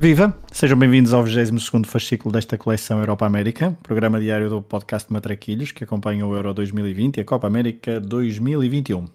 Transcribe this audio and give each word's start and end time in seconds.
Viva! 0.00 0.32
Sejam 0.52 0.78
bem-vindos 0.78 1.12
ao 1.12 1.24
22º 1.24 1.84
fascículo 1.84 2.32
desta 2.32 2.56
coleção 2.56 3.00
Europa 3.00 3.26
América, 3.26 3.76
programa 3.82 4.20
diário 4.20 4.48
do 4.48 4.62
podcast 4.62 5.12
Matraquilhos, 5.12 5.72
que 5.72 5.82
acompanha 5.82 6.24
o 6.24 6.36
Euro 6.36 6.54
2020 6.54 7.16
e 7.16 7.20
a 7.22 7.24
Copa 7.24 7.48
América 7.48 7.98
2021. 7.98 9.06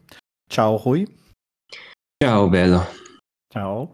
Tchau, 0.50 0.76
Rui. 0.76 1.08
Tchau, 2.22 2.50
Belo. 2.50 2.86
Tchau. 3.54 3.94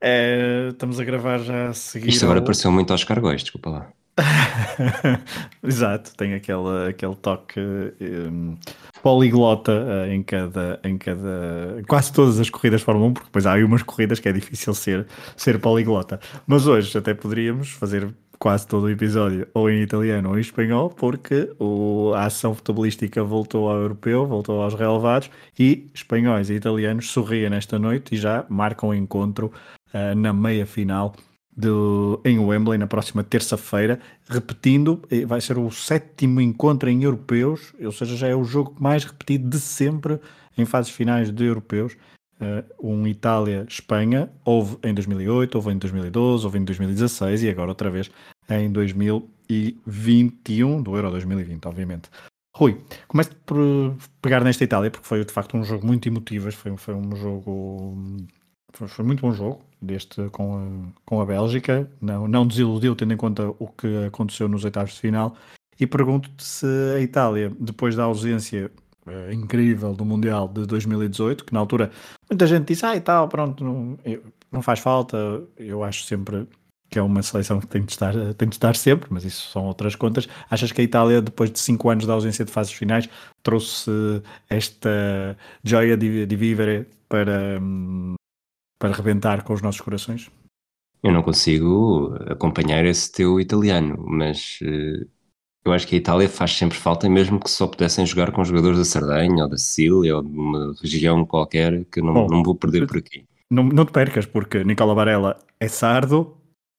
É, 0.00 0.68
estamos 0.70 1.00
a 1.00 1.04
gravar 1.04 1.38
já 1.38 1.70
a 1.70 1.74
seguir. 1.74 2.10
Isto 2.10 2.24
agora 2.24 2.38
ao... 2.38 2.44
pareceu 2.44 2.70
muito 2.70 2.92
aos 2.92 3.02
cargóis, 3.02 3.42
desculpa 3.42 3.70
lá. 3.70 3.92
Exato, 5.62 6.14
tem 6.16 6.34
aquele, 6.34 6.88
aquele 6.88 7.14
toque 7.16 7.60
um, 7.60 8.56
poliglota 9.02 9.72
uh, 9.72 10.10
em, 10.10 10.22
cada, 10.22 10.80
em 10.82 10.96
cada. 10.96 11.82
quase 11.86 12.12
todas 12.12 12.40
as 12.40 12.48
corridas 12.48 12.82
Fórmula 12.82 13.08
1, 13.08 13.12
porque 13.12 13.26
depois 13.26 13.46
há 13.46 13.52
aí 13.52 13.64
umas 13.64 13.82
corridas 13.82 14.18
que 14.18 14.28
é 14.28 14.32
difícil 14.32 14.74
ser, 14.74 15.06
ser 15.36 15.60
poliglota. 15.60 16.18
Mas 16.46 16.66
hoje 16.66 16.96
até 16.96 17.12
poderíamos 17.12 17.70
fazer 17.72 18.08
quase 18.38 18.66
todo 18.66 18.84
o 18.84 18.90
episódio 18.90 19.46
ou 19.54 19.70
em 19.70 19.82
italiano 19.82 20.30
ou 20.30 20.38
em 20.38 20.40
espanhol, 20.40 20.90
porque 20.90 21.50
o, 21.58 22.12
a 22.14 22.24
ação 22.24 22.54
futebolística 22.54 23.22
voltou 23.22 23.68
ao 23.68 23.78
europeu, 23.80 24.26
voltou 24.26 24.62
aos 24.62 24.74
relevados 24.74 25.30
e 25.58 25.86
espanhóis 25.94 26.50
e 26.50 26.54
italianos 26.54 27.10
sorriem 27.10 27.50
nesta 27.50 27.78
noite 27.78 28.14
e 28.14 28.18
já 28.18 28.44
marcam 28.48 28.90
o 28.90 28.94
encontro 28.94 29.52
uh, 29.92 30.14
na 30.14 30.32
meia 30.32 30.66
final 30.66 31.14
do, 31.56 32.20
em 32.24 32.38
Wembley 32.38 32.78
na 32.78 32.86
próxima 32.86 33.24
terça-feira, 33.24 33.98
repetindo, 34.28 35.02
eh, 35.10 35.24
vai 35.24 35.40
ser 35.40 35.56
o 35.56 35.70
sétimo 35.70 36.40
encontro 36.40 36.90
em 36.90 37.02
europeus, 37.02 37.72
ou 37.82 37.92
seja, 37.92 38.14
já 38.14 38.28
é 38.28 38.34
o 38.34 38.44
jogo 38.44 38.76
mais 38.78 39.04
repetido 39.04 39.48
de 39.48 39.58
sempre 39.58 40.20
em 40.58 40.66
fases 40.66 40.90
finais 40.90 41.30
de 41.30 41.44
europeus. 41.44 41.96
Uh, 42.38 42.92
um 42.92 43.06
Itália-Espanha, 43.06 44.30
houve 44.44 44.76
em 44.84 44.92
2008, 44.92 45.54
houve 45.54 45.72
em 45.72 45.78
2012, 45.78 46.44
houve 46.44 46.58
em 46.58 46.64
2016 46.66 47.44
e 47.44 47.48
agora 47.48 47.70
outra 47.70 47.88
vez 47.88 48.10
em 48.50 48.70
2021, 48.70 50.82
do 50.82 50.94
Euro 50.94 51.10
2020, 51.10 51.64
obviamente. 51.64 52.10
Rui, 52.54 52.78
começo 53.08 53.34
por 53.36 53.96
pegar 54.20 54.44
nesta 54.44 54.64
Itália, 54.64 54.90
porque 54.90 55.06
foi 55.06 55.24
de 55.24 55.32
facto 55.32 55.56
um 55.56 55.64
jogo 55.64 55.86
muito 55.86 56.06
emotivo, 56.08 56.52
foi, 56.52 56.76
foi 56.76 56.94
um 56.94 57.16
jogo. 57.16 57.96
Foi, 58.74 58.88
foi 58.88 59.04
muito 59.04 59.22
bom 59.22 59.32
jogo, 59.32 59.62
deste 59.80 60.28
com 60.30 60.56
a, 60.56 61.00
com 61.04 61.20
a 61.20 61.26
Bélgica, 61.26 61.90
não, 62.00 62.26
não 62.26 62.46
desiludiu 62.46 62.94
tendo 62.96 63.14
em 63.14 63.16
conta 63.16 63.48
o 63.58 63.68
que 63.68 64.06
aconteceu 64.06 64.48
nos 64.48 64.64
oitavos 64.64 64.94
de 64.94 65.00
final. 65.00 65.36
E 65.78 65.86
pergunto-te 65.86 66.42
se 66.42 66.66
a 66.96 67.00
Itália, 67.00 67.52
depois 67.60 67.94
da 67.94 68.04
ausência 68.04 68.70
é, 69.06 69.32
incrível 69.32 69.94
do 69.94 70.04
Mundial 70.04 70.48
de 70.48 70.66
2018, 70.66 71.44
que 71.44 71.52
na 71.52 71.60
altura 71.60 71.90
muita 72.30 72.46
gente 72.46 72.66
disse, 72.66 72.84
ah 72.84 72.96
e 72.96 73.00
tal, 73.00 73.28
pronto, 73.28 73.62
não, 73.62 73.98
não 74.50 74.62
faz 74.62 74.80
falta, 74.80 75.16
eu 75.56 75.84
acho 75.84 76.04
sempre 76.04 76.48
que 76.88 76.98
é 76.98 77.02
uma 77.02 77.22
seleção 77.22 77.60
que 77.60 77.66
tem 77.66 77.82
de, 77.82 77.92
estar, 77.92 78.14
tem 78.34 78.48
de 78.48 78.54
estar 78.54 78.74
sempre, 78.76 79.08
mas 79.10 79.24
isso 79.24 79.50
são 79.50 79.64
outras 79.66 79.94
contas. 79.94 80.28
Achas 80.50 80.72
que 80.72 80.80
a 80.80 80.84
Itália, 80.84 81.20
depois 81.20 81.50
de 81.50 81.58
cinco 81.58 81.90
anos 81.90 82.04
de 82.04 82.10
ausência 82.10 82.44
de 82.44 82.50
fases 82.50 82.72
finais, 82.72 83.08
trouxe 83.42 83.90
esta 84.48 85.36
joia 85.64 85.96
de, 85.96 86.26
de 86.26 86.36
vivere 86.36 86.86
para, 87.08 87.58
hum, 87.60 88.14
para 88.78 88.94
rebentar 88.94 89.42
com 89.44 89.52
os 89.52 89.62
nossos 89.62 89.80
corações? 89.80 90.30
Eu 91.02 91.12
não 91.12 91.22
consigo 91.22 92.14
acompanhar 92.28 92.84
esse 92.84 93.12
teu 93.12 93.40
italiano, 93.40 94.04
mas 94.08 94.58
uh, 94.62 95.08
eu 95.64 95.72
acho 95.72 95.86
que 95.86 95.94
a 95.94 95.98
Itália 95.98 96.28
faz 96.28 96.52
sempre 96.52 96.78
falta, 96.78 97.08
mesmo 97.08 97.38
que 97.38 97.50
só 97.50 97.66
pudessem 97.66 98.06
jogar 98.06 98.32
com 98.32 98.44
jogadores 98.44 98.78
da 98.78 98.84
Sardenha 98.84 99.44
ou 99.44 99.50
da 99.50 99.58
Sicília 99.58 100.16
ou 100.16 100.22
de 100.22 100.28
uma 100.28 100.74
região 100.80 101.24
qualquer, 101.24 101.84
que 101.86 102.00
não, 102.00 102.14
Bom, 102.14 102.26
não 102.28 102.42
vou 102.42 102.54
perder 102.54 102.86
por 102.86 102.98
aqui. 102.98 103.24
Não, 103.50 103.64
não 103.64 103.84
te 103.84 103.92
percas, 103.92 104.26
porque 104.26 104.64
Nicola 104.64 104.94
Varela 104.94 105.38
é 105.60 105.68
sardo 105.68 106.36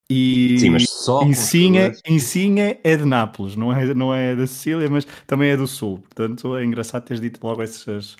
e 0.09 0.57
Sim, 0.57 0.69
mas 0.69 0.90
só 0.90 1.24
Insigne, 1.24 1.91
Insigne 2.07 2.80
é 2.81 2.96
de 2.96 3.03
Nápoles, 3.03 3.57
não 3.57 3.74
é, 3.74 3.94
não 3.94 4.13
é 4.13 4.36
da 4.36 4.47
Sicília, 4.47 4.90
mas 4.90 5.06
também 5.25 5.50
é 5.50 5.57
do 5.57 5.68
Sul. 5.68 6.00
Portanto, 6.00 6.56
é 6.56 6.63
engraçado 6.63 7.03
teres 7.03 7.19
dito 7.19 7.46
logo 7.46 7.62
essas. 7.62 8.16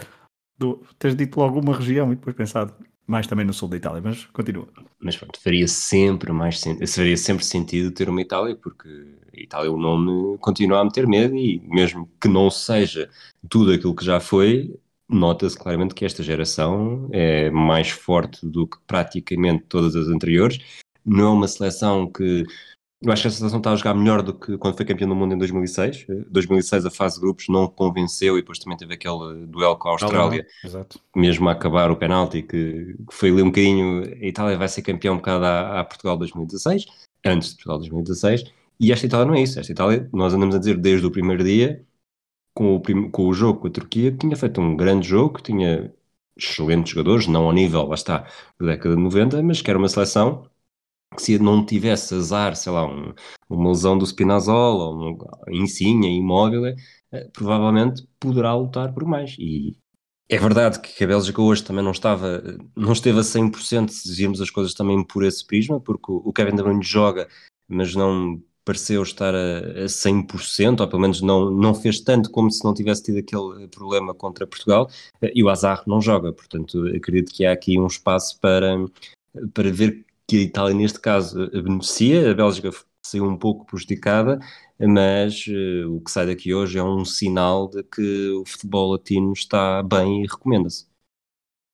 Do, 0.58 0.82
teres 1.00 1.16
dito 1.16 1.40
logo 1.40 1.60
uma 1.60 1.76
região 1.76 2.12
e 2.12 2.16
depois 2.16 2.36
pensado 2.36 2.74
mais 3.08 3.26
também 3.26 3.46
no 3.46 3.54
sul 3.54 3.70
da 3.70 3.78
Itália, 3.78 4.02
mas 4.04 4.26
continua. 4.26 4.68
Mas 5.00 5.16
pronto, 5.16 5.40
faria 5.42 5.68
sempre 5.68 6.32
mais 6.34 6.62
faria 6.94 7.18
sempre 7.18 7.46
sentido 7.46 7.92
ter 7.92 8.10
uma 8.10 8.22
Itália, 8.22 8.56
porque 8.56 8.90
a 9.34 9.42
Itália 9.42 9.72
o 9.72 9.78
nome 9.78 10.38
continua 10.40 10.82
a 10.82 10.84
meter 10.84 11.08
medo 11.08 11.36
e 11.36 11.60
mesmo 11.68 12.10
que 12.20 12.28
não 12.28 12.50
seja 12.50 13.10
tudo 13.50 13.72
aquilo 13.72 13.96
que 13.96 14.04
já 14.04 14.20
foi, 14.20 14.78
nota-se 15.08 15.58
claramente 15.58 15.96
que 15.96 16.04
esta 16.04 16.22
geração 16.22 17.08
é 17.14 17.50
mais 17.50 17.90
forte 17.90 18.46
do 18.46 18.68
que 18.68 18.78
praticamente 18.86 19.64
todas 19.70 19.96
as 19.96 20.08
anteriores. 20.08 20.60
Não 21.06 21.28
é 21.28 21.30
uma 21.30 21.48
seleção 21.48 22.12
que 22.12 22.44
eu 23.00 23.12
acho 23.12 23.22
que 23.22 23.28
a 23.28 23.32
seleção 23.32 23.60
está 23.60 23.72
a 23.72 23.76
jogar 23.76 23.94
melhor 23.94 24.24
do 24.24 24.34
que 24.34 24.58
quando 24.58 24.76
foi 24.76 24.86
campeão 24.86 25.08
do 25.08 25.16
mundo 25.16 25.36
em 25.36 25.38
2006. 25.38 26.08
2006 26.30 26.86
a 26.86 26.90
fase 26.90 27.16
de 27.16 27.22
grupos 27.22 27.48
não 27.48 27.68
convenceu 27.68 28.38
e 28.38 28.42
depois 28.42 28.58
também 28.58 28.78
teve 28.78 28.96
aquele 28.96 29.46
duelo 29.46 29.78
com 29.78 29.90
a 29.90 29.92
Austrália, 29.92 30.48
Exato. 30.64 31.00
mesmo 31.16 31.48
a 31.48 31.52
acabar 31.52 31.92
o 31.92 31.96
penalti, 31.96 32.42
que, 32.42 32.96
que, 33.08 33.16
foi 33.16 33.30
ali 33.30 33.44
um 33.44 33.48
bocadinho. 33.48 34.04
A 34.04 34.26
Itália 34.26 34.58
vai 34.58 34.68
ser 34.68 34.82
campeão 34.82 35.14
um 35.14 35.18
bocado 35.18 35.46
a, 35.46 35.80
a 35.80 35.84
Portugal 35.84 36.18
2016, 36.18 36.86
antes 37.24 37.50
de 37.50 37.56
Portugal 37.58 37.78
2016. 37.78 38.46
E 38.80 38.92
esta 38.92 39.06
Itália 39.06 39.26
não 39.28 39.36
é 39.36 39.42
isso. 39.42 39.60
Esta 39.60 39.72
Itália, 39.72 40.10
nós 40.12 40.34
andamos 40.34 40.56
a 40.56 40.60
dizer 40.60 40.78
desde 40.78 41.06
o 41.06 41.12
primeiro 41.12 41.44
dia, 41.44 41.86
com 42.54 42.76
o, 42.76 42.80
prim, 42.80 43.12
com 43.12 43.28
o 43.28 43.34
jogo 43.34 43.60
com 43.60 43.68
a 43.68 43.72
Turquia, 43.72 44.12
tinha 44.12 44.36
feito 44.36 44.60
um 44.60 44.76
grande 44.76 45.08
jogo, 45.08 45.40
tinha 45.40 45.94
excelentes 46.36 46.94
jogadores, 46.94 47.28
não 47.28 47.46
ao 47.46 47.54
nível, 47.54 47.86
lá 47.86 47.96
está, 47.96 48.28
da 48.60 48.68
década 48.68 48.96
de 48.96 49.02
90, 49.02 49.44
mas 49.44 49.62
que 49.62 49.70
era 49.70 49.78
uma 49.78 49.90
seleção 49.90 50.44
que 50.44 50.50
se 51.20 51.40
não 51.40 51.66
tivesse 51.66 52.14
azar, 52.16 52.56
sei 52.56 52.72
lá, 52.72 52.86
um, 52.86 53.14
uma 53.50 53.70
lesão 53.70 53.98
do 53.98 54.06
Spinazzola, 54.06 54.86
ou 54.86 55.12
um, 55.12 55.18
Insigne, 55.50 56.18
imóvel, 56.18 56.66
eh, 56.66 57.30
provavelmente 57.34 58.08
poderá 58.20 58.54
lutar 58.56 58.94
por 58.94 59.06
mais. 59.06 59.36
E 59.40 59.78
é 60.30 60.38
verdade 60.38 60.80
que 60.82 61.04
a 61.04 61.08
Bélgica 61.08 61.42
hoje 61.42 61.64
também 61.64 61.84
não 61.84 61.92
estava, 61.92 62.44
não 62.76 62.92
esteve 62.92 63.20
a 63.20 63.24
100% 63.24 63.90
se 63.90 64.10
dizíamos 64.10 64.42
as 64.42 64.50
coisas 64.50 64.74
também 64.74 65.02
por 65.04 65.24
esse 65.24 65.46
prisma, 65.46 65.80
porque 65.80 66.12
o 66.12 66.34
Kevin 66.34 66.56
De 66.56 66.64
Bruyne 66.64 66.84
joga, 66.84 67.28
mas 67.68 67.96
não 67.96 68.42
pareceu 68.66 69.02
estar 69.02 69.34
a, 69.34 69.60
a 69.84 69.86
100%, 69.86 70.82
ou 70.82 70.88
pelo 70.90 71.02
menos 71.02 71.22
não, 71.22 71.50
não 71.50 71.74
fez 71.74 72.02
tanto 72.02 72.30
como 72.30 72.52
se 72.52 72.62
não 72.66 72.74
tivesse 72.74 73.04
tido 73.04 73.20
aquele 73.20 73.70
problema 73.70 74.14
contra 74.14 74.46
Portugal, 74.46 74.90
eh, 75.22 75.32
e 75.34 75.42
o 75.42 75.50
Azar 75.50 75.84
não 75.88 76.02
joga, 76.02 76.34
portanto 76.34 76.86
acredito 76.94 77.34
que 77.34 77.46
há 77.46 77.54
aqui 77.54 77.80
um 77.80 77.88
espaço 77.88 78.38
para, 78.42 78.76
para 79.54 79.72
ver 79.72 80.06
que 80.28 80.38
a 80.38 80.42
Itália, 80.42 80.76
neste 80.76 81.00
caso, 81.00 81.50
beneficia, 81.52 82.32
a 82.32 82.34
Bélgica 82.34 82.72
saiu 83.02 83.26
um 83.26 83.38
pouco 83.38 83.66
prejudicada, 83.66 84.40
mas 84.80 85.46
uh, 85.48 85.96
o 85.96 86.02
que 86.02 86.12
sai 86.12 86.28
daqui 86.28 86.54
hoje 86.54 86.78
é 86.78 86.84
um 86.84 87.06
sinal 87.06 87.70
de 87.70 87.84
que 87.84 88.30
o 88.32 88.46
futebol 88.46 88.92
latino 88.92 89.32
está 89.34 89.82
bem 89.82 90.24
e 90.24 90.28
recomenda-se. 90.28 90.86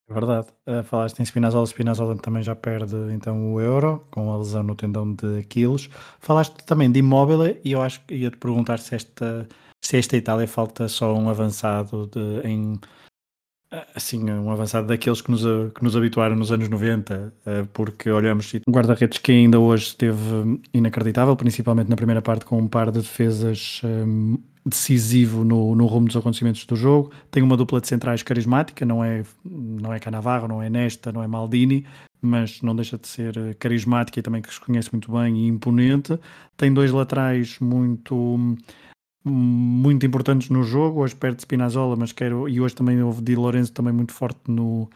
É 0.10 0.14
verdade. 0.14 0.48
Uh, 0.68 0.84
falaste 0.84 1.20
em 1.20 1.26
Spinazzola, 1.26 1.66
Spinazzola 1.66 2.16
também 2.18 2.44
já 2.44 2.56
perde 2.56 2.96
então 3.12 3.54
o 3.54 3.60
Euro, 3.60 4.06
com 4.12 4.32
a 4.32 4.38
lesão 4.38 4.64
no 4.64 4.76
tendão 4.76 5.14
de 5.14 5.40
Aquiles. 5.40 5.90
Falaste 6.20 6.64
também 6.66 6.92
de 6.92 7.00
Immobile 7.00 7.60
e 7.64 7.72
eu 7.72 7.82
acho 7.82 8.06
que 8.06 8.14
ia-te 8.14 8.38
perguntar 8.38 8.80
se 8.80 8.96
esta, 8.96 9.48
se 9.84 9.98
esta 9.98 10.16
Itália 10.16 10.48
falta 10.48 10.88
só 10.88 11.14
um 11.16 11.30
avançado 11.30 12.08
de, 12.08 12.48
em 12.48 12.80
assim, 13.96 14.30
um 14.30 14.52
avançado 14.52 14.88
daqueles 14.88 15.22
que 15.22 15.32
nos, 15.32 15.42
que 15.74 15.84
nos 15.84 15.96
habituaram 15.96 16.36
nos 16.36 16.52
anos 16.52 16.70
90, 16.70 17.34
eh, 17.46 17.66
porque 17.74 18.10
olhamos 18.10 18.52
um 18.68 18.72
guarda-redes 18.72 19.18
que 19.18 19.32
ainda 19.32 19.60
hoje 19.60 19.88
esteve 19.88 20.62
inacreditável, 20.74 21.36
principalmente 21.36 21.90
na 21.90 21.96
primeira 21.96 22.22
parte, 22.22 22.46
com 22.46 22.58
um 22.58 22.68
par 22.68 22.92
de 22.92 23.00
defesas 23.00 23.82
um, 23.84 24.38
decisivo 24.66 25.44
no, 25.44 25.76
no 25.76 25.86
rumo 25.86 26.08
dos 26.08 26.16
acontecimentos 26.16 26.66
do 26.66 26.76
jogo. 26.76 27.12
Tem 27.32 27.42
uma 27.42 27.58
dupla 27.58 27.82
de 27.82 27.88
centrais 27.88 28.24
carismática, 28.24 28.86
não 28.86 29.04
é, 29.04 29.24
não 29.44 29.94
é 29.94 30.00
Canavarro, 30.00 30.48
não 30.48 30.62
é 30.62 30.70
Nesta, 30.70 31.12
não 31.12 31.24
é 31.24 31.28
Maldini, 31.28 31.86
mas 32.22 32.62
não 32.62 32.76
deixa 32.76 32.98
de 32.98 33.08
ser 33.08 33.38
eh, 33.38 33.54
carismática 33.56 34.20
e 34.20 34.24
também 34.24 34.42
que 34.42 34.54
se 34.54 34.60
conhece 34.60 34.90
muito 34.92 35.12
bem 35.12 35.38
e 35.38 35.48
imponente. 35.48 36.18
Tem 36.56 36.74
dois 36.74 36.92
laterais 36.92 37.58
muito 37.60 38.58
muito 39.24 40.06
importantes 40.06 40.50
no 40.50 40.64
jogo. 40.64 41.02
Hoje 41.02 41.16
perde 41.16 41.42
Spinazzola, 41.42 41.96
mas 41.96 42.12
quero. 42.12 42.48
E 42.50 42.60
hoje 42.60 42.76
também 42.76 43.02
houve 43.02 43.22
Di 43.22 43.36
Lorenzo 43.36 43.72
também 43.72 43.94
muito 43.94 44.14
forte 44.14 44.40
no, 44.48 44.90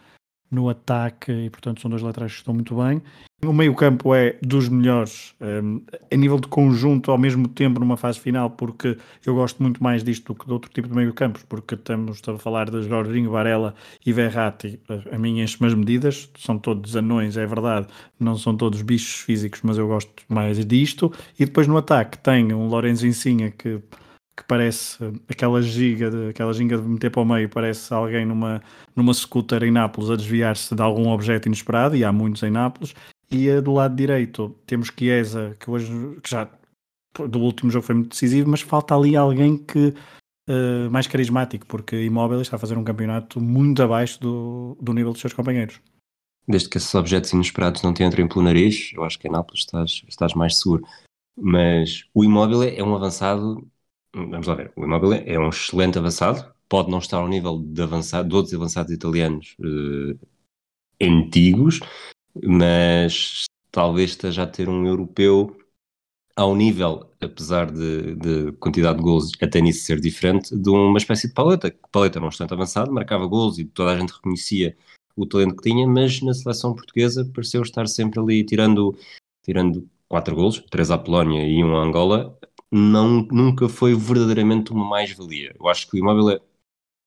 no 0.49 0.69
ataque 0.69 1.31
e, 1.31 1.49
portanto, 1.49 1.81
são 1.81 1.89
dois 1.89 2.01
laterais 2.01 2.31
que 2.31 2.39
estão 2.39 2.53
muito 2.53 2.75
bem. 2.75 3.01
O 3.45 3.53
meio-campo 3.53 4.15
é 4.15 4.35
dos 4.41 4.67
melhores 4.67 5.35
um, 5.39 5.79
a 6.11 6.15
nível 6.15 6.39
de 6.39 6.47
conjunto, 6.47 7.11
ao 7.11 7.19
mesmo 7.19 7.47
tempo, 7.47 7.79
numa 7.79 7.95
fase 7.95 8.19
final, 8.19 8.49
porque 8.49 8.97
eu 9.23 9.35
gosto 9.35 9.61
muito 9.61 9.81
mais 9.81 10.03
disto 10.03 10.33
do 10.33 10.39
que 10.39 10.47
de 10.47 10.53
outro 10.53 10.71
tipo 10.71 10.87
de 10.87 10.95
meio-campos, 10.95 11.43
porque 11.43 11.75
estamos 11.75 12.19
a 12.27 12.37
falar 12.39 12.71
de 12.71 12.81
Jorginho, 12.81 13.29
Varela 13.29 13.75
e 14.03 14.11
Verratti. 14.11 14.79
A 15.11 15.19
mim 15.19 15.39
enche-me 15.39 15.67
as 15.67 15.75
medidas, 15.75 16.31
são 16.35 16.57
todos 16.57 16.95
anões, 16.95 17.37
é 17.37 17.45
verdade, 17.45 17.85
não 18.19 18.35
são 18.35 18.57
todos 18.57 18.81
bichos 18.81 19.21
físicos, 19.21 19.61
mas 19.61 19.77
eu 19.77 19.87
gosto 19.87 20.23
mais 20.27 20.65
disto. 20.65 21.13
E 21.37 21.45
depois 21.45 21.67
no 21.67 21.77
ataque 21.77 22.17
tem 22.17 22.51
um 22.51 22.67
Lorenzo 22.67 23.05
Insigne 23.05 23.51
que 23.51 23.79
que 24.37 24.43
parece 24.43 24.97
aquela 25.27 25.59
giga 25.63 26.11
de, 26.11 26.29
aquela 26.29 26.53
ginga 26.53 26.77
de 26.77 26.87
meter 26.87 27.09
para 27.09 27.23
o 27.23 27.25
meio, 27.25 27.49
parece 27.49 27.91
alguém 27.91 28.23
numa, 28.23 28.61
numa 28.95 29.11
scooter 29.11 29.63
em 29.63 29.71
Nápoles 29.71 30.11
a 30.11 30.15
desviar-se 30.15 30.75
de 30.75 30.81
algum 30.81 31.09
objeto 31.09 31.47
inesperado, 31.47 31.95
e 31.95 32.03
há 32.05 32.11
muitos 32.11 32.43
em 32.43 32.51
Nápoles. 32.51 32.93
E 33.31 33.59
do 33.59 33.73
lado 33.73 33.95
direito 33.95 34.55
temos 34.67 34.91
Chiesa, 34.95 35.57
que 35.59 35.69
hoje 35.69 35.91
que 36.21 36.29
já 36.29 36.47
do 37.27 37.39
último 37.39 37.71
jogo 37.71 37.85
foi 37.85 37.95
muito 37.95 38.11
decisivo, 38.11 38.47
mas 38.47 38.61
falta 38.61 38.95
ali 38.95 39.15
alguém 39.15 39.57
que 39.57 39.91
uh, 40.47 40.91
mais 40.91 41.07
carismático, 41.07 41.65
porque 41.65 42.03
Imóvel 42.03 42.41
está 42.41 42.57
a 42.57 42.59
fazer 42.59 42.77
um 42.77 42.83
campeonato 42.83 43.41
muito 43.41 43.81
abaixo 43.81 44.21
do, 44.21 44.77
do 44.79 44.93
nível 44.93 45.13
dos 45.13 45.21
seus 45.21 45.33
companheiros. 45.33 45.81
Desde 46.47 46.69
que 46.69 46.77
esses 46.77 46.93
objetos 46.93 47.33
inesperados 47.33 47.81
não 47.81 47.91
te 47.91 48.03
entrem 48.03 48.27
pelo 48.27 48.43
nariz, 48.43 48.91
eu 48.93 49.03
acho 49.03 49.17
que 49.17 49.27
em 49.27 49.31
Nápoles 49.31 49.61
estás, 49.61 50.03
estás 50.07 50.33
mais 50.35 50.59
seguro. 50.59 50.83
Mas 51.35 52.05
o 52.13 52.23
Imóvel 52.23 52.63
é 52.63 52.83
um 52.83 52.95
avançado 52.95 53.67
vamos 54.25 54.47
lá 54.47 54.55
ver, 54.55 54.71
o 54.75 54.83
Immobile 54.83 55.23
é 55.25 55.39
um 55.39 55.49
excelente 55.49 55.97
avançado, 55.97 56.51
pode 56.67 56.89
não 56.89 56.99
estar 56.99 57.17
ao 57.17 57.27
nível 57.27 57.59
de, 57.59 57.81
avançado, 57.81 58.29
de 58.29 58.35
outros 58.35 58.53
avançados 58.53 58.91
italianos 58.91 59.55
uh, 59.59 60.19
antigos, 61.01 61.79
mas 62.43 63.45
talvez 63.71 64.11
esteja 64.11 64.43
a 64.43 64.47
ter 64.47 64.67
um 64.67 64.85
europeu 64.85 65.55
ao 66.35 66.55
nível, 66.55 67.11
apesar 67.19 67.71
de, 67.71 68.15
de 68.15 68.51
quantidade 68.53 68.97
de 68.97 69.03
gols 69.03 69.31
até 69.41 69.59
nisso 69.59 69.85
ser 69.85 69.99
diferente, 69.99 70.55
de 70.55 70.69
uma 70.69 70.97
espécie 70.97 71.27
de 71.27 71.33
paleta. 71.33 71.75
Paleta 71.91 72.19
não 72.19 72.27
bastante 72.27 72.53
avançado, 72.53 72.91
marcava 72.91 73.25
gols 73.25 73.57
e 73.57 73.65
toda 73.65 73.91
a 73.91 73.99
gente 73.99 74.13
reconhecia 74.13 74.77
o 75.15 75.25
talento 75.25 75.55
que 75.55 75.69
tinha, 75.69 75.87
mas 75.87 76.21
na 76.21 76.33
seleção 76.33 76.75
portuguesa 76.75 77.25
pareceu 77.33 77.63
estar 77.63 77.87
sempre 77.87 78.19
ali 78.19 78.43
tirando, 78.45 78.95
tirando 79.43 79.89
quatro 80.07 80.35
gols, 80.35 80.63
três 80.69 80.91
à 80.91 80.97
Polónia 80.97 81.43
e 81.43 81.63
um 81.63 81.75
à 81.75 81.83
Angola, 81.83 82.37
não, 82.71 83.27
nunca 83.31 83.69
foi 83.69 83.95
verdadeiramente 83.95 84.71
uma 84.71 84.85
mais-valia. 84.85 85.53
Eu 85.59 85.67
acho 85.67 85.87
que 85.87 85.95
o 85.95 85.99
Imóvel 85.99 86.41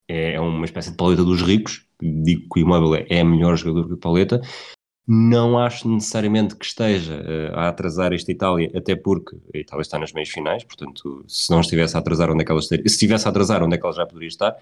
é, 0.07 0.33
é 0.33 0.39
uma 0.39 0.65
espécie 0.65 0.91
de 0.91 0.97
paleta 0.97 1.23
dos 1.23 1.41
ricos, 1.41 1.85
digo 2.01 2.47
que 2.51 2.59
o 2.59 2.63
Imóvel 2.63 3.05
é 3.07 3.23
melhor 3.23 3.55
jogador 3.55 3.87
que 3.87 3.93
o 3.93 3.97
Paleta, 3.97 4.41
não 5.07 5.57
acho 5.57 5.89
necessariamente 5.89 6.55
que 6.55 6.65
esteja 6.65 7.21
uh, 7.21 7.55
a 7.57 7.67
atrasar 7.69 8.13
esta 8.13 8.31
Itália, 8.31 8.71
até 8.75 8.95
porque 8.95 9.35
a 9.53 9.57
Itália 9.57 9.81
está 9.81 9.99
nas 9.99 10.13
meias 10.13 10.29
finais, 10.29 10.63
portanto, 10.63 11.23
se 11.27 11.51
não 11.51 11.61
estivesse 11.61 11.95
a 11.95 11.99
atrasar, 11.99 12.31
onde 12.31 12.43
é 12.43 12.45
que 12.45 12.51
ela 12.51 12.61
estaria? 12.61 12.87
Se 12.87 12.95
estivesse 12.95 13.27
a 13.27 13.31
atrasar, 13.31 13.63
onde 13.63 13.75
é 13.75 13.77
que 13.77 13.85
ela 13.85 13.95
já 13.95 14.05
poderia 14.05 14.27
estar? 14.27 14.55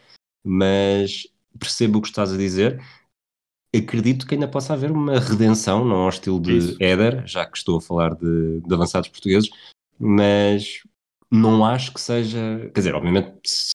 Mas 0.43 1.27
percebo 1.57 1.99
o 1.99 2.01
que 2.01 2.07
estás 2.07 2.33
a 2.33 2.37
dizer. 2.37 2.81
Acredito 3.75 4.25
que 4.25 4.33
ainda 4.33 4.47
possa 4.47 4.73
haver 4.73 4.91
uma 4.91 5.19
redenção, 5.19 5.85
não 5.85 5.97
ao 5.97 6.09
estilo 6.09 6.39
de 6.39 6.57
Isso. 6.57 6.77
Éder, 6.79 7.27
já 7.27 7.45
que 7.45 7.57
estou 7.57 7.77
a 7.77 7.81
falar 7.81 8.15
de, 8.15 8.61
de 8.61 8.73
avançados 8.73 9.09
portugueses, 9.09 9.49
mas 9.99 10.81
não 11.31 11.65
acho 11.65 11.93
que 11.93 12.01
seja. 12.01 12.69
Quer 12.73 12.79
dizer, 12.79 12.95
obviamente, 12.95 13.31
se, 13.45 13.73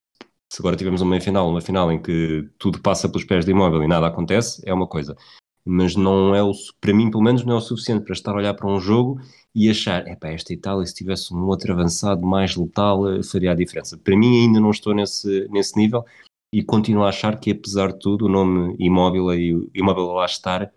agora 0.58 0.76
tivermos 0.76 1.00
uma 1.00 1.20
final, 1.20 1.48
uma 1.48 1.60
final 1.60 1.90
em 1.92 2.00
que 2.00 2.48
tudo 2.58 2.80
passa 2.80 3.08
pelos 3.08 3.24
pés 3.24 3.44
de 3.44 3.50
imóvel 3.50 3.82
e 3.82 3.88
nada 3.88 4.06
acontece, 4.06 4.62
é 4.66 4.72
uma 4.72 4.86
coisa. 4.86 5.16
Mas 5.64 5.96
não 5.96 6.34
é 6.34 6.42
o, 6.42 6.52
para 6.80 6.92
mim, 6.92 7.10
pelo 7.10 7.22
menos, 7.22 7.44
não 7.44 7.54
é 7.54 7.58
o 7.58 7.60
suficiente 7.60 8.04
para 8.04 8.12
estar 8.12 8.32
a 8.32 8.36
olhar 8.36 8.54
para 8.54 8.68
um 8.68 8.78
jogo 8.78 9.20
e 9.54 9.70
achar, 9.70 10.06
epá, 10.06 10.28
esta 10.28 10.52
Itália, 10.52 10.84
se 10.84 10.94
tivesse 10.94 11.32
um 11.32 11.46
outro 11.46 11.72
avançado 11.72 12.26
mais 12.26 12.54
letal, 12.54 13.08
eh, 13.10 13.22
faria 13.22 13.52
a 13.52 13.54
diferença. 13.54 13.96
Para 13.96 14.16
mim, 14.16 14.42
ainda 14.42 14.60
não 14.60 14.70
estou 14.70 14.94
nesse, 14.94 15.48
nesse 15.48 15.76
nível 15.78 16.04
e 16.52 16.62
continuo 16.62 17.04
a 17.04 17.08
achar 17.08 17.40
que, 17.40 17.52
apesar 17.52 17.92
de 17.92 17.98
tudo, 17.98 18.26
o 18.26 18.28
nome 18.28 18.76
imóvel 18.78 19.32
e 19.34 19.54
o 19.54 19.70
imóvel 19.74 20.06
lá 20.12 20.26
estar 20.26 20.70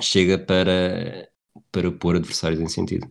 chega 0.00 0.38
para, 0.38 1.28
para 1.72 1.90
pôr 1.92 2.16
adversários 2.16 2.60
em 2.60 2.68
sentido. 2.68 3.10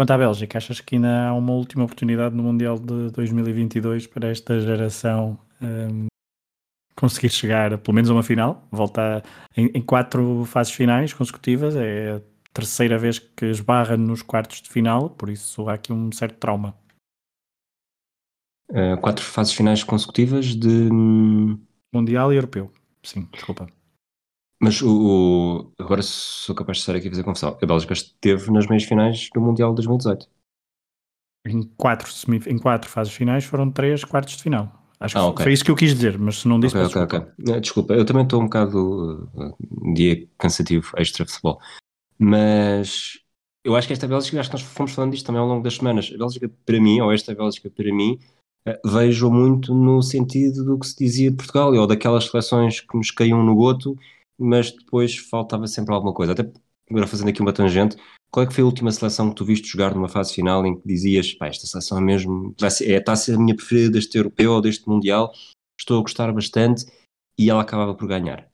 Quanto 0.00 0.12
à 0.12 0.16
Bélgica, 0.16 0.56
achas 0.56 0.80
que 0.80 0.94
ainda 0.94 1.28
há 1.28 1.34
uma 1.34 1.52
última 1.52 1.84
oportunidade 1.84 2.34
no 2.34 2.42
Mundial 2.42 2.78
de 2.78 3.10
2022 3.10 4.06
para 4.06 4.28
esta 4.30 4.58
geração 4.58 5.38
um, 5.60 6.06
conseguir 6.96 7.28
chegar 7.28 7.74
a, 7.74 7.76
pelo 7.76 7.94
menos 7.94 8.08
a 8.08 8.14
uma 8.14 8.22
final? 8.22 8.66
Volta 8.72 9.22
em, 9.54 9.66
em, 9.74 9.82
quatro 9.82 10.46
fases 10.46 10.72
finais 10.72 11.12
consecutivas, 11.12 11.76
é 11.76 12.14
a 12.14 12.22
terceira 12.54 12.96
vez 12.98 13.18
que 13.18 13.44
esbarra 13.44 13.94
nos 13.94 14.22
quartos 14.22 14.62
de 14.62 14.70
final, 14.70 15.10
por 15.10 15.28
isso 15.28 15.68
há 15.68 15.74
aqui 15.74 15.92
um 15.92 16.10
certo 16.12 16.38
trauma. 16.38 16.74
Uh, 18.70 18.98
quatro 19.02 19.22
fases 19.22 19.52
finais 19.52 19.84
consecutivas 19.84 20.56
de. 20.56 20.88
Mundial 21.92 22.32
e 22.32 22.36
Europeu, 22.36 22.72
sim, 23.02 23.28
desculpa. 23.30 23.66
Mas 24.62 24.82
o, 24.82 24.90
o, 24.90 25.72
agora 25.82 26.02
sou 26.02 26.54
capaz 26.54 26.78
de 26.78 26.82
estar 26.82 26.94
aqui 26.94 27.08
a 27.08 27.10
fazer 27.10 27.22
confusão. 27.24 27.56
A 27.60 27.66
Bélgica 27.66 27.94
esteve 27.94 28.50
nas 28.50 28.66
meias 28.66 28.84
finais 28.84 29.30
do 29.34 29.40
Mundial 29.40 29.70
de 29.70 29.76
2018. 29.76 30.28
Em 31.46 31.62
quatro, 31.78 32.06
em 32.46 32.58
quatro 32.58 32.90
fases 32.90 33.14
finais 33.14 33.44
foram 33.44 33.70
três 33.70 34.04
quartos 34.04 34.36
de 34.36 34.42
final. 34.42 34.70
Acho 35.00 35.16
ah, 35.16 35.22
que 35.22 35.26
okay. 35.28 35.44
foi 35.44 35.52
isso 35.54 35.64
que 35.64 35.70
eu 35.70 35.76
quis 35.76 35.94
dizer, 35.94 36.18
mas 36.18 36.40
se 36.40 36.48
não 36.48 36.60
disse, 36.60 36.76
okay, 36.76 37.02
okay, 37.02 37.20
desculpa. 37.20 37.60
desculpa, 37.60 37.94
eu 37.94 38.04
também 38.04 38.22
estou 38.22 38.38
um 38.38 38.44
bocado 38.44 39.30
uh, 39.34 39.56
um 39.82 39.94
dia 39.94 40.28
cansativo 40.36 40.92
extra 40.98 41.24
futebol. 41.24 41.58
Mas 42.18 43.18
eu 43.64 43.74
acho 43.74 43.86
que 43.86 43.94
esta 43.94 44.06
Bélgica, 44.06 44.38
acho 44.38 44.50
que 44.50 44.56
nós 44.56 44.62
fomos 44.62 44.92
falando 44.92 45.12
disto 45.12 45.24
também 45.24 45.40
ao 45.40 45.48
longo 45.48 45.62
das 45.62 45.76
semanas. 45.76 46.12
A 46.14 46.18
Bélgica, 46.18 46.50
para 46.66 46.78
mim, 46.78 47.00
ou 47.00 47.10
esta 47.10 47.34
Bélgica, 47.34 47.70
para 47.70 47.90
mim, 47.94 48.18
uh, 48.68 48.90
vejo 48.90 49.30
muito 49.30 49.74
no 49.74 50.02
sentido 50.02 50.66
do 50.66 50.78
que 50.78 50.86
se 50.86 50.98
dizia 50.98 51.30
de 51.30 51.36
Portugal, 51.38 51.72
ou 51.72 51.86
daquelas 51.86 52.26
seleções 52.26 52.80
que 52.80 52.94
nos 52.94 53.10
caíam 53.10 53.42
no 53.42 53.54
goto 53.54 53.96
mas 54.40 54.70
depois 54.70 55.16
faltava 55.16 55.66
sempre 55.66 55.94
alguma 55.94 56.12
coisa. 56.12 56.32
Até 56.32 56.50
agora 56.90 57.06
fazendo 57.06 57.28
aqui 57.28 57.40
uma 57.40 57.52
tangente, 57.52 57.96
qual 58.30 58.44
é 58.44 58.46
que 58.46 58.54
foi 58.54 58.62
a 58.62 58.66
última 58.66 58.90
seleção 58.90 59.28
que 59.30 59.36
tu 59.36 59.44
viste 59.44 59.68
jogar 59.68 59.94
numa 59.94 60.08
fase 60.08 60.34
final 60.34 60.64
em 60.66 60.78
que 60.78 60.86
dizias, 60.86 61.32
pá, 61.34 61.46
esta 61.46 61.66
seleção 61.66 61.98
é 61.98 62.00
mesmo, 62.00 62.54
é, 62.62 62.96
está 62.96 63.12
a 63.12 63.16
ser 63.16 63.34
a 63.34 63.38
minha 63.38 63.54
preferida 63.54 63.90
deste 63.90 64.16
europeu 64.16 64.52
ou 64.52 64.60
deste 64.60 64.88
mundial, 64.88 65.32
estou 65.78 65.98
a 65.98 66.02
gostar 66.02 66.32
bastante, 66.32 66.84
e 67.38 67.50
ela 67.50 67.62
acabava 67.62 67.94
por 67.94 68.06
ganhar. 68.06 68.48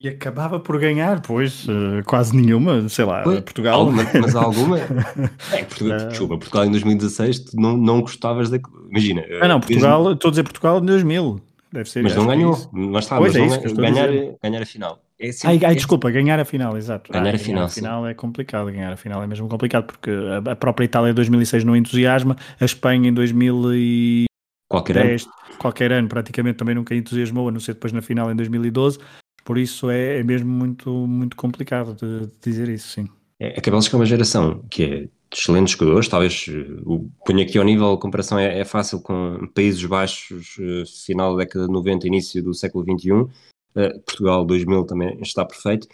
E 0.00 0.08
acabava 0.08 0.58
por 0.58 0.80
ganhar, 0.80 1.22
pois, 1.22 1.64
uh, 1.68 2.02
quase 2.04 2.36
nenhuma, 2.36 2.88
sei 2.88 3.04
lá, 3.04 3.22
pois, 3.22 3.40
Portugal. 3.40 3.80
Alguma, 3.80 4.02
mas 4.20 4.34
alguma. 4.34 4.78
é, 5.54 5.64
Portugal, 5.64 6.08
desculpa, 6.08 6.38
Portugal 6.38 6.64
em 6.64 6.70
2016 6.72 7.38
tu 7.38 7.56
não, 7.56 7.76
não 7.76 8.00
gostavas 8.00 8.50
da. 8.50 8.58
Imagina. 8.90 9.24
Ah, 9.40 9.46
não, 9.46 9.60
Portugal, 9.60 10.00
mesmo... 10.00 10.14
estou 10.14 10.28
a 10.28 10.32
dizer 10.32 10.42
Portugal 10.42 10.78
em 10.80 10.86
2000. 10.86 11.40
Deve 11.72 11.88
ser. 11.88 12.02
Mas 12.02 12.14
não 12.14 12.26
ganhou. 12.26 12.56
Mas 12.72 13.04
está, 13.04 13.16
pois 13.16 13.34
mas 13.34 13.52
é 13.52 13.66
não, 13.68 13.74
ganhar, 13.74 14.08
ganhar 14.42 14.62
a 14.62 14.66
final. 14.66 15.02
É 15.18 15.28
assim, 15.28 15.46
ai, 15.46 15.60
ai, 15.64 15.72
é 15.72 15.74
desculpa, 15.74 16.10
ganhar 16.10 16.38
a 16.38 16.44
final, 16.44 16.76
exato. 16.76 17.12
Ganhar 17.12 17.32
ah, 17.32 17.36
a 17.36 17.38
final. 17.38 17.54
Ganhar 17.54 17.64
a 17.64 17.68
final 17.68 18.06
é 18.06 18.14
complicado. 18.14 18.66
Ganhar 18.66 18.92
a 18.92 18.96
final 18.96 19.22
é 19.22 19.26
mesmo 19.26 19.48
complicado 19.48 19.86
porque 19.86 20.10
a, 20.10 20.52
a 20.52 20.56
própria 20.56 20.84
Itália 20.84 21.10
em 21.10 21.14
2006 21.14 21.64
não 21.64 21.74
entusiasma, 21.74 22.36
a 22.60 22.64
Espanha 22.64 23.08
em 23.08 23.14
2010, 23.14 24.26
qualquer 24.68 24.98
ano. 24.98 25.18
qualquer 25.58 25.92
ano 25.92 26.08
praticamente 26.08 26.58
também 26.58 26.74
nunca 26.74 26.94
entusiasmou, 26.94 27.48
a 27.48 27.52
não 27.52 27.60
ser 27.60 27.74
depois 27.74 27.92
na 27.92 28.02
final 28.02 28.30
em 28.30 28.36
2012. 28.36 28.98
Por 29.44 29.56
isso 29.58 29.90
é, 29.90 30.18
é 30.18 30.22
mesmo 30.22 30.50
muito, 30.50 30.90
muito 30.90 31.36
complicado 31.36 31.94
de, 31.94 32.26
de 32.26 32.32
dizer 32.42 32.68
isso, 32.68 32.88
sim. 32.90 33.08
É, 33.40 33.58
acabamos 33.58 33.88
com 33.88 33.96
uma 33.96 34.06
geração 34.06 34.62
que 34.70 34.84
é 34.84 35.08
excelentes 35.32 35.72
jogadores, 35.72 36.08
talvez 36.08 36.46
o 36.84 37.08
ponho 37.24 37.42
aqui 37.42 37.58
ao 37.58 37.64
nível, 37.64 37.92
a 37.92 37.98
comparação 37.98 38.38
é, 38.38 38.58
é 38.58 38.64
fácil 38.64 39.00
com 39.00 39.48
Países 39.54 39.84
Baixos, 39.84 40.56
uh, 40.58 41.04
final 41.04 41.32
da 41.36 41.44
década 41.44 41.66
de 41.66 41.72
90, 41.72 42.06
início 42.06 42.42
do 42.42 42.54
século 42.54 42.84
XXI, 42.84 43.12
uh, 43.12 43.30
eh, 43.76 43.98
Portugal 44.00 44.44
2000 44.44 44.84
também 44.84 45.18
está 45.20 45.44
perfeito, 45.44 45.88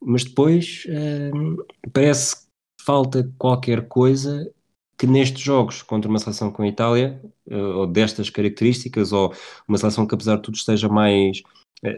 mas 0.00 0.24
depois 0.24 0.84
uh, 0.88 1.64
parece 1.92 2.36
que 2.36 2.42
falta 2.84 3.32
qualquer 3.38 3.88
coisa 3.88 4.50
que 4.98 5.06
nestes 5.06 5.40
jogos 5.40 5.82
contra 5.82 6.08
uma 6.08 6.18
seleção 6.18 6.52
com 6.52 6.62
a 6.62 6.68
Itália, 6.68 7.20
ou 7.50 7.88
destas 7.88 8.30
características, 8.30 9.12
ou 9.12 9.34
uma 9.66 9.76
seleção 9.76 10.06
que 10.06 10.14
apesar 10.14 10.36
de 10.36 10.42
tudo 10.42 10.54
esteja 10.54 10.88
mais 10.88 11.42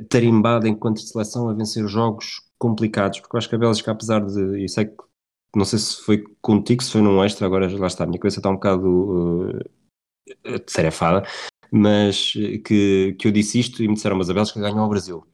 tarimbada 0.09 0.67
enquanto 0.67 1.01
seleção 1.01 1.51
a 1.51 1.53
vencer 1.53 1.87
jogos 1.87 2.41
complicados, 2.59 3.21
porque 3.21 3.37
eu 3.37 3.39
acho 3.39 3.49
que 3.49 3.55
a 3.57 3.59
Bélgica, 3.59 3.91
apesar 3.91 4.25
de, 4.25 4.65
e 4.65 4.69
sei 4.71 4.87
que 4.87 4.95
não 5.59 5.65
sei 5.65 5.79
se 5.79 6.03
foi 6.03 6.25
contigo, 6.41 6.83
se 6.83 6.93
foi 6.93 7.03
num 7.03 7.23
extra, 7.23 7.47
agora 7.47 7.69
lá 7.79 7.87
está, 7.87 8.05
a 8.05 8.07
minha 8.07 8.19
cabeça 8.19 8.39
está 8.39 8.51
um 8.51 8.55
bocado 8.55 9.51
uh, 9.51 10.59
tarefada, 10.73 11.27
mas 11.71 12.33
que, 12.65 13.15
que 13.19 13.29
eu 13.29 13.33
disse 13.33 13.59
isto 13.61 13.83
e 13.83 13.89
me 13.89 13.95
disseram, 13.95 14.17
mas 14.17 14.31
a 14.31 14.35
Bélgica 14.35 14.61
ganhou 14.61 14.81
ao 14.81 14.89
Brasil 14.89 15.27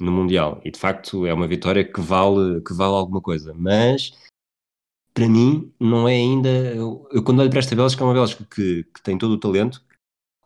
no 0.00 0.10
Mundial, 0.12 0.60
e 0.64 0.70
de 0.70 0.78
facto 0.78 1.26
é 1.26 1.34
uma 1.34 1.46
vitória 1.46 1.84
que 1.84 2.00
vale, 2.00 2.62
que 2.62 2.72
vale 2.72 2.94
alguma 2.94 3.20
coisa, 3.20 3.52
mas 3.54 4.12
para 5.12 5.28
mim 5.28 5.72
não 5.78 6.08
é 6.08 6.14
ainda, 6.14 6.48
eu, 6.48 7.06
eu 7.12 7.22
quando 7.22 7.40
olho 7.40 7.50
para 7.50 7.58
esta 7.58 7.76
Bélgica, 7.76 8.02
é 8.02 8.06
uma 8.06 8.14
Bélgica 8.14 8.44
que, 8.44 8.84
que 8.84 9.02
tem 9.02 9.18
todo 9.18 9.32
o 9.32 9.38
talento, 9.38 9.84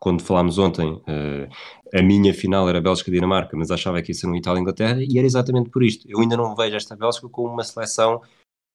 quando 0.01 0.23
falámos 0.23 0.59
ontem, 0.59 0.93
uh, 0.93 1.49
a 1.95 2.03
minha 2.03 2.35
final 2.35 2.69
era 2.69 2.81
Bélgica-Dinamarca, 2.81 3.57
mas 3.57 3.71
achava 3.71 4.03
que 4.03 4.11
ia 4.11 4.15
ser 4.15 4.27
um 4.27 4.37
Itália-Inglaterra, 4.37 4.99
e 5.01 5.17
era 5.17 5.27
exatamente 5.27 5.71
por 5.71 5.83
isto. 5.83 6.07
Eu 6.11 6.21
ainda 6.21 6.37
não 6.37 6.55
vejo 6.55 6.77
esta 6.77 6.95
Bélgica 6.95 7.27
como 7.29 7.49
uma 7.49 7.65
seleção 7.65 8.21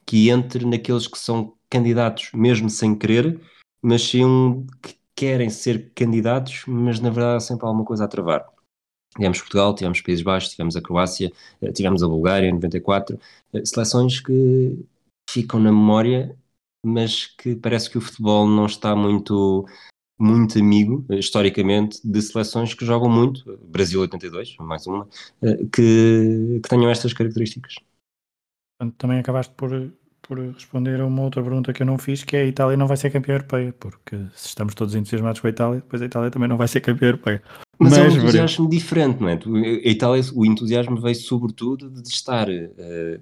que 0.09 0.31
entre 0.31 0.65
naqueles 0.65 1.05
que 1.05 1.19
são 1.19 1.53
candidatos, 1.69 2.31
mesmo 2.33 2.67
sem 2.67 2.97
querer, 2.97 3.39
mas 3.79 4.01
sim 4.01 4.65
que 4.81 4.97
querem 5.15 5.51
ser 5.51 5.91
candidatos, 5.93 6.63
mas 6.65 6.99
na 6.99 7.11
verdade 7.11 7.37
há 7.37 7.39
sempre 7.39 7.67
alguma 7.67 7.85
coisa 7.85 8.05
a 8.05 8.07
travar. 8.07 8.49
Tivemos 9.15 9.37
Portugal, 9.37 9.75
tivemos 9.75 10.01
Países 10.01 10.23
Baixos, 10.23 10.49
tivemos 10.49 10.75
a 10.75 10.81
Croácia, 10.81 11.31
eh, 11.61 11.71
tivemos 11.71 12.01
a 12.01 12.07
Bulgária 12.07 12.47
em 12.47 12.53
94, 12.53 13.19
eh, 13.53 13.63
seleções 13.63 14.19
que 14.19 14.83
ficam 15.29 15.59
na 15.59 15.71
memória, 15.71 16.35
mas 16.83 17.27
que 17.27 17.55
parece 17.55 17.87
que 17.87 17.99
o 17.99 18.01
futebol 18.01 18.47
não 18.47 18.65
está 18.65 18.95
muito 18.95 19.67
muito 20.19 20.57
amigo, 20.57 21.05
eh, 21.09 21.19
historicamente, 21.19 21.99
de 22.03 22.19
seleções 22.19 22.73
que 22.73 22.83
jogam 22.83 23.11
muito, 23.11 23.59
Brasil 23.67 24.01
82, 24.01 24.57
mais 24.57 24.87
uma, 24.87 25.07
que, 25.71 26.59
que 26.63 26.69
tenham 26.69 26.89
estas 26.89 27.13
características. 27.13 27.75
Também 28.97 29.19
acabaste 29.19 29.53
por 29.55 29.91
por 30.29 30.37
responder 30.37 31.01
a 31.01 31.07
uma 31.07 31.23
outra 31.23 31.41
pergunta 31.41 31.73
que 31.73 31.81
eu 31.81 31.87
não 31.87 31.97
fiz, 31.97 32.23
que 32.23 32.37
é 32.37 32.41
a 32.41 32.45
Itália 32.45 32.77
não 32.77 32.85
vai 32.85 32.95
ser 32.95 33.09
campeã 33.09 33.33
europeia, 33.33 33.73
porque 33.79 34.15
se 34.35 34.49
estamos 34.49 34.75
todos 34.75 34.93
entusiasmados 34.93 35.41
com 35.41 35.47
a 35.47 35.49
Itália, 35.49 35.79
depois 35.81 36.03
a 36.03 36.05
Itália 36.05 36.29
também 36.29 36.47
não 36.47 36.55
vai 36.55 36.67
ser 36.67 36.81
campeã 36.81 37.07
europeia. 37.07 37.41
Mas, 37.79 37.93
Mas 37.93 37.97
é 37.97 38.03
um 38.03 38.05
entusiasmo 38.05 38.69
veremos. 38.69 38.69
diferente, 38.69 39.21
não 39.21 39.27
é? 39.27 39.33
A 39.33 39.89
Itália, 39.89 40.23
o 40.35 40.45
entusiasmo 40.45 41.01
veio 41.01 41.15
sobretudo 41.15 41.89
de 41.89 42.07
estar. 42.07 42.47
Uh, 42.47 43.19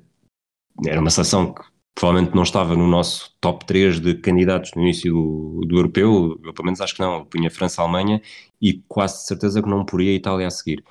era 0.85 0.99
uma 0.99 1.09
seleção 1.09 1.53
que 1.53 1.61
provavelmente 1.95 2.35
não 2.35 2.43
estava 2.43 2.75
no 2.75 2.85
nosso 2.85 3.33
top 3.39 3.65
3 3.65 4.01
de 4.01 4.15
candidatos 4.15 4.71
no 4.75 4.81
início 4.81 5.13
do, 5.13 5.61
do 5.65 5.77
europeu, 5.77 6.37
eu 6.43 6.53
pelo 6.53 6.65
menos 6.65 6.81
acho 6.81 6.93
que 6.93 6.99
não, 6.99 7.19
eu 7.19 7.25
punha 7.25 7.49
França, 7.49 7.81
Alemanha 7.81 8.21
e 8.61 8.83
quase 8.85 9.25
certeza 9.25 9.63
que 9.63 9.69
não 9.69 9.85
poria 9.85 10.11
a 10.11 10.15
Itália 10.15 10.45
a 10.45 10.51
seguir. 10.51 10.83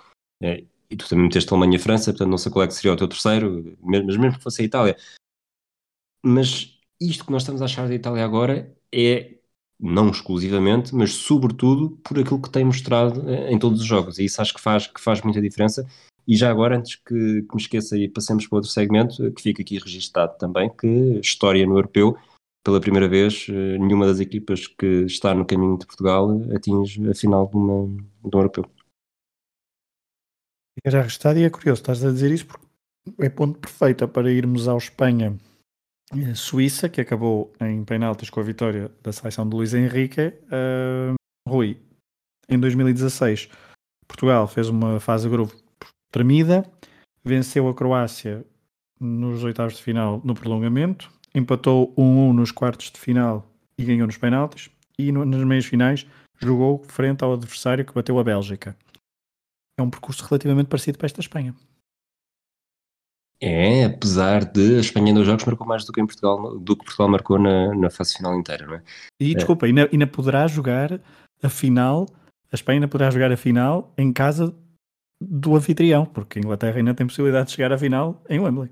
Uh, 0.42 0.64
e 0.88 0.96
tu 0.96 1.06
também 1.10 1.24
meteste 1.24 1.52
Alemanha 1.52 1.76
e 1.76 1.78
França, 1.78 2.10
portanto 2.10 2.30
não 2.30 2.38
sei 2.38 2.50
qual 2.50 2.64
é 2.64 2.68
que 2.68 2.74
seria 2.74 2.94
o 2.94 2.96
teu 2.96 3.06
terceiro, 3.06 3.76
mas 3.82 4.16
mesmo 4.16 4.38
que 4.38 4.42
fosse 4.42 4.62
a 4.62 4.64
Itália, 4.64 4.96
mas 6.24 6.78
isto 7.00 7.24
que 7.24 7.32
nós 7.32 7.42
estamos 7.42 7.62
a 7.62 7.66
achar 7.66 7.88
da 7.88 7.94
Itália 7.94 8.24
agora 8.24 8.74
é, 8.92 9.36
não 9.78 10.10
exclusivamente, 10.10 10.94
mas 10.94 11.12
sobretudo 11.12 11.90
por 12.02 12.18
aquilo 12.18 12.40
que 12.40 12.50
tem 12.50 12.64
mostrado 12.64 13.28
eh, 13.28 13.52
em 13.52 13.58
todos 13.58 13.80
os 13.80 13.86
jogos. 13.86 14.18
E 14.18 14.24
isso 14.24 14.40
acho 14.40 14.54
que 14.54 14.60
faz, 14.60 14.86
que 14.86 15.00
faz 15.00 15.20
muita 15.22 15.40
diferença. 15.40 15.86
E 16.26 16.34
já 16.36 16.50
agora, 16.50 16.76
antes 16.76 16.96
que, 16.96 17.42
que 17.42 17.54
me 17.54 17.60
esqueça 17.60 17.96
e 17.96 18.08
passemos 18.08 18.46
para 18.46 18.56
outro 18.56 18.70
segmento, 18.70 19.24
eh, 19.24 19.30
que 19.30 19.42
fica 19.42 19.62
aqui 19.62 19.78
registado 19.78 20.36
também, 20.38 20.70
que 20.70 21.20
história 21.20 21.66
no 21.66 21.76
europeu, 21.76 22.16
pela 22.64 22.80
primeira 22.80 23.08
vez, 23.08 23.46
eh, 23.48 23.78
nenhuma 23.78 24.06
das 24.06 24.18
equipas 24.18 24.66
que 24.66 25.04
está 25.04 25.34
no 25.34 25.46
caminho 25.46 25.78
de 25.78 25.86
Portugal 25.86 26.30
atinge 26.54 27.08
a 27.08 27.14
final 27.14 27.46
de, 27.46 27.56
uma, 27.56 27.86
de 28.24 28.36
um 28.36 28.38
europeu. 28.38 28.64
Já 30.84 31.02
registado 31.02 31.38
e 31.38 31.44
é 31.44 31.50
curioso, 31.50 31.80
estás 31.80 32.04
a 32.04 32.10
dizer 32.10 32.32
isso 32.32 32.46
porque 32.46 32.66
é 33.20 33.28
ponto 33.28 33.58
perfeito 33.58 34.06
para 34.08 34.30
irmos 34.30 34.68
ao 34.68 34.78
Espanha 34.78 35.38
Suíça, 36.34 36.88
que 36.88 37.00
acabou 37.00 37.52
em 37.60 37.84
penaltis 37.84 38.30
com 38.30 38.40
a 38.40 38.42
vitória 38.42 38.90
da 39.02 39.12
seleção 39.12 39.48
de 39.48 39.56
Luís 39.56 39.74
Henrique. 39.74 40.32
Uh, 40.46 41.14
Rui, 41.48 41.80
em 42.48 42.58
2016, 42.58 43.48
Portugal 44.06 44.46
fez 44.46 44.68
uma 44.68 45.00
fase 45.00 45.24
de 45.24 45.30
grupo 45.30 45.54
tremida, 46.12 46.64
venceu 47.24 47.68
a 47.68 47.74
Croácia 47.74 48.44
nos 49.00 49.42
oitavos 49.44 49.76
de 49.76 49.82
final 49.82 50.20
no 50.24 50.34
prolongamento, 50.34 51.10
empatou 51.34 51.92
1-1 51.96 52.32
nos 52.32 52.52
quartos 52.52 52.90
de 52.90 52.98
final 52.98 53.44
e 53.76 53.84
ganhou 53.84 54.06
nos 54.06 54.16
penaltis, 54.16 54.70
e 54.98 55.12
no, 55.12 55.24
nas 55.24 55.44
meias 55.44 55.66
finais 55.66 56.06
jogou 56.38 56.82
frente 56.84 57.22
ao 57.24 57.34
adversário 57.34 57.84
que 57.84 57.92
bateu 57.92 58.18
a 58.18 58.24
Bélgica. 58.24 58.76
É 59.78 59.82
um 59.82 59.90
percurso 59.90 60.24
relativamente 60.24 60.68
parecido 60.68 60.98
para 60.98 61.06
esta 61.06 61.20
Espanha. 61.20 61.54
É, 63.40 63.84
apesar 63.84 64.44
de 64.44 64.76
a 64.76 64.80
Espanha 64.80 65.10
em 65.10 65.14
dois 65.14 65.26
jogos 65.26 65.44
marcou 65.44 65.66
mais 65.66 65.84
do 65.84 65.92
que 65.92 66.00
em 66.00 66.06
Portugal, 66.06 66.58
do 66.58 66.76
que 66.76 66.84
Portugal 66.84 67.08
marcou 67.08 67.38
na, 67.38 67.74
na 67.74 67.90
fase 67.90 68.14
final 68.16 68.34
inteira, 68.34 68.66
não 68.66 68.74
é? 68.76 68.82
E 69.20 69.34
desculpa, 69.34 69.66
é. 69.66 69.68
ainda, 69.68 69.88
ainda 69.92 70.06
poderá 70.06 70.46
jogar 70.46 71.00
a 71.42 71.48
final, 71.48 72.06
a 72.50 72.54
Espanha 72.54 72.78
ainda 72.78 72.88
poderá 72.88 73.10
jogar 73.10 73.30
a 73.30 73.36
final 73.36 73.92
em 73.98 74.10
casa 74.12 74.54
do 75.20 75.54
anfitrião, 75.54 76.06
porque 76.06 76.38
a 76.38 76.42
Inglaterra 76.42 76.78
ainda 76.78 76.94
tem 76.94 77.06
possibilidade 77.06 77.46
de 77.46 77.52
chegar 77.52 77.72
à 77.72 77.78
final 77.78 78.22
em 78.28 78.40
Wembley. 78.40 78.70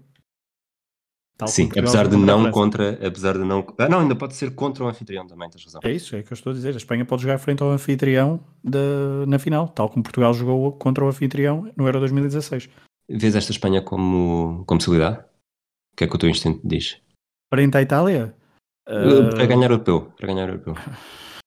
Tal 1.37 1.49
Sim, 1.49 1.68
apesar 1.76 2.06
de 2.06 2.16
não 2.16 2.49
contra, 2.52 2.92
apesar 3.04 3.33
de 3.33 3.44
não, 3.44 3.66
ah, 3.78 3.88
não, 3.88 4.00
ainda 4.00 4.14
pode 4.14 4.37
ser 4.37 4.54
contra 4.54 4.85
o 4.85 4.88
anfitrião 4.88 5.26
também, 5.26 5.50
tens 5.50 5.64
razão. 5.64 5.80
É 5.83 5.90
isso, 5.90 6.14
é 6.14 6.23
que 6.23 6.33
eu 6.33 6.35
estou 6.35 6.52
a 6.52 6.54
dizer. 6.54 6.75
A 6.75 6.76
Espanha 6.76 7.04
pode 7.04 7.23
jogar 7.23 7.38
frente 7.38 7.61
ao 7.61 7.71
anfitrião 7.71 8.38
de, 8.62 8.78
na 9.26 9.38
final, 9.38 9.68
tal 9.68 9.88
como 9.88 10.04
Portugal 10.04 10.33
jogou 10.33 10.73
contra 10.73 11.04
o 11.04 11.09
anfitrião 11.09 11.68
no 11.76 11.87
Euro 11.87 11.99
2016. 11.99 12.68
Vês 13.09 13.35
esta 13.35 13.53
Espanha 13.53 13.83
como, 13.83 14.65
como 14.67 14.79
possibilidade? 14.79 15.19
O 15.19 15.97
que 15.97 16.05
é 16.05 16.07
que 16.09 16.15
o 16.15 16.19
teu 16.19 16.29
instinto 16.29 16.61
diz? 16.65 17.01
Frente 17.53 17.77
à 17.77 17.83
Itália? 17.83 18.35
Uh, 18.89 19.31
para 19.35 19.47
ganhar 19.47 19.71
o 19.71 19.75
europeu. 19.75 20.13
Para 20.17 20.27
ganhar 20.27 20.49
o 20.49 20.53
europeu. 20.53 20.75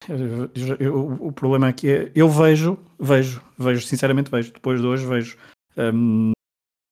Eu, 0.07 0.77
eu, 0.79 1.17
o 1.19 1.31
problema 1.33 1.67
aqui 1.67 1.89
é, 1.89 2.11
eu 2.15 2.29
vejo, 2.29 2.79
vejo, 2.97 3.41
vejo, 3.57 3.85
sinceramente 3.85 4.31
vejo, 4.31 4.53
depois 4.53 4.79
de 4.79 4.87
hoje 4.87 5.05
vejo, 5.05 5.37
um, 5.75 6.31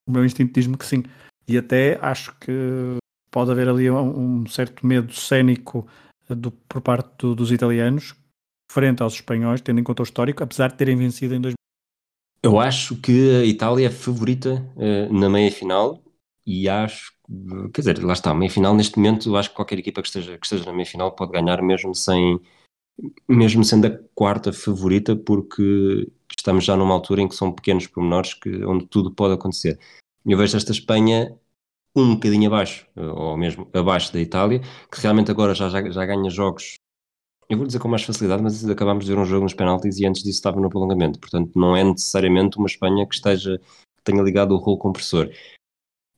o 0.05 0.11
meu 0.11 0.25
instinto 0.25 0.53
diz-me 0.53 0.77
que 0.77 0.85
sim, 0.85 1.03
e 1.47 1.57
até 1.57 1.97
acho 2.01 2.37
que 2.39 2.51
pode 3.31 3.51
haver 3.51 3.69
ali 3.69 3.89
um, 3.89 4.41
um 4.41 4.47
certo 4.47 4.85
medo 4.85 5.13
cénico 5.13 5.87
do, 6.27 6.51
por 6.51 6.81
parte 6.81 7.09
do, 7.19 7.35
dos 7.35 7.51
italianos 7.53 8.15
frente 8.69 9.01
aos 9.01 9.13
espanhóis, 9.13 9.61
tendo 9.61 9.79
em 9.79 9.83
conta 9.83 10.01
o 10.01 10.03
histórico, 10.03 10.43
apesar 10.43 10.69
de 10.69 10.75
terem 10.75 10.97
vencido 10.97 11.35
em 11.35 11.39
2000 11.39 11.54
eu 12.45 12.59
acho 12.59 12.95
que 12.97 13.37
a 13.37 13.43
Itália 13.43 13.87
é 13.87 13.89
favorita 13.89 14.63
uh, 14.75 15.11
na 15.11 15.27
meia 15.27 15.51
final 15.51 15.99
e 16.45 16.69
acho, 16.69 17.11
quer 17.73 17.81
dizer, 17.81 18.03
lá 18.03 18.13
está, 18.13 18.35
meia 18.35 18.51
final 18.51 18.75
neste 18.75 18.97
momento, 18.97 19.35
acho 19.35 19.49
que 19.49 19.55
qualquer 19.55 19.79
equipa 19.79 19.99
que 19.99 20.07
esteja, 20.09 20.37
que 20.37 20.45
esteja 20.45 20.63
na 20.63 20.71
meia 20.71 20.85
final 20.85 21.11
pode 21.15 21.31
ganhar 21.31 21.59
mesmo 21.63 21.95
sem, 21.95 22.39
mesmo 23.27 23.63
sendo 23.63 23.87
a 23.87 23.99
quarta 24.13 24.53
favorita, 24.53 25.15
porque 25.15 26.07
estamos 26.37 26.63
já 26.63 26.77
numa 26.77 26.93
altura 26.93 27.23
em 27.23 27.27
que 27.27 27.33
são 27.33 27.51
pequenos 27.51 27.87
pormenores 27.87 28.35
que, 28.35 28.63
onde 28.63 28.85
tudo 28.85 29.11
pode 29.11 29.33
acontecer. 29.33 29.79
Eu 30.23 30.37
vejo 30.37 30.55
esta 30.55 30.71
Espanha 30.71 31.35
um 31.95 32.13
bocadinho 32.13 32.45
abaixo, 32.45 32.85
ou 32.95 33.35
mesmo 33.35 33.67
abaixo 33.73 34.13
da 34.13 34.21
Itália, 34.21 34.59
que 34.91 35.01
realmente 35.01 35.31
agora 35.31 35.55
já, 35.55 35.67
já, 35.67 35.89
já 35.89 36.05
ganha 36.05 36.29
jogos 36.29 36.75
eu 37.49 37.57
vou 37.57 37.67
dizer 37.67 37.79
com 37.79 37.87
mais 37.87 38.03
facilidade, 38.03 38.41
mas 38.41 38.67
acabámos 38.67 39.05
de 39.05 39.11
ver 39.11 39.19
um 39.19 39.25
jogo 39.25 39.43
nos 39.43 39.53
penaltis 39.53 39.99
e 39.99 40.05
antes 40.05 40.23
disso 40.23 40.37
estava 40.37 40.59
no 40.59 40.69
prolongamento. 40.69 41.19
Portanto, 41.19 41.51
não 41.55 41.75
é 41.75 41.83
necessariamente 41.83 42.57
uma 42.57 42.67
Espanha 42.67 43.05
que 43.05 43.15
esteja 43.15 43.59
que 43.59 44.03
tenha 44.03 44.23
ligado 44.23 44.53
o 44.53 44.57
rolo 44.57 44.77
compressor. 44.77 45.29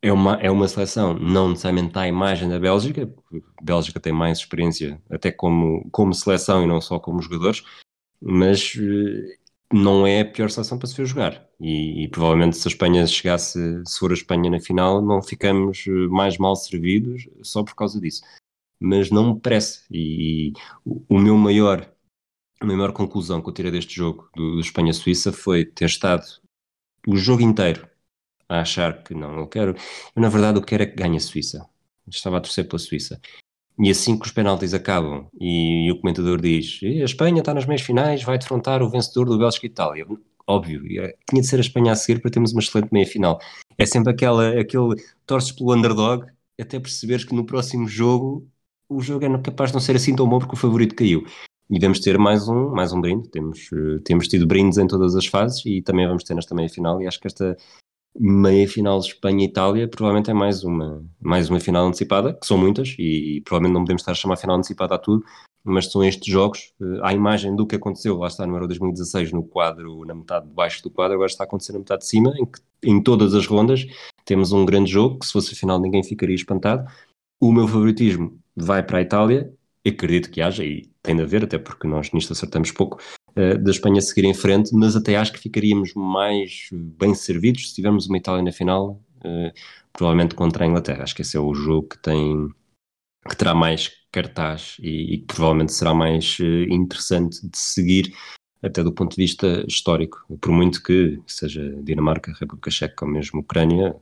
É 0.01 0.11
uma, 0.13 0.35
é 0.35 0.49
uma 0.49 0.67
seleção 0.67 1.15
não 1.15 1.49
necessariamente 1.49 1.97
à 1.97 2.07
imagem 2.07 2.47
da 2.47 2.59
Bélgica, 2.59 3.11
a 3.33 3.63
Bélgica 3.63 3.99
tem 3.99 4.13
mais 4.13 4.37
experiência 4.37 5.01
até 5.09 5.31
como, 5.31 5.87
como 5.91 6.13
seleção 6.13 6.63
e 6.63 6.67
não 6.67 6.79
só 6.79 6.99
como 6.99 7.21
jogadores, 7.21 7.63
mas 8.21 8.73
eh, 8.77 9.37
não 9.73 10.05
é 10.05 10.21
a 10.21 10.25
pior 10.25 10.49
seleção 10.51 10.77
para 10.77 10.87
se 10.87 10.95
ver 10.95 11.07
jogar. 11.07 11.47
E, 11.59 12.03
e, 12.03 12.07
provavelmente 12.09 12.57
se 12.57 12.67
a 12.67 12.71
Espanha 12.71 13.07
chegasse, 13.07 13.59
se 13.85 13.99
for 13.99 14.11
a 14.11 14.13
Espanha 14.13 14.51
na 14.51 14.59
final, 14.59 15.01
não 15.01 15.21
ficamos 15.21 15.85
eh, 15.87 15.91
mais 16.09 16.37
mal 16.37 16.55
servidos 16.55 17.27
só 17.41 17.63
por 17.63 17.73
causa 17.75 17.99
disso 17.99 18.21
mas 18.79 19.09
não 19.09 19.33
me 19.33 19.39
parece. 19.39 19.83
E, 19.91 20.53
o, 20.85 21.19
meu 21.19 21.35
maior, 21.37 21.89
a 22.59 22.65
maior 22.65 22.91
conclusão 22.91 23.41
que 23.41 23.49
eu 23.49 23.53
tirei 23.53 23.71
deste 23.71 23.95
jogo 23.95 24.29
do, 24.35 24.55
do 24.55 24.59
Espanha-Suíça 24.59 25.31
foi 25.31 25.65
ter 25.65 25.85
estado 25.85 26.25
o 27.07 27.15
jogo 27.15 27.41
inteiro 27.41 27.87
a 28.49 28.61
achar 28.61 29.03
que 29.03 29.13
não, 29.13 29.37
eu 29.39 29.47
quero, 29.47 29.75
eu 30.15 30.21
na 30.21 30.29
verdade 30.29 30.57
eu 30.57 30.63
quero 30.63 30.83
é 30.83 30.85
que 30.85 30.95
ganhe 30.95 31.17
a 31.17 31.19
Suíça. 31.19 31.67
Estava 32.07 32.37
a 32.37 32.41
torcer 32.41 32.67
pela 32.67 32.79
Suíça. 32.79 33.19
E 33.79 33.91
assim 33.91 34.17
que 34.17 34.25
os 34.25 34.31
penaltis 34.31 34.73
acabam 34.73 35.27
e, 35.39 35.91
o 35.91 35.99
comentador 35.99 36.41
diz 36.41 36.79
a 36.83 37.05
Espanha 37.05 37.39
está 37.39 37.53
nas 37.53 37.65
meias 37.65 37.81
finais, 37.81 38.23
vai 38.23 38.37
defrontar 38.37 38.81
o 38.81 38.89
vencedor 38.89 39.25
do 39.25 39.37
Bélgica 39.37 39.67
e 39.67 39.69
Itália. 39.69 40.05
Óbvio, 40.47 40.81
é, 41.03 41.15
tinha 41.29 41.41
de 41.41 41.47
ser 41.47 41.57
a 41.57 41.61
Espanha 41.61 41.91
a 41.91 41.95
seguir 41.95 42.21
para 42.21 42.31
termos 42.31 42.53
uma 42.53 42.61
excelente 42.61 42.91
meia 42.91 43.05
final. 43.05 43.39
É 43.77 43.85
sempre 43.85 44.11
aquela, 44.13 44.59
aquele 44.59 44.95
torces 45.25 45.51
pelo 45.51 45.75
underdog 45.75 46.25
até 46.59 46.79
perceberes 46.79 47.23
que 47.23 47.35
no 47.35 47.45
próximo 47.45 47.87
jogo 47.87 48.47
o 48.89 49.01
jogo 49.01 49.25
é 49.25 49.37
capaz 49.41 49.71
de 49.71 49.75
não 49.75 49.81
ser 49.81 49.95
assim 49.95 50.15
tão 50.15 50.27
bom 50.27 50.39
porque 50.39 50.55
o 50.55 50.57
favorito 50.57 50.95
caiu. 50.95 51.25
E 51.69 51.79
vamos 51.79 51.99
ter 51.99 52.17
mais 52.17 52.47
um, 52.47 52.69
mais 52.69 52.93
um 52.93 53.01
brinde. 53.01 53.29
Temos, 53.29 53.69
uh, 53.73 53.99
temos 53.99 54.27
tido 54.27 54.47
brindes 54.47 54.77
em 54.77 54.87
todas 54.87 55.15
as 55.15 55.25
fases 55.25 55.65
e 55.65 55.81
também 55.81 56.07
vamos 56.07 56.23
ter 56.23 56.33
nesta 56.33 56.55
meia 56.55 56.69
final. 56.69 57.01
E 57.01 57.07
acho 57.07 57.19
que 57.19 57.27
esta 57.27 57.57
meia 58.17 58.67
final 58.67 58.99
Espanha-Itália 58.99 59.87
provavelmente 59.87 60.31
é 60.31 60.33
mais 60.33 60.63
uma, 60.63 61.03
mais 61.19 61.49
uma 61.49 61.59
final 61.59 61.85
antecipada, 61.85 62.33
que 62.33 62.47
são 62.47 62.57
muitas 62.57 62.95
e, 62.97 63.37
e 63.37 63.41
provavelmente 63.41 63.73
não 63.73 63.81
podemos 63.81 64.01
estar 64.01 64.13
a 64.13 64.15
chamar 64.15 64.37
final 64.37 64.55
antecipada 64.55 64.95
a 64.95 64.97
tudo, 64.97 65.23
mas 65.63 65.91
são 65.91 66.03
estes 66.03 66.31
jogos. 66.31 66.73
Uh, 66.79 67.03
à 67.03 67.13
imagem 67.13 67.53
do 67.53 67.67
que 67.67 67.75
aconteceu, 67.75 68.17
lá 68.17 68.27
está 68.27 68.47
no 68.47 68.55
Euro 68.55 68.67
2016, 68.67 69.33
no 69.33 69.43
quadro, 69.43 70.05
na 70.05 70.15
metade 70.15 70.47
de 70.47 70.53
baixo 70.53 70.81
do 70.81 70.89
quadro, 70.89 71.15
agora 71.15 71.29
está 71.29 71.43
a 71.43 71.47
acontecer 71.47 71.73
na 71.73 71.79
metade 71.79 72.01
de 72.01 72.07
cima, 72.07 72.33
em 72.37 72.45
que 72.45 72.59
em 72.81 73.03
todas 73.03 73.35
as 73.35 73.45
rondas 73.45 73.85
temos 74.23 74.53
um 74.53 74.63
grande 74.63 74.89
jogo, 74.89 75.19
que 75.19 75.25
se 75.25 75.33
fosse 75.33 75.53
a 75.53 75.57
final 75.57 75.79
ninguém 75.81 76.01
ficaria 76.01 76.35
espantado. 76.35 76.89
O 77.41 77.51
meu 77.51 77.67
favoritismo 77.67 78.39
vai 78.57 78.83
para 78.83 78.97
a 78.97 79.01
Itália, 79.01 79.53
acredito 79.85 80.29
que 80.29 80.41
haja, 80.41 80.65
e 80.65 80.89
tem 81.01 81.15
de 81.15 81.21
haver, 81.21 81.43
até 81.43 81.57
porque 81.57 81.87
nós 81.87 82.11
nisto 82.11 82.33
acertamos 82.33 82.71
pouco, 82.71 83.01
uh, 83.31 83.57
da 83.57 83.71
Espanha 83.71 84.01
seguir 84.01 84.25
em 84.25 84.33
frente, 84.33 84.73
mas 84.73 84.95
até 84.95 85.15
acho 85.15 85.31
que 85.31 85.39
ficaríamos 85.39 85.93
mais 85.93 86.69
bem 86.71 87.13
servidos 87.13 87.69
se 87.69 87.75
tivermos 87.75 88.07
uma 88.07 88.17
Itália 88.17 88.43
na 88.43 88.51
final, 88.51 89.01
uh, 89.19 89.51
provavelmente 89.93 90.35
contra 90.35 90.65
a 90.65 90.67
Inglaterra. 90.67 91.03
Acho 91.03 91.15
que 91.15 91.21
esse 91.21 91.37
é 91.37 91.39
o 91.39 91.53
jogo 91.53 91.89
que 91.89 91.99
tem 91.99 92.49
que 93.27 93.35
terá 93.35 93.53
mais 93.53 93.91
cartaz 94.11 94.77
e, 94.79 95.15
e 95.15 95.17
que 95.17 95.25
provavelmente 95.25 95.73
será 95.73 95.93
mais 95.93 96.37
uh, 96.39 96.73
interessante 96.73 97.39
de 97.47 97.57
seguir 97.57 98.13
até 98.61 98.83
do 98.83 98.91
ponto 98.91 99.15
de 99.15 99.21
vista 99.21 99.63
histórico, 99.67 100.25
por 100.41 100.51
muito 100.51 100.81
que 100.81 101.21
seja 101.27 101.61
Dinamarca, 101.83 102.33
República 102.39 102.71
Checa 102.71 103.05
ou 103.05 103.11
mesmo 103.11 103.41
Ucrânia, 103.41 103.95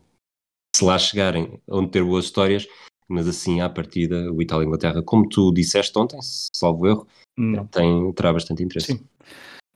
se 0.75 0.83
lá 0.83 0.97
chegarem 0.97 1.59
onde 1.67 1.91
ter 1.91 2.03
boas 2.03 2.25
histórias, 2.25 2.67
mas 3.07 3.27
assim 3.27 3.61
à 3.61 3.69
partida 3.69 4.31
o 4.31 4.41
Itália 4.41 4.63
e 4.63 4.67
Inglaterra, 4.67 5.01
como 5.03 5.27
tu 5.27 5.51
disseste 5.51 5.97
ontem, 5.97 6.19
salvo 6.21 6.87
erro, 6.87 7.07
não. 7.37 7.65
tem, 7.67 8.11
terá 8.13 8.33
bastante 8.33 8.63
interesse. 8.63 8.93
Sim. 8.93 8.99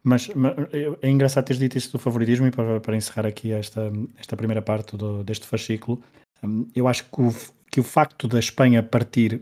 Mas, 0.03 0.29
mas, 0.29 0.53
é 1.01 1.09
engraçado 1.09 1.45
teres 1.45 1.59
dito 1.59 1.77
isso 1.77 1.91
do 1.91 1.99
favoritismo 1.99 2.47
e 2.47 2.51
para, 2.51 2.79
para 2.79 2.95
encerrar 2.95 3.27
aqui 3.27 3.51
esta, 3.51 3.91
esta 4.17 4.37
primeira 4.37 4.61
parte 4.61 4.95
do, 4.95 5.23
deste 5.23 5.45
fascículo, 5.45 6.01
hum, 6.43 6.67
eu 6.73 6.87
acho 6.87 7.03
que 7.03 7.21
o, 7.21 7.35
que 7.69 7.79
o 7.79 7.83
facto 7.83 8.27
da 8.27 8.39
Espanha 8.39 8.81
partir 8.81 9.41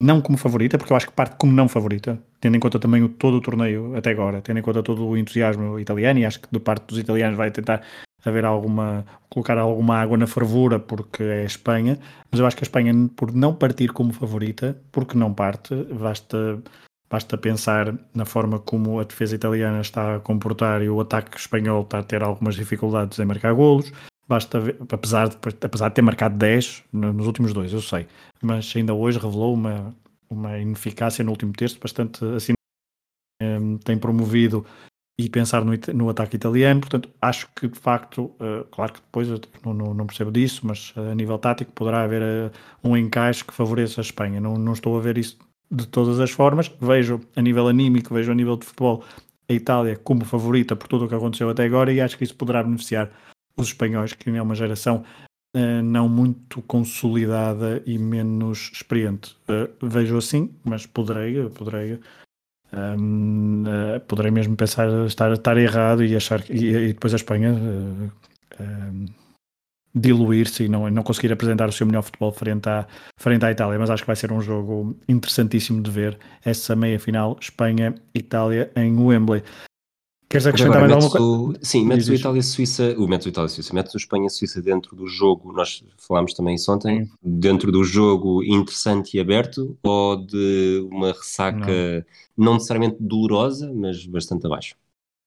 não 0.00 0.20
como 0.20 0.36
favorita, 0.36 0.76
porque 0.78 0.92
eu 0.92 0.96
acho 0.96 1.06
que 1.06 1.12
parte 1.12 1.36
como 1.36 1.52
não 1.52 1.68
favorita, 1.68 2.22
tendo 2.40 2.56
em 2.56 2.60
conta 2.60 2.78
também 2.78 3.02
o, 3.02 3.08
todo 3.08 3.38
o 3.38 3.40
torneio 3.40 3.96
até 3.96 4.10
agora, 4.10 4.42
tendo 4.42 4.58
em 4.58 4.62
conta 4.62 4.82
todo 4.82 5.06
o 5.06 5.16
entusiasmo 5.16 5.78
italiano, 5.80 6.20
e 6.20 6.26
acho 6.26 6.40
que 6.40 6.48
de 6.50 6.60
parte 6.60 6.86
dos 6.86 6.98
italianos 6.98 7.36
vai 7.36 7.50
tentar 7.50 7.82
haver 8.24 8.44
alguma, 8.44 9.04
colocar 9.28 9.58
alguma 9.58 9.96
água 9.96 10.16
na 10.16 10.26
fervura 10.26 10.78
porque 10.78 11.22
é 11.22 11.44
Espanha, 11.44 11.98
mas 12.30 12.40
eu 12.40 12.46
acho 12.46 12.56
que 12.56 12.62
a 12.62 12.66
Espanha, 12.66 12.92
por 13.14 13.32
não 13.32 13.54
partir 13.54 13.92
como 13.92 14.12
favorita, 14.12 14.76
porque 14.90 15.16
não 15.16 15.32
parte, 15.32 15.74
basta, 15.74 16.60
basta 17.08 17.38
pensar 17.38 17.94
na 18.14 18.24
forma 18.24 18.58
como 18.58 18.98
a 18.98 19.04
defesa 19.04 19.34
italiana 19.34 19.80
está 19.80 20.16
a 20.16 20.20
comportar 20.20 20.82
e 20.82 20.88
o 20.88 21.00
ataque 21.00 21.36
espanhol 21.38 21.82
está 21.82 22.00
a 22.00 22.02
ter 22.02 22.22
algumas 22.22 22.56
dificuldades 22.56 23.18
em 23.18 23.24
marcar 23.24 23.52
golos, 23.54 23.92
basta 24.28 24.58
ver, 24.58 24.76
apesar 24.90 25.28
de, 25.28 25.36
apesar 25.62 25.88
de 25.88 25.94
ter 25.94 26.02
marcado 26.02 26.36
10 26.36 26.84
nos 26.92 27.26
últimos 27.26 27.52
dois, 27.52 27.72
eu 27.72 27.80
sei, 27.80 28.06
mas 28.42 28.72
ainda 28.74 28.92
hoje 28.92 29.18
revelou 29.18 29.54
uma, 29.54 29.94
uma 30.28 30.58
ineficácia 30.58 31.24
no 31.24 31.30
último 31.30 31.52
terço 31.52 31.78
bastante 31.80 32.24
assim, 32.34 32.54
tem 33.84 33.98
promovido 33.98 34.66
e 35.18 35.30
pensar 35.30 35.64
no, 35.64 35.72
no, 35.94 36.10
ataque 36.10 36.36
italiano. 36.36 36.80
Portanto, 36.80 37.08
acho 37.20 37.48
que 37.54 37.66
de 37.68 37.78
facto, 37.78 38.34
uh, 38.38 38.64
claro 38.70 38.92
que 38.92 39.00
depois 39.00 39.28
eu 39.28 39.40
não, 39.64 39.72
não, 39.72 39.94
não, 39.94 40.06
percebo 40.06 40.30
disso, 40.30 40.66
mas 40.66 40.92
uh, 40.96 41.10
a 41.10 41.14
nível 41.14 41.38
tático 41.38 41.72
poderá 41.72 42.02
haver 42.02 42.22
uh, 42.22 42.50
um 42.84 42.96
encaixe 42.96 43.44
que 43.44 43.54
favoreça 43.54 44.00
a 44.00 44.02
Espanha. 44.02 44.40
Não, 44.40 44.56
não 44.56 44.74
estou 44.74 44.96
a 44.96 45.00
ver 45.00 45.16
isso 45.16 45.38
de 45.70 45.86
todas 45.86 46.20
as 46.20 46.30
formas. 46.30 46.70
Vejo 46.80 47.20
a 47.34 47.40
nível 47.40 47.66
anímico, 47.68 48.12
vejo 48.12 48.30
a 48.30 48.34
nível 48.34 48.56
de 48.56 48.66
futebol 48.66 49.04
a 49.48 49.52
Itália 49.52 49.96
como 49.96 50.24
favorita 50.24 50.76
por 50.76 50.86
tudo 50.88 51.06
o 51.06 51.08
que 51.08 51.14
aconteceu 51.14 51.48
até 51.48 51.64
agora 51.64 51.92
e 51.92 52.00
acho 52.00 52.18
que 52.18 52.24
isso 52.24 52.34
poderá 52.34 52.62
beneficiar 52.62 53.10
os 53.56 53.68
espanhóis, 53.68 54.12
que 54.12 54.28
é 54.28 54.42
uma 54.42 54.54
geração 54.54 55.04
não 55.84 56.06
muito 56.06 56.60
consolidada 56.62 57.82
e 57.86 57.96
menos 57.96 58.70
experiente. 58.74 59.34
vejo 59.80 60.18
assim, 60.18 60.54
mas 60.62 60.84
poderei, 60.84 61.48
poderei 61.48 61.98
um, 62.72 63.62
uh, 63.62 64.00
poderei 64.00 64.30
mesmo 64.30 64.56
pensar 64.56 64.88
estar, 65.06 65.32
estar 65.32 65.56
errado 65.56 66.04
e 66.04 66.16
achar 66.16 66.42
e, 66.50 66.68
e 66.68 66.92
depois 66.92 67.12
a 67.12 67.16
Espanha 67.16 67.52
uh, 67.52 68.12
uh, 68.60 69.06
diluir-se 69.94 70.64
e 70.64 70.68
não, 70.68 70.90
não 70.90 71.02
conseguir 71.02 71.32
apresentar 71.32 71.68
o 71.68 71.72
seu 71.72 71.86
melhor 71.86 72.02
futebol 72.02 72.30
frente 72.30 72.68
à, 72.68 72.86
frente 73.18 73.44
à 73.46 73.50
Itália, 73.50 73.78
mas 73.78 73.88
acho 73.88 74.02
que 74.02 74.06
vai 74.06 74.16
ser 74.16 74.30
um 74.30 74.42
jogo 74.42 74.94
interessantíssimo 75.08 75.82
de 75.82 75.90
ver 75.90 76.18
essa 76.44 76.76
meia 76.76 77.00
final 77.00 77.36
Espanha-Itália 77.40 78.70
em 78.76 78.94
Wembley. 78.98 79.42
Queres 80.28 80.46
acrescentar 80.46 80.80
mais 80.80 80.92
alguma 80.92 81.10
coisa? 81.10 81.58
Sim, 81.62 81.86
metes 81.86 82.08
o 82.08 82.14
Itália-Suíça, 82.14 82.94
o 82.98 83.06
metes 83.06 83.26
o 83.26 83.28
Itália-Suíça, 83.28 83.72
metes 83.72 83.94
o 83.94 83.96
Espanha-Suíça 83.96 84.60
dentro 84.60 84.96
do 84.96 85.06
jogo, 85.06 85.52
nós 85.52 85.84
falámos 85.96 86.34
também 86.34 86.56
isso 86.56 86.72
ontem, 86.72 87.04
sim. 87.04 87.10
dentro 87.22 87.70
do 87.70 87.84
jogo 87.84 88.42
interessante 88.42 89.16
e 89.16 89.20
aberto 89.20 89.78
ou 89.84 90.16
de 90.16 90.84
uma 90.90 91.12
ressaca 91.12 92.04
não, 92.36 92.44
não 92.44 92.54
necessariamente 92.54 92.96
dolorosa, 92.98 93.72
mas 93.72 94.04
bastante 94.04 94.46
abaixo? 94.46 94.74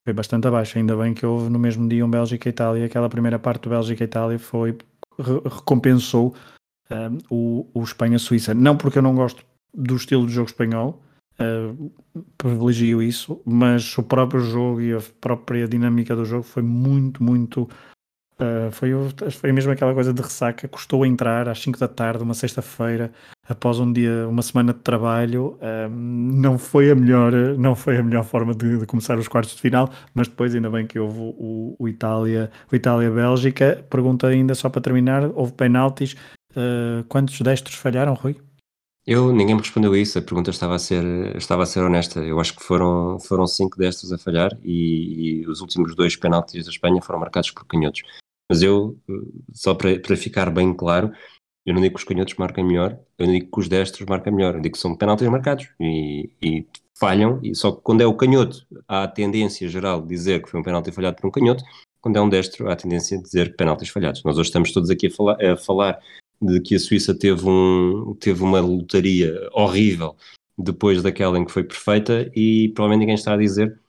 Foi 0.03 0.13
bastante 0.13 0.48
abaixo, 0.48 0.77
ainda 0.77 0.98
bem 0.98 1.13
que 1.13 1.25
houve 1.25 1.50
no 1.50 1.59
mesmo 1.59 1.88
dia 1.88 2.05
um 2.05 2.09
Bélgica-Itália, 2.09 2.85
aquela 2.85 3.07
primeira 3.07 3.40
parte 3.40 3.64
do 3.64 3.70
Bélgica-Itália 3.70 4.38
foi, 4.38 4.77
recompensou 5.18 6.35
um, 6.92 7.18
o, 7.29 7.68
o 7.74 7.83
Espanha-Suíça, 7.83 8.53
não 8.53 8.75
porque 8.75 8.98
eu 8.98 9.03
não 9.03 9.16
gosto 9.16 9.46
do 9.74 9.96
estilo 9.96 10.27
de 10.27 10.33
jogo 10.33 10.50
espanhol, 10.50 11.01
uh, 11.39 11.91
privilegio 12.37 13.01
isso, 13.01 13.41
mas 13.45 13.97
o 13.97 14.03
próprio 14.03 14.41
jogo 14.41 14.81
e 14.81 14.93
a 14.93 15.01
própria 15.19 15.67
dinâmica 15.67 16.15
do 16.15 16.25
jogo 16.25 16.43
foi 16.43 16.63
muito, 16.63 17.23
muito. 17.23 17.69
Uh, 18.41 18.71
foi, 18.71 18.91
foi 19.31 19.51
mesmo 19.51 19.71
aquela 19.71 19.93
coisa 19.93 20.13
de 20.13 20.21
ressaca. 20.21 20.67
Custou 20.67 21.05
entrar 21.05 21.49
às 21.49 21.59
5 21.61 21.77
da 21.77 21.87
tarde, 21.87 22.23
uma 22.23 22.33
sexta-feira, 22.33 23.11
após 23.47 23.79
um 23.79 23.91
dia, 23.91 24.27
uma 24.27 24.41
semana 24.41 24.73
de 24.73 24.79
trabalho. 24.79 25.57
Uh, 25.61 25.89
não 25.89 26.57
foi 26.57 26.91
a 26.91 26.95
melhor, 26.95 27.33
não 27.57 27.75
foi 27.75 27.97
a 27.97 28.03
melhor 28.03 28.23
forma 28.23 28.53
de, 28.53 28.77
de, 28.77 28.85
começar 28.85 29.17
os 29.17 29.27
quartos 29.27 29.55
de 29.55 29.61
final, 29.61 29.89
mas 30.13 30.27
depois 30.27 30.55
ainda 30.55 30.69
bem 30.69 30.87
que 30.87 30.99
houve 30.99 31.19
o, 31.19 31.75
o 31.77 31.87
Itália, 31.87 32.51
o 32.71 32.75
Itália-Bélgica. 32.75 33.85
Pergunta 33.89 34.27
ainda 34.27 34.55
só 34.55 34.69
para 34.69 34.81
terminar: 34.81 35.29
houve 35.33 35.51
penaltis. 35.53 36.15
Uh, 36.51 37.03
quantos 37.07 37.39
destros 37.41 37.75
falharam, 37.75 38.13
Rui? 38.15 38.35
Eu, 39.11 39.33
ninguém 39.33 39.55
me 39.55 39.61
respondeu 39.61 39.95
isso, 39.95 40.19
a 40.19 40.22
pergunta 40.22 40.51
estava 40.51 40.75
a 40.75 40.77
ser, 40.77 41.03
estava 41.35 41.63
a 41.63 41.65
ser 41.65 41.79
honesta. 41.79 42.19
Eu 42.19 42.39
acho 42.39 42.55
que 42.55 42.61
foram, 42.61 43.19
foram 43.19 43.48
cinco 43.48 43.75
destros 43.75 44.13
a 44.13 44.19
falhar 44.19 44.55
e, 44.63 45.39
e 45.41 45.48
os 45.48 45.61
últimos 45.61 45.95
dois 45.95 46.15
penaltis 46.15 46.65
da 46.65 46.69
Espanha 46.69 47.01
foram 47.01 47.19
marcados 47.19 47.50
por 47.50 47.65
canhotos. 47.65 48.03
Mas 48.48 48.61
eu, 48.61 49.00
só 49.51 49.74
para, 49.74 50.00
para 50.00 50.15
ficar 50.15 50.51
bem 50.51 50.72
claro, 50.75 51.11
eu 51.65 51.74
não 51.74 51.81
digo 51.81 51.95
que 51.95 52.01
os 52.01 52.07
canhotos 52.07 52.35
marcam 52.35 52.63
melhor, 52.63 53.00
eu 53.17 53.25
não 53.25 53.33
digo 53.33 53.50
que 53.51 53.59
os 53.59 53.67
destros 53.67 54.07
marcam 54.07 54.31
melhor, 54.31 54.53
eu 54.53 54.61
digo 54.61 54.75
que 54.75 54.79
são 54.79 54.95
penaltis 54.95 55.27
marcados 55.27 55.67
e, 55.79 56.29
e 56.39 56.67
falham, 56.95 57.39
e 57.41 57.55
só 57.55 57.72
que 57.72 57.81
quando 57.81 58.01
é 58.01 58.05
o 58.05 58.13
canhoto, 58.13 58.63
há 58.87 59.05
a 59.05 59.07
tendência 59.07 59.67
geral 59.67 60.03
de 60.03 60.09
dizer 60.09 60.43
que 60.43 60.51
foi 60.51 60.59
um 60.59 60.63
penalti 60.63 60.91
falhado 60.91 61.17
por 61.19 61.25
um 61.25 61.31
canhoto, 61.31 61.63
quando 62.00 62.15
é 62.17 62.22
um 62.22 62.29
destro, 62.29 62.69
há 62.69 62.74
a 62.74 62.75
tendência 62.75 63.17
de 63.17 63.24
dizer 63.24 63.55
penaltis 63.55 63.89
falhados. 63.89 64.24
Nós 64.24 64.37
hoje 64.37 64.50
estamos 64.50 64.72
todos 64.72 64.91
aqui 64.91 65.07
a 65.07 65.11
falar, 65.11 65.43
a 65.43 65.57
falar 65.57 66.00
de 66.41 66.59
que 66.61 66.75
a 66.75 66.79
Suíça 66.79 67.17
teve, 67.17 67.47
um, 67.47 68.15
teve 68.19 68.43
uma 68.43 68.59
lotaria 68.59 69.49
horrível 69.51 70.15
depois 70.57 71.01
daquela 71.01 71.37
em 71.37 71.45
que 71.45 71.51
foi 71.51 71.63
perfeita 71.63 72.31
e 72.35 72.69
provavelmente 72.69 73.01
ninguém 73.01 73.15
está 73.15 73.33
a 73.33 73.37
dizer 73.37 73.79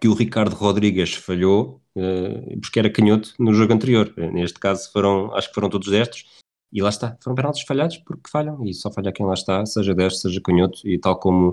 que 0.00 0.08
o 0.08 0.14
Ricardo 0.14 0.54
Rodrigues 0.54 1.14
falhou 1.14 1.82
uh, 1.96 2.60
porque 2.60 2.78
era 2.78 2.90
canhoto 2.90 3.34
no 3.38 3.52
jogo 3.52 3.72
anterior. 3.72 4.12
Neste 4.16 4.58
caso 4.58 4.90
foram, 4.90 5.34
acho 5.34 5.48
que 5.48 5.54
foram 5.54 5.68
todos 5.68 5.88
destros 5.88 6.26
e 6.72 6.80
lá 6.80 6.88
está, 6.88 7.16
foram 7.22 7.34
penaltis 7.34 7.62
falhados 7.62 7.98
porque 7.98 8.30
falham 8.30 8.64
e 8.64 8.72
só 8.72 8.90
falha 8.90 9.12
quem 9.12 9.26
lá 9.26 9.34
está, 9.34 9.64
seja 9.66 9.94
destro, 9.94 10.28
seja 10.28 10.40
canhoto 10.40 10.86
e 10.88 10.98
tal 10.98 11.18
como 11.18 11.50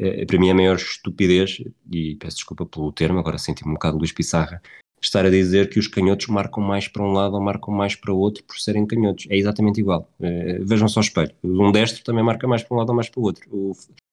uh, 0.00 0.26
para 0.26 0.38
mim 0.38 0.50
a 0.50 0.54
maior 0.54 0.76
estupidez 0.76 1.62
e 1.90 2.16
peço 2.16 2.38
desculpa 2.38 2.66
pelo 2.66 2.92
termo, 2.92 3.18
agora 3.18 3.38
senti-me 3.38 3.70
um 3.70 3.74
bocado 3.74 3.98
Luís 3.98 4.12
Pissarra 4.12 4.60
estar 5.00 5.24
a 5.24 5.30
dizer 5.30 5.68
que 5.68 5.78
os 5.78 5.86
canhotos 5.86 6.26
marcam 6.28 6.62
mais 6.62 6.88
para 6.88 7.02
um 7.02 7.12
lado 7.12 7.34
ou 7.34 7.40
marcam 7.40 7.72
mais 7.72 7.94
para 7.94 8.12
o 8.12 8.18
outro 8.18 8.42
por 8.44 8.58
serem 8.58 8.86
canhotos. 8.86 9.26
É 9.28 9.36
exatamente 9.36 9.80
igual. 9.80 10.10
Uh, 10.18 10.64
vejam 10.64 10.88
só 10.88 11.00
o 11.00 11.02
espelho. 11.02 11.32
Um 11.42 11.70
destro 11.70 12.02
também 12.04 12.24
marca 12.24 12.46
mais 12.46 12.62
para 12.62 12.74
um 12.74 12.78
lado 12.78 12.90
ou 12.90 12.94
mais 12.94 13.08
para 13.08 13.20
o 13.20 13.22
outro. 13.22 13.44
O, 13.50 13.72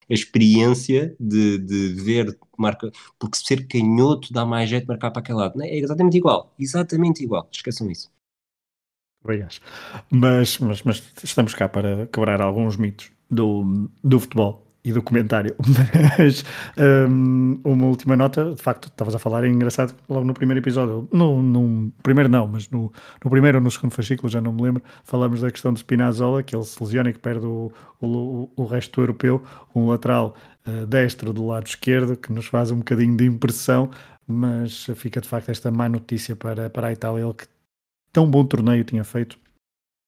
a 0.10 0.14
experiência 0.14 1.16
de, 1.20 1.58
de 1.58 1.94
ver 1.94 2.38
marca, 2.58 2.92
porque 3.18 3.38
ser 3.38 3.68
canhoto 3.68 4.34
dá 4.34 4.46
mais 4.46 4.70
jeito 4.70 4.84
de 4.84 4.90
marcar 4.90 5.12
para 5.12 5.22
aquele 5.22 5.38
lado. 5.38 5.58
Não, 5.58 5.66
é 5.66 5.76
exatamente 5.76 6.18
igual. 6.18 6.54
Exatamente 6.60 7.24
igual. 7.24 7.48
Esqueçam 7.52 7.90
isso. 7.90 8.12
Mas, 10.12 10.60
mas, 10.60 10.84
mas 10.84 11.02
estamos 11.24 11.56
cá 11.56 11.70
para 11.70 12.08
quebrar 12.08 12.42
alguns 12.42 12.76
mitos 12.76 13.10
do, 13.32 13.90
do 14.04 14.20
futebol 14.20 14.63
e 14.84 14.92
documentário. 14.92 15.56
Mas 16.20 16.44
um, 17.10 17.60
uma 17.64 17.86
última 17.86 18.16
nota, 18.18 18.54
de 18.54 18.62
facto, 18.62 18.90
estavas 18.90 19.16
a 19.16 19.20
falar, 19.20 19.46
é 19.46 19.48
engraçado, 19.48 19.96
logo 20.10 20.26
no 20.26 20.34
primeiro 20.34 20.60
episódio, 20.60 21.08
no, 21.12 21.42
no 21.42 21.92
primeiro 22.04 22.30
não, 22.30 22.48
mas 22.48 22.70
no, 22.70 22.92
no 23.24 23.32
primeiro 23.32 23.60
ou 23.60 23.64
no 23.64 23.72
segundo 23.72 23.92
fascículo, 23.92 24.30
já 24.30 24.42
não 24.42 24.52
me 24.52 24.62
lembro, 24.62 24.84
falamos 25.04 25.42
da 25.42 25.50
questão 25.50 25.72
de 25.72 25.80
Spinazzola, 25.80 26.44
que 26.44 26.56
ele 26.56 26.66
se 26.66 26.82
lesiona 26.84 27.10
e 27.10 27.14
que 27.14 27.20
perde 27.20 27.46
o, 27.46 27.72
o, 28.02 28.50
o 28.56 28.66
resto 28.66 29.00
europeu, 29.00 29.42
um 29.74 29.88
lateral 29.88 30.36
uh, 30.68 30.86
destro 30.86 31.32
do 31.32 31.48
lado 31.48 31.68
esquerdo, 31.68 32.18
que 32.18 32.34
nos 32.34 32.48
faz 32.48 32.70
um 32.70 32.78
bocadinho 32.78 33.16
de 33.16 33.26
impressão, 33.26 33.90
mas 34.28 34.86
fica 34.96 35.22
de 35.22 35.28
facto 35.28 35.50
esta 35.50 35.72
má 35.72 35.88
notícia 35.88 36.36
para, 36.36 36.70
para 36.70 36.88
a 36.88 36.92
Itália, 36.92 37.24
ele 37.24 37.34
que 37.34 37.46
tão 38.12 38.30
bom 38.30 38.46
torneio 38.46 38.84
tinha 38.84 39.04
feito 39.04 39.38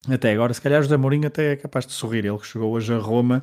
até 0.07 0.33
agora. 0.33 0.53
Se 0.53 0.61
calhar 0.61 0.81
José 0.83 0.97
Mourinho 0.97 1.27
até 1.27 1.53
é 1.53 1.55
capaz 1.55 1.85
de 1.85 1.93
sorrir, 1.93 2.25
ele 2.25 2.37
que 2.37 2.45
chegou 2.45 2.71
hoje 2.71 2.93
a 2.93 2.97
Roma 2.97 3.41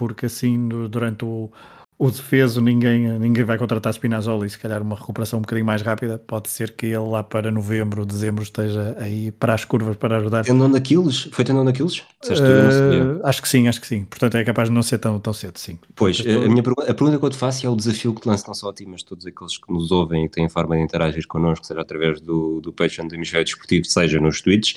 porque 0.00 0.24
assim 0.24 0.66
durante 0.88 1.26
o, 1.26 1.50
o 1.98 2.10
defeso, 2.10 2.62
ninguém, 2.62 3.06
ninguém 3.18 3.44
vai 3.44 3.58
contratar 3.58 3.92
Spinazzola 3.92 4.46
e 4.46 4.50
se 4.50 4.58
calhar 4.58 4.80
uma 4.80 4.96
recuperação 4.96 5.40
um 5.40 5.42
bocadinho 5.42 5.66
mais 5.66 5.82
rápida. 5.82 6.16
Pode 6.16 6.48
ser 6.48 6.72
que 6.72 6.86
ele 6.86 6.96
lá 6.96 7.22
para 7.22 7.50
novembro, 7.50 8.06
dezembro 8.06 8.42
esteja 8.42 8.96
aí 8.98 9.30
para 9.30 9.52
as 9.52 9.66
curvas 9.66 9.98
para 9.98 10.16
ajudar. 10.16 10.42
Tendão 10.42 10.70
daqueles? 10.70 11.24
Foi 11.32 11.44
tendão 11.44 11.66
daqueles? 11.66 11.98
Uh, 12.24 13.20
acho 13.22 13.42
que 13.42 13.48
sim, 13.50 13.68
acho 13.68 13.78
que 13.78 13.86
sim. 13.86 14.06
Portanto, 14.06 14.38
é 14.38 14.42
capaz 14.42 14.70
de 14.70 14.74
não 14.74 14.82
ser 14.82 14.96
tão, 14.96 15.20
tão 15.20 15.34
cedo, 15.34 15.58
sim. 15.58 15.78
Pois, 15.94 16.18
a, 16.20 16.48
minha 16.48 16.62
pergunta, 16.62 16.90
a 16.90 16.94
pergunta 16.94 17.18
que 17.18 17.24
eu 17.26 17.30
te 17.30 17.36
faço 17.36 17.66
é 17.66 17.68
o 17.68 17.76
desafio 17.76 18.14
que 18.14 18.22
te 18.22 18.28
lanço 18.28 18.46
não 18.46 18.54
só 18.54 18.70
a 18.70 18.72
ti, 18.72 18.86
mas 18.86 19.02
todos 19.02 19.26
aqueles 19.26 19.58
que 19.58 19.70
nos 19.70 19.92
ouvem 19.92 20.24
e 20.24 20.28
que 20.30 20.36
têm 20.36 20.48
forma 20.48 20.78
de 20.78 20.82
interagir 20.82 21.26
connosco, 21.26 21.66
seja 21.66 21.82
através 21.82 22.18
do, 22.22 22.62
do 22.62 22.72
Patreon 22.72 23.08
do 23.08 23.14
Hemisfério 23.14 23.44
Desportivo, 23.44 23.84
seja 23.84 24.18
nos 24.18 24.40
tweets. 24.40 24.76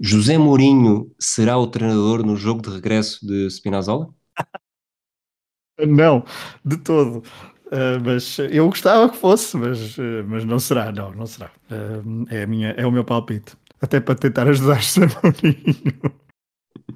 José 0.00 0.38
Mourinho 0.38 1.10
será 1.18 1.58
o 1.58 1.66
treinador 1.66 2.24
no 2.24 2.36
jogo 2.36 2.62
de 2.62 2.70
regresso 2.70 3.26
de 3.26 3.50
Spinazzola? 3.50 4.08
Não, 5.86 6.24
de 6.64 6.76
todo. 6.76 7.22
Uh, 7.66 8.00
mas 8.04 8.38
eu 8.38 8.66
gostava 8.66 9.08
que 9.10 9.16
fosse, 9.16 9.56
mas, 9.56 9.98
uh, 9.98 10.24
mas 10.26 10.44
não 10.44 10.58
será, 10.58 10.90
não, 10.90 11.12
não 11.12 11.26
será. 11.26 11.50
Uh, 11.70 12.26
é, 12.30 12.42
a 12.42 12.46
minha, 12.46 12.70
é 12.70 12.86
o 12.86 12.90
meu 12.90 13.04
palpite. 13.04 13.56
Até 13.80 14.00
para 14.00 14.14
tentar 14.14 14.48
ajudar 14.48 14.80
José 14.82 15.06
Mourinho. 15.22 16.12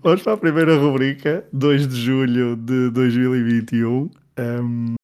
Vamos 0.02 0.22
para 0.22 0.32
a 0.32 0.36
primeira 0.36 0.76
rubrica, 0.76 1.46
2 1.52 1.86
de 1.86 1.96
julho 1.96 2.56
de 2.56 2.90
2021. 2.90 4.10
Um, 4.38 4.94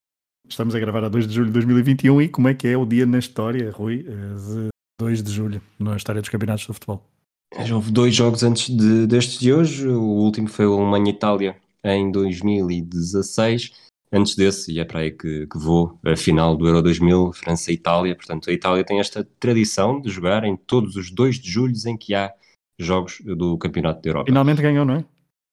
estamos 0.48 0.74
a 0.74 0.80
gravar 0.80 1.04
a 1.04 1.08
2 1.08 1.28
de 1.28 1.34
julho 1.34 1.48
de 1.48 1.52
2021 1.52 2.22
e 2.22 2.28
como 2.28 2.48
é 2.48 2.54
que 2.54 2.66
é 2.66 2.76
o 2.76 2.86
dia 2.86 3.06
na 3.06 3.18
história, 3.18 3.70
Rui, 3.70 3.98
de 3.98 4.68
2 4.98 5.22
de 5.22 5.30
julho, 5.30 5.62
na 5.78 5.96
história 5.96 6.20
dos 6.20 6.30
campeonatos 6.30 6.66
de 6.66 6.72
futebol? 6.72 7.04
Houve 7.72 7.92
dois 7.92 8.14
jogos 8.14 8.42
antes 8.42 8.74
de, 8.74 9.06
destes 9.06 9.38
de 9.38 9.52
hoje. 9.52 9.86
O 9.86 10.02
último 10.02 10.48
foi 10.48 10.66
o 10.66 10.80
Alemanha-Itália 10.80 11.54
em 11.84 12.10
2016. 12.10 13.72
Antes 14.10 14.34
desse, 14.34 14.72
e 14.72 14.80
é 14.80 14.84
para 14.84 15.00
aí 15.00 15.10
que, 15.10 15.46
que 15.46 15.58
vou, 15.58 15.98
a 16.02 16.16
final 16.16 16.56
do 16.56 16.66
Euro 16.66 16.82
2000, 16.82 17.32
França-Itália. 17.34 18.16
Portanto, 18.16 18.48
a 18.48 18.52
Itália 18.52 18.82
tem 18.82 19.00
esta 19.00 19.22
tradição 19.38 20.00
de 20.00 20.08
jogar 20.08 20.44
em 20.44 20.56
todos 20.56 20.96
os 20.96 21.10
2 21.10 21.38
de 21.38 21.50
julho 21.50 21.74
em 21.86 21.96
que 21.96 22.14
há 22.14 22.32
jogos 22.78 23.20
do 23.20 23.58
Campeonato 23.58 24.00
da 24.00 24.08
Europa. 24.08 24.26
Finalmente 24.26 24.62
ganhou, 24.62 24.84
não 24.84 24.94
é? 24.94 25.04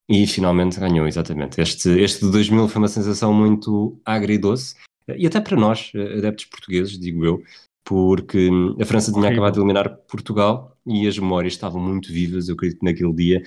E 0.08 0.26
finalmente 0.28 0.80
ganhou, 0.80 1.08
exatamente. 1.08 1.60
Este, 1.60 1.90
este 2.00 2.26
de 2.26 2.32
2000 2.32 2.68
foi 2.70 2.82
uma 2.82 2.88
sensação 2.88 3.34
muito 3.34 4.00
agridoce, 4.06 4.76
e 5.08 5.28
até 5.28 5.40
para 5.40 5.58
nós, 5.58 5.92
adeptos 5.96 6.46
portugueses, 6.46 7.00
digo 7.00 7.26
eu, 7.26 7.44
porque 7.84 8.50
a 8.82 8.86
França 8.86 9.12
tinha 9.12 9.30
acabado 9.30 9.54
de 9.54 9.60
eliminar 9.60 9.98
Portugal 10.08 10.76
e 10.86 11.08
as 11.08 11.18
memórias 11.18 11.54
estavam 11.54 11.82
muito 11.82 12.12
vivas, 12.12 12.48
eu 12.48 12.56
acredito 12.56 12.80
que 12.80 12.86
naquele 12.86 13.14
dia, 13.14 13.44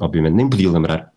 obviamente 0.00 0.34
nem 0.34 0.48
podia 0.48 0.70
lembrar, 0.70 1.12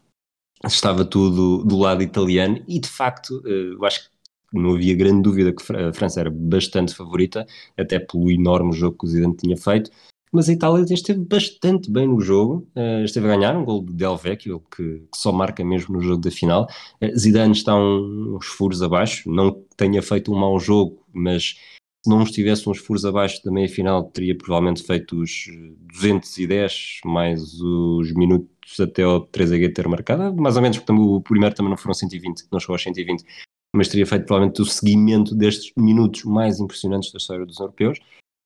estava 0.65 1.05
tudo 1.05 1.63
do 1.63 1.77
lado 1.77 2.03
italiano 2.03 2.63
e 2.67 2.79
de 2.79 2.89
facto 2.89 3.41
eh, 3.45 3.73
eu 3.73 3.85
acho 3.85 4.03
que 4.03 4.09
não 4.51 4.75
havia 4.75 4.95
grande 4.95 5.21
dúvida 5.21 5.53
que 5.53 5.61
a 5.73 5.93
França 5.93 6.19
era 6.19 6.31
bastante 6.31 6.95
favorita, 6.95 7.45
até 7.77 7.99
pelo 7.99 8.31
enorme 8.31 8.73
jogo 8.73 8.97
que 8.97 9.05
o 9.05 9.07
Zidane 9.07 9.35
tinha 9.35 9.55
feito, 9.55 9.91
mas 10.31 10.47
a 10.47 10.53
Itália 10.53 10.83
esteve 10.93 11.19
bastante 11.19 11.89
bem 11.89 12.07
no 12.07 12.21
jogo, 12.21 12.67
uh, 12.75 13.03
esteve 13.03 13.27
a 13.27 13.35
ganhar 13.35 13.57
um 13.57 13.65
gol 13.65 13.83
de 13.83 13.93
Del 13.93 14.15
Vecchio, 14.15 14.59
que, 14.75 14.99
que, 14.99 15.17
só 15.17 15.31
marca 15.31 15.63
mesmo 15.63 15.95
no 15.95 16.01
jogo 16.01 16.21
da 16.21 16.29
final. 16.29 16.67
Uh, 17.01 17.17
Zidane 17.17 17.53
está 17.53 17.75
uns 17.75 18.45
furos 18.45 18.81
abaixo, 18.81 19.29
não 19.31 19.51
tenha 19.75 20.01
feito 20.01 20.31
um 20.31 20.37
mau 20.37 20.59
jogo, 20.59 21.03
mas 21.11 21.55
se 22.03 22.09
não 22.09 22.23
estivesse 22.23 22.69
uns 22.69 22.77
furos 22.77 23.05
abaixo 23.05 23.43
da 23.43 23.51
meia-final, 23.51 24.03
teria 24.05 24.37
provavelmente 24.37 24.83
feito 24.83 25.21
os 25.21 25.45
210 25.93 27.01
mais 27.03 27.61
os 27.61 28.13
minutos 28.13 28.79
até 28.79 29.05
o 29.05 29.21
3G 29.27 29.73
ter 29.73 29.87
marcado, 29.87 30.33
mais 30.41 30.55
ou 30.55 30.61
menos, 30.61 30.77
porque 30.77 30.93
o 30.93 31.21
primeiro 31.21 31.55
também 31.55 31.71
não 31.71 31.77
foram 31.77 31.93
120, 31.93 32.45
não 32.51 32.59
chegou 32.59 32.73
aos 32.73 32.83
120, 32.83 33.23
mas 33.75 33.89
teria 33.89 34.05
feito 34.05 34.25
provavelmente 34.25 34.61
o 34.61 34.65
seguimento 34.65 35.35
destes 35.35 35.73
minutos 35.77 36.23
mais 36.23 36.59
impressionantes 36.59 37.11
da 37.11 37.17
história 37.17 37.45
dos 37.45 37.59
europeus. 37.59 37.99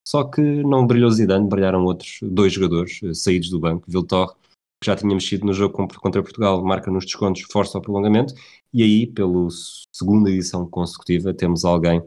Só 0.06 0.24
que 0.26 0.42
não 0.42 0.86
brilhou 0.86 1.10
Zidane, 1.12 1.48
brilharam 1.48 1.86
outros 1.86 2.20
dois 2.22 2.52
jogadores 2.52 3.00
eh, 3.04 3.14
saídos 3.14 3.50
do 3.50 3.60
banco, 3.60 3.90
Viltor, 3.90 4.36
que 4.82 4.88
já 4.88 4.96
tinha 4.98 5.14
mexido 5.14 5.46
no 5.46 5.54
jogo 5.54 5.74
contra 5.74 6.22
Portugal, 6.22 6.62
marca 6.64 6.92
nos 6.92 7.06
descontos, 7.06 7.44
força 7.44 7.78
ao 7.78 7.82
prolongamento, 7.82 8.34
e 8.74 8.84
aí, 8.84 9.08
pela 9.08 9.48
segunda 9.94 10.30
edição 10.30 10.68
consecutiva, 10.68 11.34
temos 11.34 11.64
alguém 11.64 12.04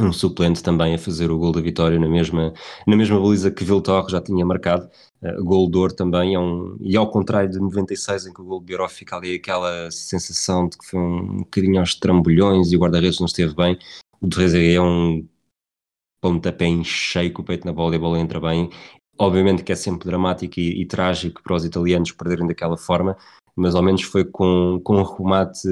um 0.00 0.12
suplente 0.12 0.62
também 0.62 0.94
a 0.94 0.98
fazer 0.98 1.30
o 1.30 1.38
gol 1.38 1.52
da 1.52 1.60
vitória 1.60 1.98
na 1.98 2.08
mesma, 2.08 2.52
na 2.86 2.96
mesma 2.96 3.20
baliza 3.20 3.50
que 3.50 3.64
Viltor 3.64 4.08
já 4.08 4.20
tinha 4.20 4.44
marcado. 4.44 4.88
Uh, 5.22 5.44
gol 5.44 5.70
de 5.70 5.76
Ouro 5.78 5.94
também 5.94 6.34
é 6.34 6.38
um, 6.38 6.76
e 6.80 6.96
ao 6.96 7.10
contrário 7.10 7.50
de 7.50 7.58
96 7.58 8.26
em 8.26 8.32
que 8.32 8.40
o 8.40 8.44
gol 8.44 8.60
de 8.60 8.66
Bierhoff 8.66 8.94
fica 8.94 9.16
ali 9.16 9.34
aquela 9.34 9.90
sensação 9.90 10.68
de 10.68 10.78
que 10.78 10.86
foi 10.86 11.00
um 11.00 11.38
bocadinho 11.38 11.80
aos 11.80 11.94
trambolhões 11.94 12.70
e 12.70 12.76
o 12.76 12.80
guarda-redes 12.80 13.18
não 13.18 13.26
esteve 13.26 13.54
bem, 13.54 13.78
o 14.20 14.28
Trezeguet 14.28 14.76
é 14.76 14.80
um 14.80 15.26
pontapé 16.20 16.66
em 16.66 16.84
cheio 16.84 17.32
com 17.32 17.42
o 17.42 17.44
peito 17.44 17.66
na 17.66 17.72
bola 17.72 17.94
e 17.94 17.96
a 17.96 18.00
bola 18.00 18.18
entra 18.18 18.40
bem. 18.40 18.70
Obviamente 19.18 19.64
que 19.64 19.72
é 19.72 19.76
sempre 19.76 20.08
dramático 20.08 20.60
e, 20.60 20.82
e 20.82 20.86
trágico 20.86 21.42
para 21.42 21.56
os 21.56 21.64
italianos 21.64 22.12
perderem 22.12 22.46
daquela 22.46 22.76
forma, 22.76 23.16
mas 23.56 23.74
ao 23.74 23.82
menos 23.82 24.02
foi 24.02 24.24
com, 24.24 24.80
com 24.84 24.96
um 24.96 25.02
remate, 25.02 25.68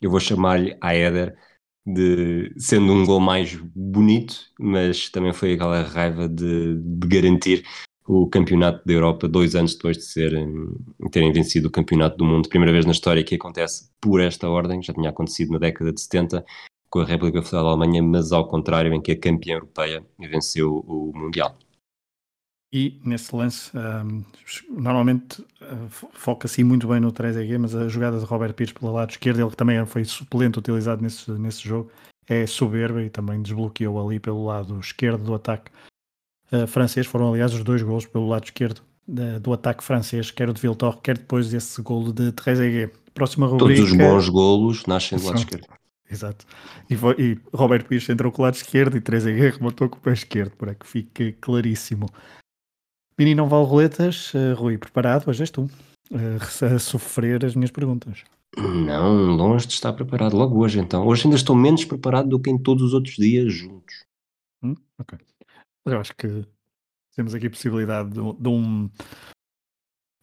eu 0.00 0.10
vou 0.10 0.20
chamar-lhe 0.20 0.76
a 0.80 0.94
Éder, 0.94 1.36
de 1.86 2.52
sendo 2.58 2.92
um 2.92 3.06
gol 3.06 3.20
mais 3.20 3.54
bonito, 3.74 4.34
mas 4.58 5.08
também 5.08 5.32
foi 5.32 5.54
aquela 5.54 5.82
raiva 5.82 6.28
de, 6.28 6.74
de 6.76 7.06
garantir 7.06 7.64
o 8.08 8.28
campeonato 8.28 8.84
da 8.86 8.92
Europa 8.92 9.28
dois 9.28 9.54
anos 9.54 9.74
depois 9.74 9.96
de 9.96 10.04
serem, 10.04 10.68
terem 11.10 11.32
vencido 11.32 11.68
o 11.68 11.70
campeonato 11.70 12.16
do 12.16 12.24
mundo. 12.24 12.48
Primeira 12.48 12.72
vez 12.72 12.84
na 12.84 12.92
história 12.92 13.24
que 13.24 13.34
acontece 13.34 13.90
por 14.00 14.20
esta 14.20 14.48
ordem, 14.48 14.82
já 14.82 14.92
tinha 14.92 15.10
acontecido 15.10 15.52
na 15.52 15.58
década 15.58 15.92
de 15.92 16.00
70 16.00 16.44
com 16.88 17.00
a 17.00 17.04
República 17.04 17.42
Federal 17.42 17.64
da 17.64 17.70
Alemanha, 17.70 18.02
mas 18.02 18.32
ao 18.32 18.48
contrário, 18.48 18.92
em 18.92 19.00
que 19.00 19.12
a 19.12 19.18
campeã 19.18 19.54
europeia 19.54 20.04
venceu 20.18 20.84
o 20.86 21.12
Mundial. 21.14 21.56
E 22.76 23.00
nesse 23.02 23.34
lance, 23.34 23.70
um, 23.74 24.22
normalmente 24.68 25.40
uh, 25.40 25.88
foca-se 26.12 26.62
muito 26.62 26.86
bem 26.86 27.00
no 27.00 27.10
3G, 27.10 27.58
mas 27.58 27.74
a 27.74 27.88
jogada 27.88 28.18
de 28.18 28.24
Robert 28.26 28.52
Pires 28.52 28.74
pelo 28.74 28.92
lado 28.92 29.08
esquerdo, 29.08 29.40
ele 29.40 29.56
também 29.56 29.86
foi 29.86 30.04
suplente 30.04 30.58
utilizado 30.58 31.02
nesse, 31.02 31.30
nesse 31.30 31.66
jogo, 31.66 31.90
é 32.28 32.46
soberba 32.46 33.02
e 33.02 33.08
também 33.08 33.40
desbloqueou 33.40 34.06
ali 34.06 34.20
pelo 34.20 34.44
lado 34.44 34.78
esquerdo 34.78 35.24
do 35.24 35.34
ataque 35.34 35.70
uh, 36.52 36.66
francês. 36.66 37.06
Foram, 37.06 37.32
aliás, 37.32 37.54
os 37.54 37.64
dois 37.64 37.80
gols 37.80 38.04
pelo 38.04 38.28
lado 38.28 38.44
esquerdo 38.44 38.82
uh, 39.08 39.40
do 39.40 39.54
ataque 39.54 39.82
francês, 39.82 40.30
quer 40.30 40.50
o 40.50 40.52
de 40.52 40.60
Viltor, 40.60 41.00
quer 41.00 41.16
depois 41.16 41.48
desse 41.48 41.80
gol 41.80 42.12
de 42.12 42.30
3G. 42.32 42.90
Próxima 43.14 43.46
rubrica. 43.46 43.80
Todos 43.80 43.90
os 43.90 43.96
bons 43.96 44.28
golos 44.28 44.84
nascem 44.84 45.18
do 45.18 45.24
lado 45.24 45.38
esquerdo. 45.38 45.66
Exato. 46.10 46.44
E, 46.90 46.94
foi, 46.94 47.14
e 47.18 47.38
Robert 47.54 47.86
Pires 47.86 48.06
entrou 48.10 48.30
com 48.30 48.42
o 48.42 48.44
lado 48.44 48.56
esquerdo 48.56 48.98
e 48.98 49.00
3G 49.00 49.52
rematou 49.56 49.88
com 49.88 49.96
o 49.96 50.00
pé 50.00 50.12
esquerdo, 50.12 50.54
para 50.58 50.74
que 50.74 50.86
fique 50.86 51.32
claríssimo. 51.40 52.06
Mini 53.18 53.34
não 53.34 53.48
vale 53.48 53.64
roletas, 53.64 54.32
uh, 54.34 54.54
Rui, 54.54 54.76
preparado? 54.76 55.28
Hoje 55.28 55.42
és 55.42 55.50
tu 55.50 55.62
uh, 55.62 56.74
a 56.74 56.78
sofrer 56.78 57.44
as 57.44 57.54
minhas 57.54 57.70
perguntas. 57.70 58.24
Não, 58.56 59.34
longe 59.34 59.66
de 59.66 59.72
estar 59.72 59.92
preparado. 59.94 60.36
Logo 60.36 60.62
hoje, 60.62 60.78
então. 60.78 61.06
Hoje 61.06 61.24
ainda 61.24 61.36
estou 61.36 61.56
menos 61.56 61.84
preparado 61.84 62.28
do 62.28 62.40
que 62.40 62.50
em 62.50 62.58
todos 62.58 62.82
os 62.82 62.94
outros 62.94 63.16
dias 63.16 63.52
juntos. 63.52 64.04
Hum? 64.62 64.74
Ok. 64.98 65.18
Mas 65.84 65.94
eu 65.94 66.00
acho 66.00 66.14
que 66.14 66.44
temos 67.14 67.34
aqui 67.34 67.46
a 67.46 67.50
possibilidade 67.50 68.10
de, 68.10 68.20
de, 68.20 68.48
um, 68.48 68.90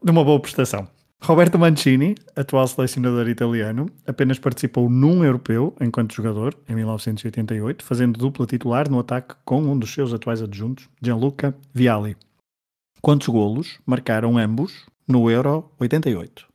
de 0.03 0.11
uma 0.11 0.23
boa 0.23 0.39
prestação. 0.39 0.87
Roberto 1.19 1.57
Mancini, 1.57 2.15
atual 2.35 2.67
selecionador 2.67 3.27
italiano, 3.29 3.87
apenas 4.05 4.37
participou 4.37 4.89
num 4.89 5.23
europeu 5.23 5.73
enquanto 5.79 6.13
jogador, 6.13 6.55
em 6.67 6.75
1988, 6.75 7.83
fazendo 7.83 8.19
dupla 8.19 8.45
titular 8.45 8.89
no 8.89 8.99
ataque 8.99 9.33
com 9.45 9.61
um 9.61 9.79
dos 9.79 9.93
seus 9.93 10.13
atuais 10.13 10.41
adjuntos, 10.41 10.89
Gianluca 11.01 11.55
Vialli. 11.73 12.17
Quantos 13.05 13.27
golos 13.27 13.81
marcaram 13.85 14.37
ambos 14.37 14.85
no 15.05 15.29
Euro 15.29 15.69
88? 15.77 16.47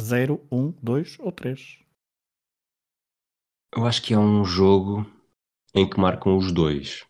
0, 0.00 0.40
1, 0.48 0.70
2 0.80 1.16
ou 1.18 1.32
3? 1.32 1.78
Eu 3.74 3.84
acho 3.84 4.00
que 4.00 4.14
é 4.14 4.18
um 4.18 4.44
jogo 4.44 5.04
em 5.74 5.90
que 5.90 5.98
marcam 5.98 6.36
os 6.36 6.52
dois. 6.52 7.04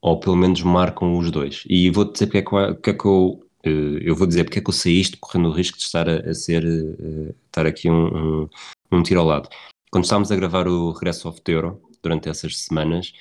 Ou 0.00 0.20
pelo 0.20 0.36
menos 0.36 0.62
marcam 0.62 1.18
os 1.18 1.32
dois. 1.32 1.64
E 1.68 1.90
vou 1.90 2.04
dizer 2.04 2.26
porque 2.26 2.38
é 2.38 2.42
que, 2.42 2.50
porque 2.74 2.90
é 2.90 2.94
que 2.94 3.04
eu. 3.06 3.44
Eh, 3.64 4.08
eu 4.08 4.14
vou 4.14 4.28
dizer 4.28 4.44
porque 4.44 4.60
é 4.60 4.62
que 4.62 4.70
eu 4.70 4.74
saí 4.74 5.00
isto 5.00 5.18
correndo 5.18 5.48
o 5.48 5.52
risco 5.52 5.76
de 5.76 5.82
estar 5.82 6.08
a, 6.08 6.30
a 6.30 6.34
ser. 6.34 6.64
Uh, 6.64 7.34
estar 7.46 7.66
aqui 7.66 7.90
um, 7.90 8.42
um, 8.42 8.48
um 8.92 9.02
tiro 9.02 9.18
ao 9.18 9.26
lado. 9.26 9.48
Quando 9.90 10.04
estávamos 10.04 10.30
a 10.30 10.36
gravar 10.36 10.68
o 10.68 10.92
Regresso 10.92 11.26
ao 11.26 11.34
Euro, 11.48 11.82
durante 12.00 12.28
essas 12.28 12.56
semanas, 12.56 13.12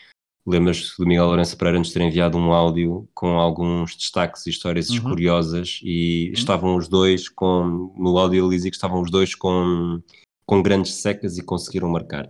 Lembras 0.46 0.96
do 0.98 1.06
Miguel 1.06 1.28
Lourenço 1.28 1.56
Pereira 1.56 1.78
nos 1.78 1.94
ter 1.94 2.02
enviado 2.02 2.38
um 2.38 2.52
áudio 2.52 3.08
com 3.14 3.40
alguns 3.40 3.96
destaques 3.96 4.48
e 4.48 4.50
histórias 4.50 4.90
uhum. 4.90 5.04
curiosas 5.04 5.80
e 5.84 6.28
uhum. 6.28 6.34
estavam 6.34 6.76
os 6.76 6.88
dois 6.88 7.30
com, 7.30 7.94
no 7.96 8.18
áudio 8.18 8.46
ele 8.46 8.56
dizia 8.56 8.72
que 8.72 8.76
estavam 8.76 9.02
os 9.02 9.12
dois 9.12 9.36
com, 9.36 10.02
com 10.46 10.62
grandes 10.64 10.96
secas 10.96 11.38
e 11.38 11.44
conseguiram 11.44 11.90
marcar. 11.90 12.30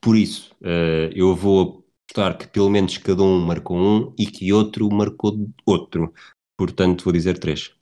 Por 0.00 0.16
isso, 0.16 0.54
uh, 0.60 1.10
eu 1.14 1.34
vou 1.34 1.84
apostar 2.04 2.36
que 2.36 2.46
pelo 2.48 2.68
menos 2.68 2.98
cada 2.98 3.22
um 3.22 3.40
marcou 3.40 3.78
um 3.78 4.14
e 4.18 4.26
que 4.26 4.52
outro 4.52 4.88
marcou 4.92 5.50
outro. 5.64 6.12
Portanto, 6.58 7.04
vou 7.04 7.12
dizer 7.12 7.38
três. 7.38 7.72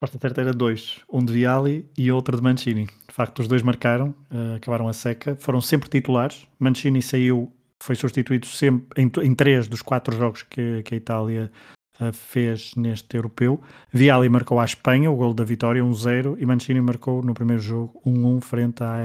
resposta 0.00 0.18
certa 0.20 0.40
era 0.42 0.52
dois. 0.52 1.00
Um 1.10 1.24
de 1.24 1.32
Viali 1.32 1.90
e 1.96 2.12
outro 2.12 2.36
de 2.36 2.42
Mancini. 2.42 2.86
Facto, 3.16 3.38
os 3.38 3.48
dois 3.48 3.62
marcaram, 3.62 4.14
uh, 4.30 4.56
acabaram 4.56 4.86
a 4.88 4.92
seca, 4.92 5.34
foram 5.36 5.58
sempre 5.58 5.88
titulares. 5.88 6.46
Mancini 6.58 7.00
saiu, 7.00 7.50
foi 7.82 7.96
substituído 7.96 8.44
sempre 8.44 9.02
em, 9.02 9.10
em 9.22 9.34
três 9.34 9.66
dos 9.66 9.80
quatro 9.80 10.14
jogos 10.14 10.42
que, 10.42 10.82
que 10.82 10.92
a 10.92 10.98
Itália 10.98 11.50
uh, 11.98 12.12
fez 12.12 12.74
neste 12.74 13.16
europeu. 13.16 13.58
Viali 13.90 14.28
marcou 14.28 14.60
à 14.60 14.66
Espanha 14.66 15.10
o 15.10 15.16
gol 15.16 15.32
da 15.32 15.44
vitória, 15.44 15.82
1-0, 15.82 16.36
e 16.38 16.44
Mancini 16.44 16.78
marcou 16.82 17.22
no 17.22 17.32
primeiro 17.32 17.62
jogo 17.62 17.98
1-1 18.04 18.42
frente 18.42 18.82
à, 18.82 18.98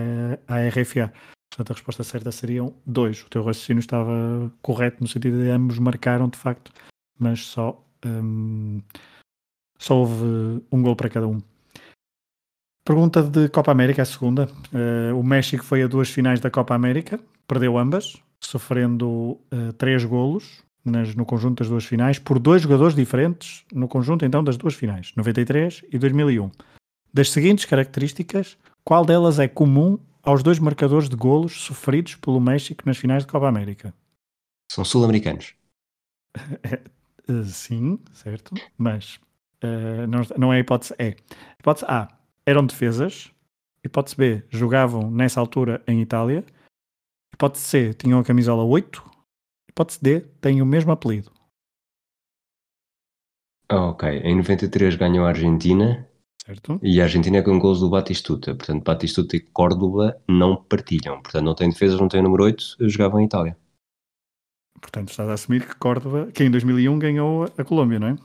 à 0.46 0.68
RFA. 0.68 1.14
Portanto, 1.50 1.72
a 1.72 1.74
resposta 1.74 2.04
certa 2.04 2.34
seriam 2.34 2.76
dois. 2.86 3.22
O 3.22 3.30
teu 3.30 3.46
raciocínio 3.46 3.80
estava 3.80 4.52
correto 4.62 4.98
no 5.00 5.08
sentido 5.08 5.42
de 5.42 5.50
ambos 5.50 5.80
marcaram, 5.80 6.28
de 6.28 6.38
facto, 6.38 6.70
mas 7.18 7.46
só, 7.46 7.82
um, 8.06 8.82
só 9.80 10.00
houve 10.00 10.62
um 10.70 10.82
gol 10.82 10.98
para 10.98 11.10
cada 11.10 11.30
um. 11.30 11.42
Pergunta 12.84 13.22
de 13.22 13.48
Copa 13.50 13.72
América, 13.72 14.02
a 14.02 14.06
segunda. 14.06 14.50
Uh, 14.74 15.18
o 15.18 15.24
México 15.24 15.64
foi 15.64 15.84
a 15.84 15.88
duas 15.88 16.10
finais 16.10 16.40
da 16.40 16.50
Copa 16.50 16.74
América, 16.74 17.20
perdeu 17.48 17.78
ambas, 17.78 18.18
sofrendo 18.40 19.08
uh, 19.08 19.74
três 19.78 20.04
golos 20.04 20.64
nas, 20.84 21.14
no 21.14 21.24
conjunto 21.24 21.60
das 21.60 21.70
duas 21.70 21.86
finais, 21.86 22.18
por 22.18 22.40
dois 22.40 22.64
jogadores 22.64 22.96
diferentes 22.96 23.64
no 23.72 23.88
conjunto 23.88 24.26
então 24.26 24.44
das 24.44 24.58
duas 24.58 24.74
finais, 24.74 25.12
93 25.16 25.84
e 25.92 25.98
2001. 26.00 26.50
Das 27.14 27.30
seguintes 27.30 27.66
características, 27.66 28.58
qual 28.84 29.06
delas 29.06 29.38
é 29.38 29.48
comum 29.48 30.00
aos 30.24 30.42
dois 30.42 30.58
marcadores 30.58 31.08
de 31.08 31.16
golos 31.16 31.62
sofridos 31.62 32.16
pelo 32.16 32.40
México 32.40 32.84
nas 32.86 32.98
finais 32.98 33.24
de 33.24 33.32
Copa 33.32 33.48
América? 33.48 33.94
São 34.72 34.84
sul-americanos. 34.84 35.54
Eh, 37.28 37.44
sim, 37.44 38.00
certo, 38.14 38.56
mas 38.76 39.20
uh, 39.64 40.08
não, 40.08 40.22
não 40.36 40.54
é 40.54 40.58
a 40.58 40.60
hipótese 40.60 40.96
E. 40.98 41.16
Hipótese 41.60 41.86
A, 41.88 42.08
eram 42.52 42.66
defesas. 42.66 43.32
Hipótese 43.84 44.16
B, 44.16 44.44
jogavam 44.50 45.10
nessa 45.10 45.40
altura 45.40 45.84
em 45.88 46.02
Itália. 46.02 46.46
Hipótese 47.34 47.66
C, 47.66 47.94
tinham 47.94 48.20
a 48.20 48.24
camisola 48.24 48.64
8. 48.64 49.04
Hipótese 49.70 50.00
D, 50.02 50.20
têm 50.40 50.62
o 50.62 50.66
mesmo 50.66 50.92
apelido. 50.92 51.32
Ok, 53.72 54.10
em 54.10 54.36
93 54.36 54.96
ganhou 54.96 55.26
a 55.26 55.30
Argentina 55.30 56.08
Certo. 56.46 56.80
E 56.82 57.00
a 57.00 57.04
Argentina 57.04 57.38
é 57.38 57.42
com 57.42 57.60
gols 57.60 57.80
do 57.80 57.90
Batistuta. 57.90 58.56
Portanto, 58.56 58.84
Batistuta 58.84 59.36
e 59.36 59.40
Córdoba 59.40 60.20
não 60.28 60.56
partilham. 60.56 61.22
Portanto, 61.22 61.46
não 61.46 61.56
tem 61.56 61.70
defesas, 61.70 62.00
não 62.00 62.08
tem 62.08 62.20
o 62.20 62.24
número 62.24 62.44
8, 62.44 62.78
jogavam 62.90 63.20
em 63.20 63.26
Itália. 63.26 63.56
Portanto, 64.82 65.10
estás 65.10 65.30
a 65.30 65.34
assumir 65.34 65.68
que 65.68 65.76
Córdoba, 65.76 66.32
que 66.34 66.44
em 66.44 66.50
2001 66.50 66.98
ganhou 66.98 67.44
a 67.44 67.64
Colômbia, 67.64 68.00
não 68.00 68.08
é? 68.08 68.18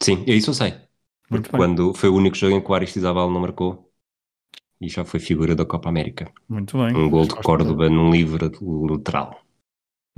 Sim, 0.00 0.24
é 0.28 0.34
isso 0.34 0.50
eu 0.50 0.54
sei. 0.54 0.74
Porque 1.28 1.50
quando 1.50 1.92
foi 1.94 2.08
o 2.08 2.14
único 2.14 2.36
jogo 2.36 2.56
em 2.56 2.60
que 2.60 2.70
o 2.70 2.74
Aristizabal 2.74 3.30
não 3.30 3.40
marcou 3.40 3.90
e 4.80 4.88
já 4.88 5.04
foi 5.04 5.20
figura 5.20 5.54
da 5.54 5.64
Copa 5.64 5.88
América. 5.88 6.30
Muito 6.48 6.78
bem. 6.78 6.96
Um 6.96 7.10
gol 7.10 7.26
de 7.26 7.34
Córdoba 7.34 7.88
num 7.90 8.10
livre 8.10 8.50
lateral. 8.62 9.40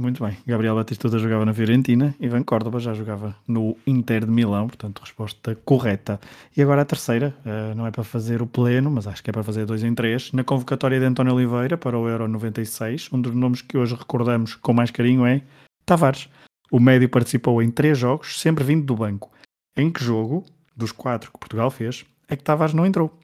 Muito 0.01 0.25
bem. 0.25 0.35
Gabriel 0.47 0.77
Batistuta 0.77 1.19
jogava 1.19 1.45
na 1.45 1.53
Fiorentina, 1.53 2.15
Ivan 2.19 2.43
Córdoba 2.43 2.81
já 2.81 2.95
jogava 2.95 3.37
no 3.47 3.77
Inter 3.87 4.25
de 4.25 4.31
Milão, 4.31 4.67
portanto, 4.67 5.01
resposta 5.01 5.55
correta. 5.57 6.19
E 6.57 6.63
agora 6.63 6.81
a 6.81 6.85
terceira, 6.87 7.35
eh, 7.45 7.75
não 7.75 7.87
é 7.87 7.91
para 7.91 8.03
fazer 8.03 8.41
o 8.41 8.47
pleno, 8.47 8.91
mas 8.91 9.07
acho 9.07 9.23
que 9.23 9.29
é 9.29 9.33
para 9.33 9.43
fazer 9.43 9.67
dois 9.67 9.85
em 9.85 9.95
três. 9.95 10.33
Na 10.33 10.43
convocatória 10.43 10.99
de 10.99 11.05
António 11.05 11.35
Oliveira 11.35 11.77
para 11.77 11.99
o 11.99 12.09
Euro 12.09 12.27
96, 12.29 13.11
um 13.13 13.21
dos 13.21 13.35
nomes 13.35 13.61
que 13.61 13.77
hoje 13.77 13.95
recordamos 13.95 14.55
com 14.55 14.73
mais 14.73 14.91
carinho 14.91 15.27
é 15.27 15.43
Tavares. 15.85 16.31
O 16.73 16.81
médio 16.81 17.11
participou 17.11 17.61
em 17.63 17.71
três 17.71 17.99
jogos, 17.99 18.41
sempre 18.41 18.65
vindo 18.65 18.87
do 18.87 18.97
banco. 18.97 19.31
Em 19.77 19.91
que 19.91 20.03
jogo, 20.03 20.47
dos 20.81 20.93
quatro 20.93 21.31
que 21.33 21.39
Portugal 21.39 21.71
fez, 21.71 22.05
é 22.29 22.37
que 22.37 22.43
Tavares 22.43 22.75
não 22.75 22.85
entrou? 22.85 23.17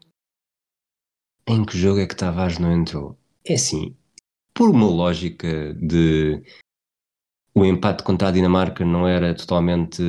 Em 1.46 1.64
que 1.64 1.76
jogo 1.76 2.00
é 2.00 2.06
que 2.06 2.16
Tavares 2.16 2.58
não 2.58 2.72
entrou? 2.72 3.16
É 3.44 3.54
assim, 3.54 3.96
por 4.52 4.70
uma 4.70 4.86
lógica 4.86 5.74
de 5.74 6.42
o 7.54 7.64
empate 7.64 8.02
contra 8.02 8.28
a 8.28 8.30
Dinamarca 8.30 8.84
não 8.84 9.08
era 9.08 9.34
totalmente 9.34 10.02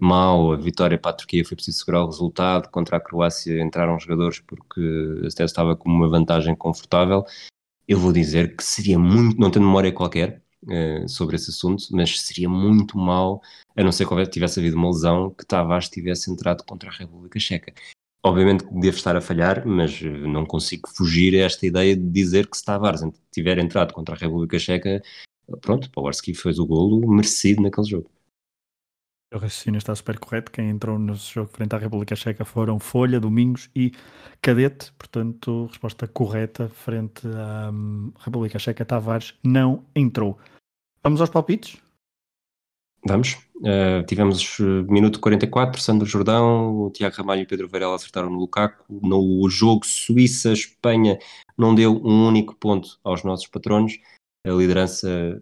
mau, 0.00 0.52
a 0.52 0.56
vitória 0.56 0.98
para 0.98 1.12
a 1.12 1.14
Turquia 1.14 1.44
foi 1.44 1.54
preciso 1.54 1.78
segurar 1.78 2.02
o 2.04 2.06
resultado, 2.06 2.68
contra 2.70 2.98
a 2.98 3.00
Croácia 3.00 3.62
entraram 3.62 3.98
jogadores 3.98 4.40
porque 4.40 5.22
até 5.26 5.44
estava 5.44 5.74
com 5.74 5.88
uma 5.88 6.08
vantagem 6.08 6.54
confortável. 6.54 7.24
Eu 7.88 7.98
vou 7.98 8.12
dizer 8.12 8.54
que 8.54 8.62
seria 8.62 8.98
muito, 8.98 9.40
não 9.40 9.50
tenho 9.50 9.64
memória 9.64 9.90
qualquer 9.92 10.42
eh, 10.68 11.06
sobre 11.08 11.36
esse 11.36 11.50
assunto, 11.50 11.86
mas 11.90 12.20
seria 12.20 12.48
muito 12.48 12.98
mau, 12.98 13.40
a 13.76 13.82
não 13.82 13.92
ser 13.92 14.06
que 14.06 14.26
tivesse 14.26 14.60
havido 14.60 14.76
uma 14.76 14.88
lesão, 14.88 15.30
que 15.30 15.46
Tavares 15.46 15.88
tivesse 15.88 16.30
entrado 16.30 16.64
contra 16.64 16.90
a 16.90 16.92
República 16.92 17.38
Checa. 17.38 17.72
Obviamente 18.22 18.64
que 18.64 18.74
devo 18.74 18.96
estar 18.96 19.16
a 19.16 19.20
falhar, 19.20 19.66
mas 19.66 20.00
eh, 20.02 20.08
não 20.08 20.44
consigo 20.44 20.88
fugir 20.88 21.34
a 21.34 21.46
esta 21.46 21.66
ideia 21.66 21.96
de 21.96 22.10
dizer 22.10 22.46
que 22.48 22.56
se 22.56 22.64
Tavares 22.64 23.00
tiver 23.32 23.58
entrado 23.58 23.94
contra 23.94 24.14
a 24.14 24.18
República 24.18 24.58
Checa, 24.58 25.02
pronto, 25.60 25.90
Powerski 25.90 26.34
fez 26.34 26.58
o 26.58 26.66
golo 26.66 27.08
merecido 27.08 27.62
naquele 27.62 27.88
jogo. 27.88 28.10
O 29.32 29.38
raciocínio 29.38 29.78
está 29.78 29.94
super 29.94 30.18
correto. 30.18 30.50
Quem 30.50 30.68
entrou 30.68 30.98
no 30.98 31.14
jogo 31.14 31.48
frente 31.48 31.74
à 31.74 31.78
República 31.78 32.16
Checa 32.16 32.44
foram 32.44 32.80
Folha, 32.80 33.20
Domingos 33.20 33.70
e 33.76 33.92
Cadete. 34.42 34.92
Portanto, 34.98 35.66
resposta 35.66 36.08
correta 36.08 36.68
frente 36.68 37.26
à 37.28 37.70
hum, 37.70 38.12
República 38.18 38.58
Checa. 38.58 38.84
Tavares 38.84 39.34
não 39.44 39.84
entrou. 39.94 40.36
Vamos 41.02 41.20
aos 41.20 41.30
palpites? 41.30 41.80
Vamos. 43.06 43.38
Uh, 43.56 44.04
tivemos 44.06 44.58
uh, 44.58 44.84
minuto 44.90 45.20
44, 45.20 45.80
Sandro 45.80 46.06
Jordão, 46.06 46.90
Tiago 46.92 47.14
Ramalho 47.16 47.42
e 47.42 47.46
Pedro 47.46 47.68
Varela 47.68 47.94
acertaram 47.94 48.30
no 48.30 48.38
Lukaku. 48.38 48.84
No 49.00 49.48
jogo 49.48 49.86
Suíça-Espanha 49.86 51.18
não 51.56 51.74
deu 51.74 51.92
um 52.04 52.26
único 52.26 52.56
ponto 52.56 52.98
aos 53.04 53.22
nossos 53.22 53.46
patronos. 53.46 53.98
A 54.44 54.50
liderança 54.50 55.40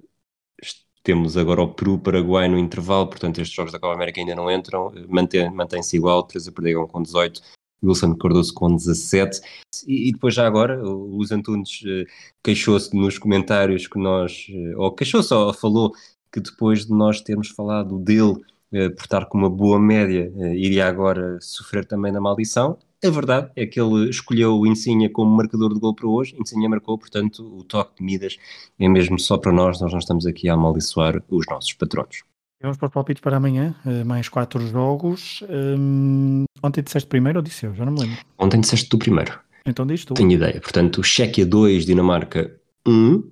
temos 1.09 1.39
agora 1.39 1.63
o 1.63 1.69
Peru-Paraguai 1.73 2.49
no 2.49 2.59
intervalo, 2.59 3.07
portanto 3.07 3.39
estes 3.39 3.57
jogos 3.57 3.73
da 3.73 3.79
Copa 3.79 3.95
América 3.95 4.21
ainda 4.21 4.35
não 4.35 4.51
entram. 4.51 4.93
Mantém- 5.09 5.51
Mantém-se 5.51 5.97
igual, 5.97 6.23
Teresa 6.23 6.53
Perdigão 6.53 6.87
com 6.87 7.03
18, 7.03 7.41
Wilson 7.83 8.15
Cardoso 8.15 8.53
com 8.53 8.77
17. 8.77 9.41
E, 9.87 10.11
e 10.11 10.13
depois 10.13 10.35
já 10.35 10.47
agora, 10.47 10.79
o 10.87 11.17
Luís 11.17 11.33
Antunes 11.33 11.81
uh, 11.81 12.05
queixou-se 12.45 12.95
nos 12.95 13.17
comentários 13.17 13.87
que 13.87 13.99
nós, 13.99 14.49
uh, 14.51 14.83
ou 14.83 14.93
queixou-se 14.95 15.33
ou 15.33 15.51
falou 15.55 15.93
que 16.31 16.41
depois 16.41 16.85
de 16.85 16.93
nós 16.93 17.23
termos 17.23 17.49
falado 17.49 17.99
dele 17.99 18.35
eh, 18.71 18.91
por 18.91 19.01
estar 19.05 19.25
com 19.25 19.39
uma 19.39 19.49
boa 19.49 19.81
média, 19.81 20.31
eh, 20.37 20.57
iria 20.57 20.87
agora 20.87 21.39
sofrer 21.41 21.87
também 21.87 22.13
da 22.13 22.21
maldição. 22.21 22.77
A 23.05 23.11
verdade 23.11 23.51
é 23.55 23.65
que 23.65 23.81
ele 23.81 24.11
escolheu 24.11 24.59
o 24.59 24.67
Insigne 24.67 25.09
como 25.09 25.31
marcador 25.37 25.73
de 25.73 25.79
gol 25.79 25.95
para 25.95 26.09
hoje, 26.09 26.35
Insigne 26.39 26.67
marcou, 26.69 26.99
portanto 26.99 27.45
o 27.59 27.63
toque 27.63 27.97
de 27.99 28.03
Midas 28.05 28.37
é 28.79 28.89
mesmo 28.89 29.19
só 29.21 29.39
para 29.39 29.53
nós, 29.53 29.81
nós 29.81 29.93
não 29.93 30.01
estamos 30.01 30.27
aqui 30.27 30.49
a 30.49 30.55
amaldiçoar 30.55 31.23
os 31.31 31.47
nossos 31.49 31.73
patronos. 31.75 32.25
Vamos 32.61 32.77
para 32.77 32.87
os 32.87 32.93
palpites 32.93 33.21
para 33.23 33.37
amanhã. 33.37 33.73
eh, 33.87 34.03
mais 34.03 34.29
quatro 34.29 34.67
jogos. 34.67 35.45
Hum, 35.49 36.45
ontem 36.61 36.83
disseste 36.83 37.09
primeiro 37.09 37.39
ou 37.39 37.43
disse 37.43 37.67
eu? 37.67 37.75
Já 37.75 37.85
não 37.85 37.93
me 37.93 38.01
lembro. 38.01 38.19
Ontem 38.37 38.61
disseste 38.61 38.89
tu 38.89 38.99
primeiro, 38.99 39.39
Então 39.65 39.87
diz 39.87 40.05
tu. 40.05 40.15
tenho 40.15 40.33
ideia. 40.33 40.61
Portanto, 40.61 41.01
Chequia 41.05 41.47
2, 41.47 41.87
Dinamarca 41.87 42.53
1, 42.85 43.23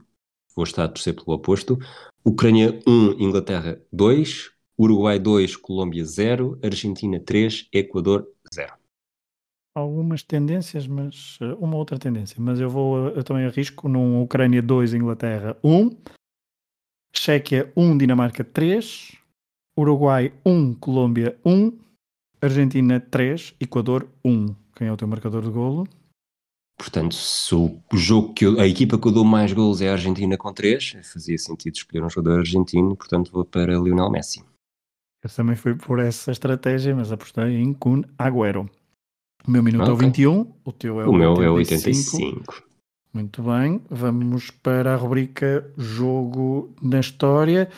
vou 0.55 0.63
estar 0.65 0.85
a 0.85 0.89
torcer 0.89 1.13
pelo 1.13 1.35
oposto. 1.37 1.77
Ucrânia 2.25 2.79
1, 2.87 3.17
Inglaterra 3.21 3.81
2, 3.93 4.51
Uruguai 4.79 5.19
2, 5.19 5.57
Colômbia 5.57 6.05
0, 6.05 6.57
Argentina 6.63 7.19
3, 7.19 7.69
Equador 7.73 8.21
0. 8.21 8.36
Algumas 9.77 10.23
tendências, 10.23 10.87
mas 10.87 11.39
eh, 11.39 11.53
uma 11.59 11.77
outra 11.77 11.99
tendência. 11.99 12.37
Mas 12.41 12.59
eu 12.59 12.71
vou, 12.71 13.09
eu 13.09 13.23
também 13.23 13.45
arrisco 13.45 13.91
num 13.91 14.23
Ucrânia 14.23 14.62
2, 14.62 14.95
Inglaterra 14.95 15.55
1, 15.62 15.91
Chequia 17.12 17.71
1, 17.77 17.99
Dinamarca 17.99 18.43
3, 18.43 19.19
Uruguai 19.79 20.33
1, 20.47 20.77
Colômbia 20.77 21.39
1, 21.45 21.79
Argentina 22.41 22.99
3, 22.99 23.55
Equador 23.61 24.09
1. 24.25 24.57
Quem 24.75 24.89
é 24.89 24.93
o 24.93 24.97
teu 24.97 25.07
marcador 25.07 25.43
de 25.43 25.51
golo? 25.51 25.87
Portanto, 26.79 27.15
se 27.15 27.55
o 27.55 27.79
jogo 27.93 28.33
que 28.33 28.47
eu, 28.47 28.59
a 28.59 28.67
equipa 28.67 28.99
que 28.99 29.07
eu 29.07 29.12
dou 29.12 29.27
mais 29.27 29.53
gols 29.53 29.83
é 29.83 29.91
a 29.91 29.93
Argentina 29.93 30.39
com 30.39 30.55
3, 30.55 30.97
fazia 31.03 31.37
sentido 31.37 31.75
escolher 31.75 32.03
um 32.03 32.09
jogador 32.09 32.39
argentino, 32.39 32.97
portanto 32.97 33.31
vou 33.31 33.45
para 33.45 33.79
Lionel 33.79 34.11
Messi. 34.11 34.43
Eu 35.23 35.29
também 35.29 35.55
fui 35.55 35.75
por 35.75 35.99
essa 35.99 36.33
estratégia, 36.33 36.97
mas 36.97 37.12
apostei 37.12 37.57
em 37.57 37.75
Kun 37.75 38.03
Agüero. 38.19 38.71
O 39.47 39.51
meu 39.51 39.63
minuto 39.63 39.89
é 39.89 39.91
o 39.91 39.95
Ok. 39.95 40.07
21, 40.07 40.53
o 40.65 40.73
teu 40.73 41.01
é 41.01 41.07
o, 41.07 41.11
o 41.11 41.13
meu 41.13 41.43
é 41.43 41.51
85. 41.51 42.17
85. 42.17 42.63
Muito 43.15 43.43
bem, 43.43 43.81
vamos 43.89 44.51
para 44.51 44.93
a 44.93 44.97
rubrica 44.97 45.71
Jogo 45.79 46.75
na 46.83 47.01
História. 47.01 47.71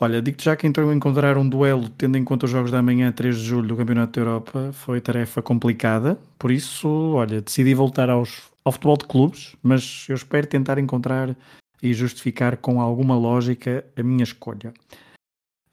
Olha, 0.00 0.20
digo-te 0.20 0.44
já 0.44 0.56
que 0.56 0.66
então 0.66 0.92
encontrar 0.92 1.36
um 1.38 1.48
duelo, 1.48 1.88
tendo 1.90 2.18
em 2.18 2.24
conta 2.24 2.46
os 2.46 2.50
jogos 2.50 2.72
da 2.72 2.82
manhã, 2.82 3.12
3 3.12 3.36
de 3.36 3.44
julho, 3.44 3.68
do 3.68 3.76
Campeonato 3.76 4.18
da 4.18 4.20
Europa, 4.20 4.70
foi 4.72 5.00
tarefa 5.00 5.40
complicada. 5.40 6.18
Por 6.36 6.50
isso, 6.50 6.88
olha, 6.88 7.40
decidi 7.40 7.72
voltar 7.74 8.10
aos, 8.10 8.50
ao 8.64 8.72
futebol 8.72 8.96
de 8.96 9.04
clubes, 9.04 9.54
mas 9.62 10.06
eu 10.08 10.16
espero 10.16 10.46
tentar 10.48 10.78
encontrar 10.78 11.36
e 11.80 11.94
justificar 11.94 12.56
com 12.56 12.80
alguma 12.80 13.16
lógica 13.16 13.84
a 13.96 14.02
minha 14.02 14.24
escolha. 14.24 14.74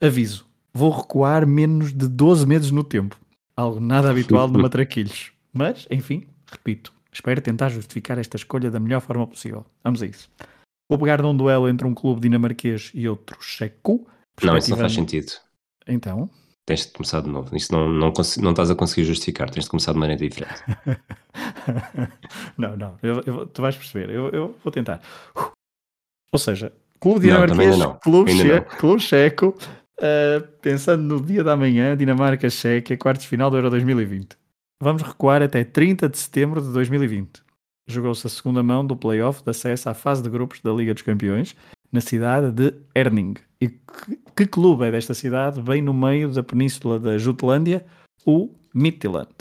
Aviso, 0.00 0.46
vou 0.72 0.90
recuar 0.92 1.44
menos 1.44 1.92
de 1.92 2.06
12 2.06 2.46
meses 2.46 2.70
no 2.70 2.84
tempo. 2.84 3.16
Algo 3.60 3.80
nada 3.80 4.10
habitual 4.10 4.48
no 4.48 4.58
Matraquilhos. 4.62 5.32
Mas, 5.52 5.86
enfim, 5.90 6.26
repito, 6.50 6.92
espero 7.12 7.40
tentar 7.40 7.68
justificar 7.68 8.18
esta 8.18 8.36
escolha 8.36 8.70
da 8.70 8.78
melhor 8.80 9.00
forma 9.00 9.26
possível. 9.26 9.64
Vamos 9.84 10.02
a 10.02 10.06
isso. 10.06 10.28
Vou 10.88 10.98
pegar 10.98 11.22
num 11.22 11.36
duelo 11.36 11.68
entre 11.68 11.86
um 11.86 11.94
clube 11.94 12.20
dinamarquês 12.22 12.90
e 12.94 13.08
outro 13.08 13.36
checo. 13.40 14.06
Não, 14.42 14.56
isso 14.56 14.70
não 14.70 14.76
faz 14.78 14.92
sentido. 14.92 15.32
Então, 15.86 16.28
Tens 16.66 16.86
de 16.86 16.92
começar 16.92 17.20
de 17.22 17.28
novo. 17.28 17.56
Isso 17.56 17.72
não, 17.72 17.88
não, 17.88 18.12
não 18.42 18.50
estás 18.50 18.70
a 18.70 18.74
conseguir 18.76 19.04
justificar. 19.04 19.50
Tens 19.50 19.64
de 19.64 19.70
começar 19.70 19.92
de 19.92 19.98
maneira 19.98 20.22
diferente. 20.22 20.62
não, 22.56 22.76
não, 22.76 22.96
eu- 23.02 23.22
eu- 23.26 23.46
tu 23.46 23.62
vais 23.62 23.76
perceber, 23.76 24.10
eu, 24.10 24.28
eu 24.30 24.56
vou 24.62 24.70
tentar. 24.72 25.00
Ou 26.32 26.38
seja, 26.38 26.72
clube 27.00 27.20
dinamarquês, 27.26 27.76
não. 27.78 27.98
clube, 27.98 28.30
che- 28.32 28.60
clube 28.78 29.00
checo, 29.02 29.56
eh, 30.00 30.42
pensando 30.62 31.02
no 31.02 31.20
dia 31.20 31.44
da 31.44 31.56
manhã, 31.56 31.96
Dinamarca-Chequia, 31.96 32.96
quartos 32.96 33.26
final 33.26 33.50
do 33.50 33.56
Euro 33.58 33.70
2020. 33.70 34.36
Vamos 34.82 35.02
recuar 35.02 35.42
até 35.42 35.62
30 35.62 36.08
de 36.08 36.16
setembro 36.16 36.62
de 36.62 36.72
2020. 36.72 37.42
Jogou-se 37.86 38.26
a 38.26 38.30
segunda 38.30 38.62
mão 38.62 38.86
do 38.86 38.96
play-off 38.96 39.42
de 39.44 39.50
acesso 39.50 39.90
à 39.90 39.94
fase 39.94 40.22
de 40.22 40.30
grupos 40.30 40.60
da 40.60 40.72
Liga 40.72 40.94
dos 40.94 41.02
Campeões, 41.02 41.54
na 41.92 42.00
cidade 42.00 42.50
de 42.50 42.74
Erning. 42.94 43.34
E 43.60 43.68
que, 43.68 44.18
que 44.34 44.46
clube 44.46 44.86
é 44.86 44.90
desta 44.90 45.12
cidade, 45.12 45.60
bem 45.60 45.82
no 45.82 45.92
meio 45.92 46.30
da 46.30 46.42
península 46.42 46.98
da 46.98 47.18
Jutlândia? 47.18 47.84
O 48.24 48.50
Midtjylland. 48.72 49.34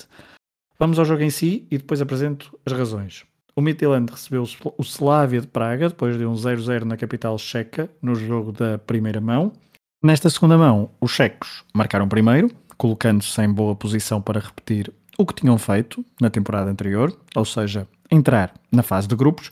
Vamos 0.78 1.00
ao 1.00 1.06
jogo 1.06 1.22
em 1.22 1.30
si 1.30 1.68
e 1.72 1.78
depois 1.78 2.02
apresento 2.02 2.58
as 2.66 2.74
razões. 2.74 3.26
O 3.56 3.62
Midtjylland 3.62 4.12
recebeu 4.12 4.44
o 4.78 4.82
Slavia 4.82 5.42
de 5.42 5.48
Praga 5.48 5.90
depois 5.90 6.18
de 6.18 6.26
um 6.26 6.34
0-0 6.34 6.84
na 6.84 6.98
capital 6.98 7.38
checa 7.38 7.90
no 8.02 8.16
jogo 8.16 8.52
da 8.52 8.78
primeira 8.78 9.22
mão. 9.22 9.54
Nesta 10.02 10.30
segunda 10.30 10.58
mão, 10.58 10.92
os 11.02 11.12
checos 11.12 11.66
marcaram 11.74 12.08
primeiro, 12.08 12.50
colocando-se 12.78 13.42
em 13.42 13.52
boa 13.52 13.76
posição 13.76 14.22
para 14.22 14.40
repetir 14.40 14.94
o 15.18 15.26
que 15.26 15.34
tinham 15.34 15.58
feito 15.58 16.06
na 16.22 16.30
temporada 16.30 16.72
anterior, 16.72 17.14
ou 17.36 17.44
seja, 17.44 17.86
entrar 18.10 18.54
na 18.72 18.82
fase 18.82 19.10
de 19.10 19.16
grupos. 19.18 19.52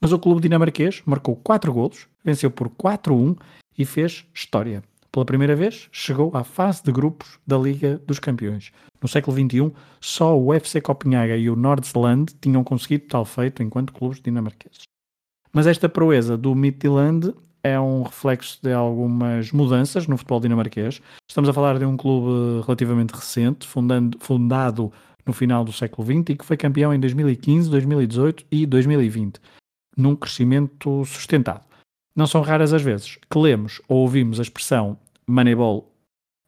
Mas 0.00 0.10
o 0.10 0.18
clube 0.18 0.40
dinamarquês 0.40 1.00
marcou 1.06 1.36
4 1.36 1.72
golos, 1.72 2.08
venceu 2.24 2.50
por 2.50 2.68
4-1 2.70 3.38
e 3.78 3.84
fez 3.84 4.26
história. 4.34 4.82
Pela 5.12 5.24
primeira 5.24 5.54
vez, 5.54 5.88
chegou 5.92 6.36
à 6.36 6.42
fase 6.42 6.82
de 6.82 6.90
grupos 6.90 7.38
da 7.46 7.56
Liga 7.56 8.02
dos 8.04 8.18
Campeões. 8.18 8.72
No 9.00 9.06
século 9.06 9.36
XXI, 9.36 9.72
só 10.00 10.36
o 10.36 10.52
FC 10.52 10.80
Copenhaga 10.80 11.36
e 11.36 11.48
o 11.48 11.54
Nordsland 11.54 12.34
tinham 12.40 12.64
conseguido 12.64 13.04
tal 13.06 13.24
feito 13.24 13.62
enquanto 13.62 13.92
clubes 13.92 14.20
dinamarqueses. 14.20 14.82
Mas 15.52 15.68
esta 15.68 15.88
proeza 15.88 16.36
do 16.36 16.52
Midtjylland 16.52 17.32
é 17.64 17.80
um 17.80 18.02
reflexo 18.02 18.58
de 18.62 18.72
algumas 18.72 19.50
mudanças 19.50 20.06
no 20.06 20.18
futebol 20.18 20.38
dinamarquês. 20.38 21.00
Estamos 21.28 21.48
a 21.48 21.52
falar 21.52 21.78
de 21.78 21.86
um 21.86 21.96
clube 21.96 22.62
relativamente 22.64 23.12
recente, 23.12 23.66
fundando- 23.66 24.18
fundado 24.20 24.92
no 25.26 25.32
final 25.32 25.64
do 25.64 25.72
século 25.72 26.06
XX 26.06 26.30
e 26.30 26.36
que 26.36 26.44
foi 26.44 26.58
campeão 26.58 26.92
em 26.92 27.00
2015, 27.00 27.70
2018 27.70 28.44
e 28.52 28.66
2020, 28.66 29.40
num 29.96 30.14
crescimento 30.14 31.04
sustentado. 31.06 31.64
Não 32.14 32.26
são 32.26 32.42
raras 32.42 32.74
as 32.74 32.82
vezes 32.82 33.18
que 33.28 33.38
lemos 33.38 33.80
ou 33.88 34.02
ouvimos 34.02 34.38
a 34.38 34.42
expressão 34.42 34.98
Moneyball 35.26 35.90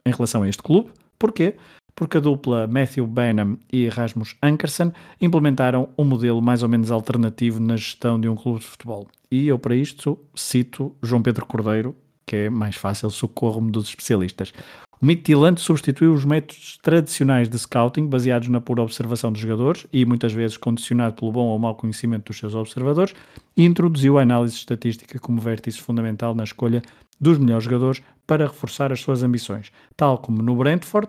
em 0.04 0.10
relação 0.12 0.42
a 0.42 0.48
este 0.48 0.62
clube. 0.62 0.90
Porquê? 1.18 1.56
Porque 1.96 2.18
a 2.18 2.20
dupla 2.20 2.66
Matthew 2.66 3.06
Benham 3.06 3.58
e 3.72 3.88
Rasmus 3.88 4.36
Ankersen 4.42 4.92
implementaram 5.18 5.88
um 5.96 6.04
modelo 6.04 6.42
mais 6.42 6.62
ou 6.62 6.68
menos 6.68 6.90
alternativo 6.90 7.58
na 7.58 7.74
gestão 7.74 8.20
de 8.20 8.28
um 8.28 8.36
clube 8.36 8.60
de 8.60 8.66
futebol. 8.66 9.08
E 9.30 9.48
eu, 9.48 9.58
para 9.58 9.74
isto, 9.74 10.18
cito 10.34 10.94
João 11.02 11.22
Pedro 11.22 11.46
Cordeiro, 11.46 11.96
que 12.26 12.36
é 12.36 12.50
mais 12.50 12.76
fácil, 12.76 13.08
socorro-me 13.08 13.70
dos 13.72 13.88
especialistas. 13.88 14.52
O 15.00 15.06
Midtjylland 15.06 15.60
substituiu 15.60 16.12
os 16.12 16.24
métodos 16.24 16.78
tradicionais 16.82 17.48
de 17.48 17.58
scouting, 17.58 18.06
baseados 18.06 18.48
na 18.48 18.60
pura 18.60 18.82
observação 18.82 19.32
dos 19.32 19.40
jogadores 19.40 19.86
e 19.92 20.04
muitas 20.04 20.32
vezes 20.32 20.56
condicionado 20.56 21.14
pelo 21.14 21.32
bom 21.32 21.46
ou 21.46 21.58
mau 21.58 21.74
conhecimento 21.74 22.26
dos 22.26 22.38
seus 22.38 22.54
observadores, 22.54 23.14
e 23.56 23.64
introduziu 23.64 24.18
a 24.18 24.22
análise 24.22 24.54
estatística 24.54 25.18
como 25.18 25.40
vértice 25.40 25.80
fundamental 25.80 26.34
na 26.34 26.44
escolha 26.44 26.82
dos 27.18 27.38
melhores 27.38 27.64
jogadores 27.64 28.02
para 28.26 28.46
reforçar 28.46 28.92
as 28.92 29.00
suas 29.00 29.22
ambições, 29.22 29.70
tal 29.96 30.18
como 30.18 30.42
no 30.42 30.56
Brentford, 30.56 31.08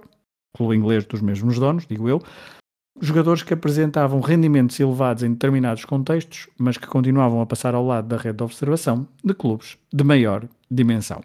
clube 0.58 0.76
inglês 0.76 1.06
dos 1.06 1.22
mesmos 1.22 1.60
donos, 1.60 1.86
digo 1.86 2.10
eu, 2.10 2.22
jogadores 3.00 3.43
que 3.43 3.54
apresentavam 3.54 4.20
rendimentos 4.20 4.80
elevados 4.80 5.24
em 5.24 5.32
determinados 5.32 5.86
contextos, 5.86 6.48
mas 6.58 6.78
que 6.78 6.88
continuavam 6.88 7.41
a 7.41 7.46
passar 7.46 7.76
ao 7.76 7.86
lado 7.86 8.08
da 8.08 8.17
rede 8.17 8.38
de 8.38 8.43
observação 8.43 9.08
de 9.24 9.34
clubes 9.34 9.78
de 9.93 10.04
maior 10.04 10.48
dimensão. 10.70 11.22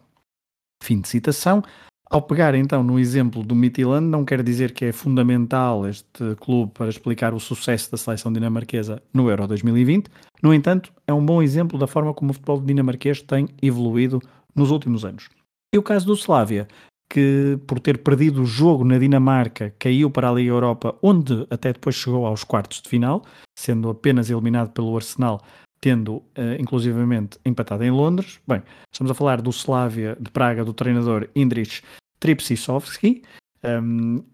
Fim 0.82 1.00
de 1.00 1.08
citação. 1.08 1.62
Ao 2.10 2.20
pegar 2.20 2.54
então 2.54 2.82
no 2.82 2.98
exemplo 2.98 3.42
do 3.42 3.54
Midtjylland, 3.54 4.06
não 4.06 4.22
quer 4.22 4.42
dizer 4.42 4.72
que 4.72 4.84
é 4.84 4.92
fundamental 4.92 5.86
este 5.86 6.36
clube 6.38 6.70
para 6.74 6.90
explicar 6.90 7.32
o 7.32 7.40
sucesso 7.40 7.90
da 7.90 7.96
seleção 7.96 8.30
dinamarquesa 8.30 9.02
no 9.14 9.30
Euro 9.30 9.46
2020. 9.46 10.10
No 10.42 10.52
entanto, 10.52 10.92
é 11.06 11.14
um 11.14 11.24
bom 11.24 11.42
exemplo 11.42 11.78
da 11.78 11.86
forma 11.86 12.12
como 12.12 12.32
o 12.32 12.34
futebol 12.34 12.60
dinamarquês 12.60 13.22
tem 13.22 13.48
evoluído 13.62 14.20
nos 14.54 14.70
últimos 14.70 15.06
anos. 15.06 15.30
E 15.74 15.78
o 15.78 15.82
caso 15.82 16.04
do 16.04 16.12
Slavia, 16.12 16.68
que 17.12 17.58
por 17.66 17.78
ter 17.78 17.98
perdido 17.98 18.40
o 18.40 18.46
jogo 18.46 18.86
na 18.86 18.96
Dinamarca 18.96 19.74
caiu 19.78 20.10
para 20.10 20.30
a 20.30 20.32
Liga 20.32 20.50
Europa, 20.50 20.96
onde 21.02 21.46
até 21.50 21.70
depois 21.70 21.94
chegou 21.94 22.26
aos 22.26 22.42
quartos 22.42 22.80
de 22.80 22.88
final, 22.88 23.22
sendo 23.54 23.90
apenas 23.90 24.30
eliminado 24.30 24.70
pelo 24.70 24.96
Arsenal, 24.96 25.42
tendo 25.78 26.22
eh, 26.34 26.56
inclusivamente 26.58 27.38
empatado 27.44 27.84
em 27.84 27.90
Londres. 27.90 28.40
Bem, 28.48 28.62
estamos 28.90 29.10
a 29.10 29.14
falar 29.14 29.42
do 29.42 29.50
Slavia 29.50 30.16
de 30.18 30.30
Praga, 30.30 30.64
do 30.64 30.72
treinador 30.72 31.28
Indrich 31.36 31.82
Tripsisovski, 32.18 33.22
um, 33.62 34.24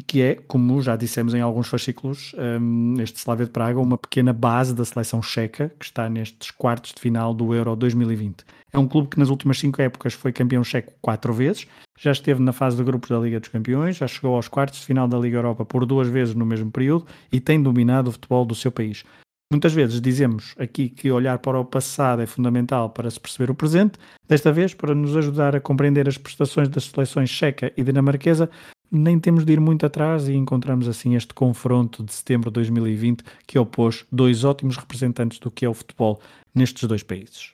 que 0.00 0.22
é, 0.22 0.34
como 0.34 0.80
já 0.80 0.96
dissemos 0.96 1.34
em 1.34 1.40
alguns 1.40 1.68
fascículos, 1.68 2.34
um, 2.38 2.94
este 3.00 3.18
Slavia 3.18 3.44
de 3.44 3.52
Praga, 3.52 3.78
uma 3.78 3.98
pequena 3.98 4.32
base 4.32 4.74
da 4.74 4.84
seleção 4.84 5.20
checa 5.20 5.70
que 5.78 5.84
está 5.84 6.08
nestes 6.08 6.50
quartos 6.50 6.92
de 6.94 7.00
final 7.00 7.34
do 7.34 7.54
Euro 7.54 7.76
2020. 7.76 8.44
É 8.72 8.78
um 8.78 8.88
clube 8.88 9.08
que 9.08 9.18
nas 9.18 9.28
últimas 9.28 9.58
cinco 9.58 9.82
épocas 9.82 10.14
foi 10.14 10.32
campeão 10.32 10.64
checo 10.64 10.94
quatro 11.02 11.32
vezes, 11.34 11.66
já 11.98 12.10
esteve 12.10 12.42
na 12.42 12.52
fase 12.52 12.76
de 12.76 12.82
grupos 12.82 13.10
da 13.10 13.18
Liga 13.18 13.38
dos 13.38 13.50
Campeões, 13.50 13.96
já 13.96 14.08
chegou 14.08 14.34
aos 14.34 14.48
quartos 14.48 14.80
de 14.80 14.86
final 14.86 15.06
da 15.06 15.18
Liga 15.18 15.36
Europa 15.36 15.64
por 15.64 15.84
duas 15.84 16.08
vezes 16.08 16.34
no 16.34 16.46
mesmo 16.46 16.70
período 16.70 17.06
e 17.30 17.38
tem 17.38 17.62
dominado 17.62 18.08
o 18.08 18.12
futebol 18.12 18.46
do 18.46 18.54
seu 18.54 18.72
país. 18.72 19.04
Muitas 19.52 19.74
vezes 19.74 20.00
dizemos 20.00 20.54
aqui 20.58 20.88
que 20.88 21.10
olhar 21.10 21.38
para 21.38 21.60
o 21.60 21.64
passado 21.64 22.22
é 22.22 22.26
fundamental 22.26 22.88
para 22.88 23.10
se 23.10 23.20
perceber 23.20 23.50
o 23.50 23.54
presente. 23.54 23.98
Desta 24.26 24.50
vez, 24.50 24.72
para 24.72 24.94
nos 24.94 25.14
ajudar 25.14 25.54
a 25.54 25.60
compreender 25.60 26.08
as 26.08 26.16
prestações 26.16 26.70
das 26.70 26.84
seleções 26.84 27.28
checa 27.28 27.70
e 27.76 27.82
dinamarquesa, 27.82 28.48
nem 28.92 29.18
temos 29.18 29.44
de 29.44 29.52
ir 29.54 29.60
muito 29.60 29.86
atrás 29.86 30.28
e 30.28 30.34
encontramos 30.34 30.86
assim 30.86 31.16
este 31.16 31.32
confronto 31.32 32.04
de 32.04 32.12
setembro 32.12 32.50
de 32.50 32.54
2020 32.54 33.24
que 33.46 33.58
opôs 33.58 34.04
dois 34.12 34.44
ótimos 34.44 34.76
representantes 34.76 35.38
do 35.38 35.50
que 35.50 35.64
é 35.64 35.68
o 35.68 35.74
futebol 35.74 36.20
nestes 36.54 36.84
dois 36.84 37.02
países. 37.02 37.52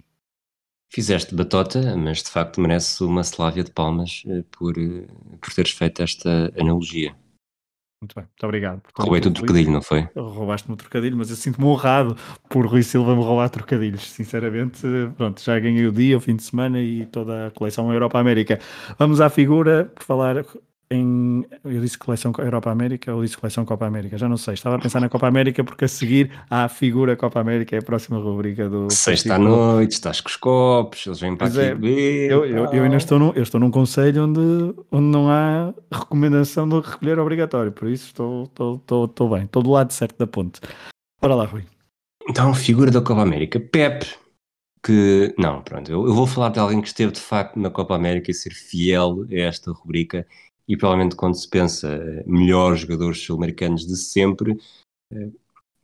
Fizeste 0.91 1.35
batota, 1.35 1.95
mas 1.97 2.23
de 2.23 2.31
facto 2.31 2.61
merece 2.61 3.05
uma 3.05 3.21
Slávia 3.23 3.63
de 3.63 3.71
palmas 3.71 4.23
eh, 4.27 4.43
por, 4.51 4.77
eh, 4.77 5.07
por 5.41 5.55
teres 5.55 5.71
feito 5.71 6.03
esta 6.03 6.53
analogia. 6.59 7.15
Muito 8.01 8.15
bem, 8.15 8.25
muito 8.25 8.45
obrigado. 8.45 8.83
Roubei-te 8.97 9.25
Rui. 9.25 9.35
trocadilho, 9.35 9.73
não 9.73 9.83
foi? 9.83 10.09
Roubaste-me 10.17 10.75
o 10.75 10.77
trocadilho, 10.77 11.17
mas 11.17 11.31
eu 11.31 11.37
sinto-me 11.37 11.67
honrado 11.67 12.17
por 12.49 12.65
Rui 12.65 12.83
Silva 12.83 13.15
me 13.15 13.23
roubar 13.23 13.51
trocadilhos. 13.51 14.09
Sinceramente, 14.11 14.81
pronto, 15.17 15.43
já 15.43 15.59
ganhei 15.59 15.85
o 15.87 15.93
dia, 15.93 16.17
o 16.17 16.21
fim 16.21 16.37
de 16.37 16.45
semana 16.45 16.81
e 16.81 17.07
toda 17.07 17.49
a 17.49 17.51
coleção 17.51 17.93
Europa-América. 17.93 18.61
Vamos 18.99 19.21
à 19.21 19.29
figura, 19.29 19.91
por 19.95 20.05
falar 20.05 20.45
em. 20.91 21.45
Eu 21.65 21.81
disse 21.81 21.99
coleção 21.99 22.33
Europa-América 22.39 23.15
ou 23.15 23.23
disse 23.23 23.37
coleção 23.37 23.65
Copa-América? 23.65 24.17
Já 24.17 24.29
não 24.29 24.37
sei. 24.37 24.55
Estava 24.55 24.77
a 24.77 24.79
pensar 24.79 25.01
na 25.01 25.09
Copa-América 25.09 25.63
porque 25.63 25.85
a 25.85 25.89
seguir 25.89 26.31
à 26.49 26.69
figura 26.69 27.17
Copa-América 27.17 27.77
é 27.77 27.79
a 27.79 27.83
próxima 27.83 28.19
rubrica 28.19 28.69
do. 28.69 28.91
Sexta 28.91 29.35
à 29.35 29.39
noite, 29.39 29.93
estás 29.93 30.21
com 30.21 30.29
os 30.29 30.37
copos, 30.37 31.07
eles 31.07 31.21
vêm 31.21 31.37
para 31.37 31.47
Pois 31.47 31.59
aqui 31.59 31.69
é, 31.69 31.75
beber. 31.75 32.31
Eu, 32.31 32.45
eu, 32.45 32.65
eu 32.73 32.83
ainda 32.83 32.97
estou 32.97 33.19
num, 33.19 33.33
eu 33.35 33.43
estou 33.43 33.61
num 33.61 33.71
conselho 33.71 34.25
onde, 34.25 34.41
onde 34.91 35.07
não 35.07 35.29
há 35.29 35.75
recomendação 35.93 36.69
de 36.69 36.81
recolher 36.81 37.19
obrigatório, 37.19 37.73
por 37.73 37.89
isso 37.89 38.07
estou, 38.07 38.45
estou, 38.45 38.77
estou, 38.77 39.05
estou 39.05 39.31
bem, 39.31 39.45
estou 39.45 39.63
do 39.63 39.71
lado 39.71 39.93
certo 39.93 40.17
da 40.19 40.27
ponte. 40.27 40.61
Bora 41.21 41.35
lá, 41.35 41.45
Rui. 41.45 41.65
Então, 42.29 42.53
figura 42.55 42.91
da 42.91 43.01
Copa 43.01 43.23
América, 43.23 43.59
Pep, 43.59 44.07
que. 44.83 45.35
Não, 45.39 45.63
pronto, 45.63 45.91
eu, 45.91 46.07
eu 46.07 46.15
vou 46.15 46.27
falar 46.27 46.51
de 46.51 46.59
alguém 46.59 46.81
que 46.81 46.89
esteve 46.89 47.13
de 47.13 47.21
facto 47.21 47.59
na 47.59 47.71
Copa 47.71 47.95
América 47.95 48.31
e 48.31 48.35
ser 48.35 48.53
fiel 48.53 49.27
a 49.31 49.35
esta 49.35 49.73
rubrica. 49.73 50.27
E 50.69 50.77
provavelmente 50.77 51.17
quando 51.17 51.35
se 51.35 51.49
pensa 51.49 51.89
eh, 51.89 52.25
melhores 52.27 52.81
jogadores 52.81 53.23
sul-americanos 53.23 53.87
de 53.87 53.97
sempre, 53.97 54.61
eh, 55.11 55.31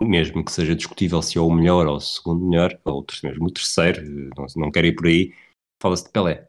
mesmo 0.01 0.45
que 0.45 0.53
seja 0.53 0.77
discutível 0.77 1.23
se 1.23 1.39
é 1.39 1.41
o 1.41 1.51
melhor 1.51 1.87
ou 1.87 1.97
o 1.97 2.01
segundo 2.01 2.45
melhor, 2.47 2.79
ou 2.85 3.05
mesmo 3.23 3.47
o 3.47 3.51
terceiro, 3.51 4.01
eh, 4.03 4.31
não, 4.57 4.71
quero 4.71 4.87
ir 4.87 4.95
por 4.95 5.07
aí, 5.07 5.33
fala-se 5.83 6.05
de 6.05 6.11
Pelé. 6.11 6.49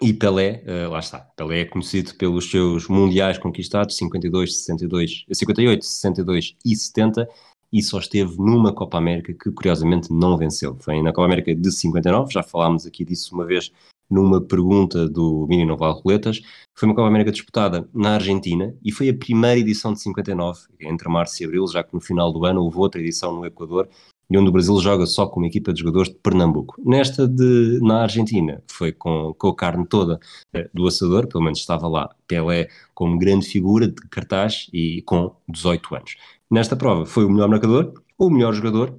E 0.00 0.12
Pelé, 0.12 0.64
lá 0.88 0.98
está, 0.98 1.20
Pelé 1.20 1.60
é 1.60 1.64
conhecido 1.64 2.14
pelos 2.16 2.50
seus 2.50 2.88
mundiais 2.88 3.38
conquistados, 3.38 3.96
52, 3.96 4.56
62, 4.56 5.26
58, 5.30 5.84
62 5.84 6.56
e 6.64 6.74
70, 6.74 7.28
e 7.72 7.82
só 7.82 7.98
esteve 7.98 8.36
numa 8.38 8.74
Copa 8.74 8.98
América 8.98 9.32
que 9.32 9.50
curiosamente 9.52 10.12
não 10.12 10.36
venceu. 10.36 10.76
Foi 10.80 11.00
na 11.02 11.12
Copa 11.12 11.26
América 11.26 11.54
de 11.54 11.70
59, 11.70 12.32
já 12.32 12.42
falámos 12.42 12.86
aqui 12.86 13.04
disso 13.04 13.34
uma 13.34 13.44
vez 13.44 13.70
numa 14.12 14.40
pergunta 14.40 15.08
do 15.08 15.46
Mini 15.48 15.64
Noval 15.64 15.94
Roletas, 15.94 16.42
foi 16.74 16.86
uma 16.86 16.94
Copa 16.94 17.08
América 17.08 17.32
disputada 17.32 17.88
na 17.94 18.14
Argentina 18.14 18.74
e 18.84 18.92
foi 18.92 19.08
a 19.08 19.14
primeira 19.14 19.58
edição 19.58 19.92
de 19.94 20.00
59, 20.00 20.60
entre 20.82 21.08
março 21.08 21.42
e 21.42 21.46
abril, 21.46 21.66
já 21.66 21.82
que 21.82 21.94
no 21.94 22.00
final 22.00 22.30
do 22.30 22.44
ano 22.44 22.62
houve 22.62 22.76
outra 22.76 23.00
edição 23.00 23.34
no 23.34 23.46
Equador, 23.46 23.88
e 24.30 24.38
onde 24.38 24.48
o 24.48 24.52
Brasil 24.52 24.78
joga 24.80 25.06
só 25.06 25.26
com 25.26 25.40
uma 25.40 25.46
equipa 25.46 25.72
de 25.72 25.80
jogadores 25.80 26.10
de 26.10 26.18
Pernambuco. 26.18 26.74
Nesta 26.84 27.26
de, 27.26 27.80
na 27.82 28.02
Argentina, 28.02 28.62
foi 28.70 28.92
com, 28.92 29.34
com 29.34 29.48
a 29.48 29.56
carne 29.56 29.86
toda 29.86 30.18
eh, 30.54 30.68
do 30.72 30.86
assador, 30.86 31.26
pelo 31.26 31.44
menos 31.44 31.58
estava 31.58 31.88
lá 31.88 32.14
Pelé 32.26 32.68
como 32.94 33.18
grande 33.18 33.46
figura 33.46 33.88
de 33.88 33.94
cartaz 34.10 34.68
e 34.72 35.02
com 35.02 35.34
18 35.48 35.94
anos. 35.94 36.16
Nesta 36.50 36.76
prova 36.76 37.04
foi 37.04 37.24
o 37.24 37.30
melhor 37.30 37.48
marcador, 37.48 37.92
o 38.18 38.30
melhor 38.30 38.54
jogador, 38.54 38.94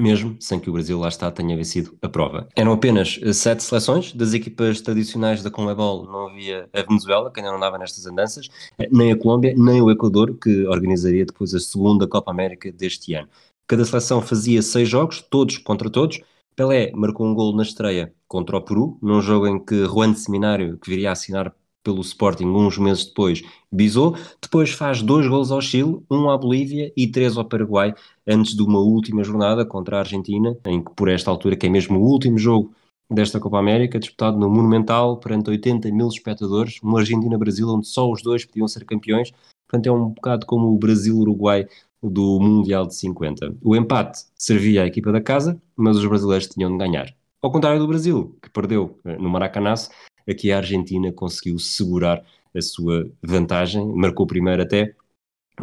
mesmo 0.00 0.36
sem 0.40 0.58
que 0.58 0.70
o 0.70 0.72
Brasil 0.72 0.98
lá 0.98 1.08
está 1.08 1.30
tenha 1.30 1.56
vencido 1.56 1.96
a 2.02 2.08
prova. 2.08 2.48
Eram 2.56 2.72
apenas 2.72 3.18
eh, 3.22 3.32
sete 3.32 3.62
seleções, 3.62 4.12
das 4.12 4.34
equipas 4.34 4.80
tradicionais 4.80 5.42
da 5.42 5.50
Conmebol 5.50 6.04
não 6.06 6.28
havia 6.28 6.68
a 6.72 6.82
Venezuela, 6.82 7.30
que 7.30 7.40
ainda 7.40 7.50
não 7.50 7.58
andava 7.58 7.78
nestas 7.78 8.06
andanças, 8.06 8.48
eh, 8.78 8.88
nem 8.90 9.12
a 9.12 9.16
Colômbia, 9.16 9.54
nem 9.56 9.80
o 9.82 9.90
Equador, 9.90 10.34
que 10.34 10.66
organizaria 10.66 11.24
depois 11.24 11.54
a 11.54 11.60
segunda 11.60 12.06
Copa 12.06 12.30
América 12.30 12.72
deste 12.72 13.14
ano. 13.14 13.28
Cada 13.66 13.84
seleção 13.84 14.20
fazia 14.20 14.62
seis 14.62 14.88
jogos, 14.88 15.20
todos 15.20 15.58
contra 15.58 15.88
todos. 15.88 16.20
Pelé 16.56 16.90
marcou 16.92 17.26
um 17.26 17.34
gol 17.34 17.54
na 17.54 17.62
estreia 17.62 18.12
contra 18.26 18.56
o 18.56 18.60
Peru, 18.60 18.98
num 19.00 19.20
jogo 19.20 19.46
em 19.46 19.64
que 19.64 19.84
Juan 19.84 20.14
Seminário, 20.14 20.76
que 20.78 20.90
viria 20.90 21.10
a 21.10 21.12
assinar 21.12 21.54
pelo 21.82 22.00
Sporting 22.00 22.46
uns 22.46 22.78
meses 22.78 23.06
depois, 23.06 23.42
bisou. 23.70 24.16
Depois 24.40 24.70
faz 24.70 25.02
dois 25.02 25.26
gols 25.26 25.50
ao 25.50 25.60
Chile, 25.60 26.00
um 26.10 26.30
à 26.30 26.36
Bolívia 26.36 26.92
e 26.96 27.06
três 27.06 27.36
ao 27.36 27.44
Paraguai, 27.44 27.94
antes 28.26 28.54
de 28.54 28.62
uma 28.62 28.78
última 28.78 29.24
jornada 29.24 29.64
contra 29.64 29.96
a 29.96 30.00
Argentina, 30.00 30.56
em 30.66 30.82
que 30.82 30.90
por 30.94 31.08
esta 31.08 31.30
altura, 31.30 31.56
que 31.56 31.66
é 31.66 31.70
mesmo 31.70 31.98
o 31.98 32.02
último 32.02 32.38
jogo 32.38 32.72
desta 33.10 33.40
Copa 33.40 33.58
América, 33.58 33.98
disputado 33.98 34.38
no 34.38 34.48
Monumental, 34.48 35.16
perante 35.16 35.50
80 35.50 35.90
mil 35.90 36.08
espectadores, 36.08 36.78
uma 36.82 37.00
Argentina-Brasil 37.00 37.68
onde 37.68 37.88
só 37.88 38.10
os 38.10 38.22
dois 38.22 38.44
podiam 38.44 38.68
ser 38.68 38.84
campeões. 38.84 39.32
Portanto, 39.68 39.86
é 39.86 39.92
um 39.92 40.08
bocado 40.10 40.46
como 40.46 40.68
o 40.68 40.78
Brasil-Uruguai 40.78 41.66
do 42.02 42.40
Mundial 42.40 42.86
de 42.86 42.94
50. 42.94 43.56
O 43.62 43.76
empate 43.76 44.24
servia 44.36 44.82
à 44.82 44.86
equipa 44.86 45.12
da 45.12 45.20
casa, 45.20 45.60
mas 45.76 45.96
os 45.96 46.06
brasileiros 46.06 46.46
tinham 46.46 46.70
de 46.70 46.78
ganhar. 46.78 47.14
Ao 47.42 47.50
contrário 47.50 47.80
do 47.80 47.86
Brasil, 47.88 48.36
que 48.42 48.50
perdeu 48.50 48.98
eh, 49.04 49.16
no 49.16 49.30
Maracanãs, 49.30 49.90
aqui 50.30 50.52
a 50.52 50.58
Argentina 50.58 51.12
conseguiu 51.12 51.58
segurar 51.58 52.24
a 52.54 52.60
sua 52.60 53.10
vantagem, 53.22 53.86
marcou 53.94 54.26
primeiro 54.26 54.62
até, 54.62 54.94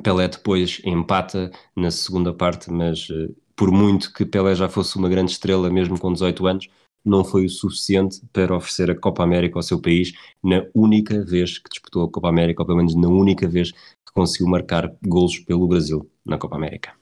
Pelé 0.01 0.27
depois 0.27 0.81
empata 0.85 1.51
na 1.75 1.91
segunda 1.91 2.33
parte, 2.33 2.71
mas 2.71 3.09
uh, 3.09 3.35
por 3.55 3.71
muito 3.71 4.13
que 4.13 4.25
Pelé 4.25 4.55
já 4.55 4.69
fosse 4.69 4.95
uma 4.97 5.09
grande 5.09 5.31
estrela, 5.31 5.69
mesmo 5.69 5.99
com 5.99 6.13
18 6.13 6.47
anos, 6.47 6.69
não 7.03 7.23
foi 7.23 7.45
o 7.45 7.49
suficiente 7.49 8.21
para 8.33 8.55
oferecer 8.55 8.91
a 8.91 8.95
Copa 8.95 9.23
América 9.23 9.57
ao 9.57 9.63
seu 9.63 9.81
país 9.81 10.13
na 10.43 10.65
única 10.75 11.23
vez 11.23 11.57
que 11.57 11.69
disputou 11.69 12.03
a 12.03 12.11
Copa 12.11 12.29
América, 12.29 12.61
ou 12.61 12.65
pelo 12.65 12.77
menos 12.77 12.95
na 12.95 13.07
única 13.07 13.47
vez 13.47 13.71
que 13.71 14.13
conseguiu 14.13 14.47
marcar 14.47 14.93
golos 15.05 15.39
pelo 15.39 15.67
Brasil 15.67 16.09
na 16.25 16.37
Copa 16.37 16.55
América. 16.55 16.93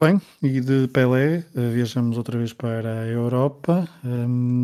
Bem, 0.00 0.20
e 0.42 0.60
de 0.60 0.86
Pelé 0.88 1.44
eh, 1.56 1.70
viajamos 1.72 2.16
outra 2.16 2.38
vez 2.38 2.52
para 2.52 3.00
a 3.00 3.06
Europa. 3.06 3.88
Um, 4.04 4.62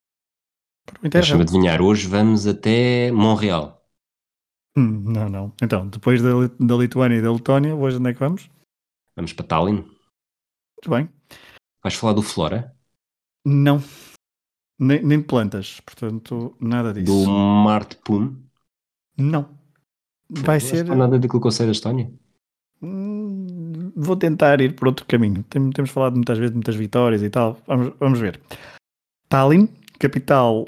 Deixa-me 1.02 1.42
adivinhar, 1.42 1.80
hoje 1.80 2.06
vamos 2.06 2.46
até 2.46 3.10
Montreal. 3.10 3.82
Hum, 4.76 5.04
não, 5.06 5.28
não. 5.28 5.52
Então, 5.62 5.86
depois 5.86 6.20
da, 6.20 6.30
da 6.58 6.74
Lituânia 6.74 7.18
e 7.18 7.22
da 7.22 7.32
Letónia, 7.32 7.74
hoje 7.74 7.96
onde 7.96 8.10
é 8.10 8.12
que 8.12 8.20
vamos? 8.20 8.50
Vamos 9.14 9.32
para 9.32 9.46
Tallinn. 9.46 9.76
Muito 9.76 10.90
bem. 10.90 11.08
Vais 11.82 11.94
falar 11.94 12.12
do 12.14 12.22
Flora? 12.22 12.74
Não. 13.44 13.82
Nem, 14.78 15.02
nem 15.02 15.22
plantas, 15.22 15.80
portanto, 15.80 16.56
nada 16.60 16.92
disso. 16.92 17.24
Do 17.24 17.30
Marte 17.30 17.96
Pum? 17.98 18.36
Não. 19.16 19.48
Vai 20.28 20.58
não 20.58 20.66
ser. 20.66 20.84
nada 20.84 21.18
daquilo 21.18 21.40
que 21.40 21.46
eu 21.46 21.52
sei 21.52 21.66
da 21.66 21.72
Estónia? 21.72 22.10
Hum, 22.82 23.92
vou 23.94 24.16
tentar 24.16 24.60
ir 24.60 24.74
por 24.74 24.88
outro 24.88 25.06
caminho. 25.06 25.44
Temos 25.44 25.90
falado 25.90 26.14
muitas 26.14 26.38
vezes 26.38 26.50
de 26.50 26.56
muitas 26.56 26.74
vitórias 26.74 27.22
e 27.22 27.30
tal. 27.30 27.58
Vamos, 27.66 27.92
vamos 28.00 28.18
ver. 28.18 28.40
Tallinn, 29.28 29.68
capital 29.98 30.66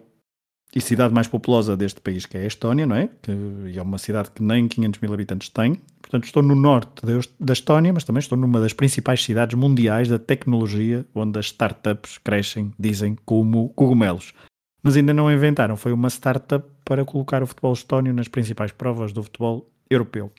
e 0.74 0.80
cidade 0.80 1.14
mais 1.14 1.26
populosa 1.26 1.76
deste 1.76 2.00
país, 2.00 2.26
que 2.26 2.36
é 2.36 2.42
a 2.42 2.46
Estónia, 2.46 2.84
não 2.84 2.96
é? 2.96 3.08
Que 3.22 3.32
é 3.74 3.82
uma 3.82 3.98
cidade 3.98 4.30
que 4.30 4.42
nem 4.42 4.68
500 4.68 5.00
mil 5.00 5.14
habitantes 5.14 5.48
tem. 5.48 5.80
Portanto, 6.02 6.24
estou 6.24 6.42
no 6.42 6.54
norte 6.54 7.02
da 7.40 7.52
Estónia, 7.52 7.92
mas 7.92 8.04
também 8.04 8.20
estou 8.20 8.36
numa 8.36 8.60
das 8.60 8.72
principais 8.72 9.24
cidades 9.24 9.58
mundiais 9.58 10.08
da 10.08 10.18
tecnologia, 10.18 11.06
onde 11.14 11.38
as 11.38 11.46
startups 11.46 12.18
crescem, 12.18 12.72
dizem, 12.78 13.16
como 13.24 13.70
cogumelos. 13.70 14.34
Mas 14.82 14.96
ainda 14.96 15.14
não 15.14 15.32
inventaram, 15.32 15.76
foi 15.76 15.92
uma 15.92 16.08
startup 16.08 16.64
para 16.84 17.04
colocar 17.04 17.42
o 17.42 17.46
futebol 17.46 17.72
estónio 17.72 18.12
nas 18.12 18.28
principais 18.28 18.70
provas 18.70 19.12
do 19.12 19.22
futebol 19.22 19.68
europeu. 19.90 20.30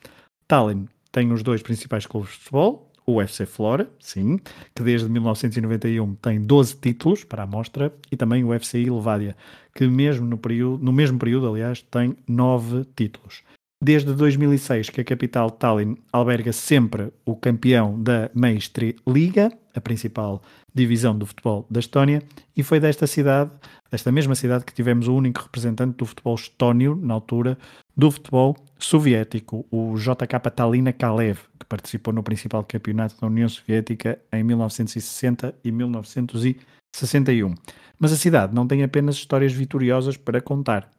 Tallinn 0.46 0.86
tem 1.10 1.32
os 1.32 1.42
dois 1.42 1.62
principais 1.62 2.06
clubes 2.06 2.30
de 2.30 2.38
futebol, 2.38 2.87
o 3.08 3.14
UFC 3.14 3.46
Flora, 3.46 3.88
sim, 3.98 4.38
que 4.74 4.82
desde 4.82 5.08
1991 5.08 6.14
tem 6.16 6.42
12 6.42 6.76
títulos 6.76 7.24
para 7.24 7.44
a 7.44 7.46
mostra, 7.46 7.90
e 8.12 8.16
também 8.18 8.44
o 8.44 8.48
UFC 8.48 8.84
Levadia, 8.84 9.34
que 9.74 9.86
mesmo 9.88 10.26
no, 10.26 10.36
período, 10.36 10.84
no 10.84 10.92
mesmo 10.92 11.18
período, 11.18 11.48
aliás, 11.48 11.80
tem 11.90 12.14
9 12.28 12.84
títulos. 12.94 13.42
Desde 13.80 14.12
2006 14.12 14.90
que 14.90 15.00
a 15.00 15.04
capital 15.04 15.52
Tallinn 15.52 15.94
alberga 16.12 16.52
sempre 16.52 17.12
o 17.24 17.36
campeão 17.36 18.02
da 18.02 18.28
Meistri 18.34 18.96
Liga, 19.06 19.52
a 19.72 19.80
principal 19.80 20.42
divisão 20.74 21.16
do 21.16 21.24
futebol 21.24 21.64
da 21.70 21.78
Estónia, 21.78 22.20
e 22.56 22.64
foi 22.64 22.80
desta 22.80 23.06
cidade, 23.06 23.52
desta 23.88 24.10
mesma 24.10 24.34
cidade, 24.34 24.64
que 24.64 24.74
tivemos 24.74 25.06
o 25.06 25.14
único 25.14 25.42
representante 25.42 25.96
do 25.96 26.06
futebol 26.06 26.34
estónio, 26.34 26.98
na 27.00 27.14
altura, 27.14 27.56
do 27.96 28.10
futebol 28.10 28.56
soviético, 28.80 29.64
o 29.70 29.94
JK 29.96 30.50
Talina 30.54 30.92
Kalev, 30.92 31.38
que 31.56 31.66
participou 31.66 32.12
no 32.12 32.24
principal 32.24 32.64
campeonato 32.64 33.14
da 33.20 33.28
União 33.28 33.48
Soviética 33.48 34.18
em 34.32 34.42
1960 34.42 35.54
e 35.62 35.70
1961. 35.70 37.54
Mas 37.96 38.12
a 38.12 38.16
cidade 38.16 38.52
não 38.52 38.66
tem 38.66 38.82
apenas 38.82 39.14
histórias 39.14 39.52
vitoriosas 39.52 40.16
para 40.16 40.40
contar. 40.40 40.97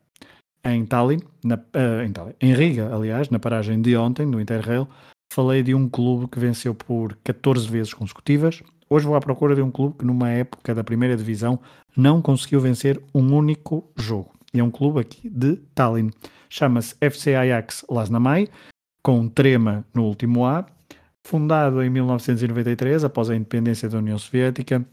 Em 0.64 0.86
Tallinn, 0.86 1.20
na, 1.44 1.56
uh, 1.56 2.02
em, 2.06 2.12
Tallinn, 2.12 2.34
em 2.42 2.54
Riga, 2.54 2.94
aliás, 2.94 3.30
na 3.30 3.40
paragem 3.40 3.82
de 3.82 3.96
ontem, 3.96 4.26
no 4.26 4.42
Interrail, 4.42 4.88
falei 5.32 5.64
de 5.64 5.74
um 5.74 5.88
clube 5.88 6.28
que 6.28 6.40
venceu 6.40 6.76
por 6.76 7.18
14 7.24 7.68
vezes 7.68 7.94
consecutivas. 7.94 8.62
Hoje 8.90 9.06
vou 9.06 9.16
à 9.16 9.22
procura 9.22 9.56
de 9.56 9.62
um 9.62 9.72
clube 9.72 9.98
que, 10.00 10.06
numa 10.06 10.30
época 10.30 10.76
da 10.76 10.84
primeira 10.84 11.16
divisão, 11.16 11.60
não 11.96 12.22
conseguiu 12.22 12.60
vencer 12.60 13.02
um 13.14 13.34
único 13.34 13.90
jogo. 13.96 14.32
E 14.54 14.60
é 14.60 14.64
um 14.64 14.72
clube 14.72 15.00
aqui 15.00 15.30
de 15.30 15.56
Tallinn 15.76 16.10
chama-se 16.50 16.96
FC 17.00 17.36
Ajax 17.36 17.86
Lasnamai, 17.90 18.48
com 19.04 19.28
trema 19.30 19.86
no 19.94 20.06
último 20.06 20.46
A, 20.46 20.66
fundado 21.24 21.82
em 21.84 21.90
1993, 21.90 23.04
após 23.04 23.30
a 23.30 23.36
independência 23.36 23.88
da 23.88 24.00
União 24.00 24.18
Soviética. 24.18 24.84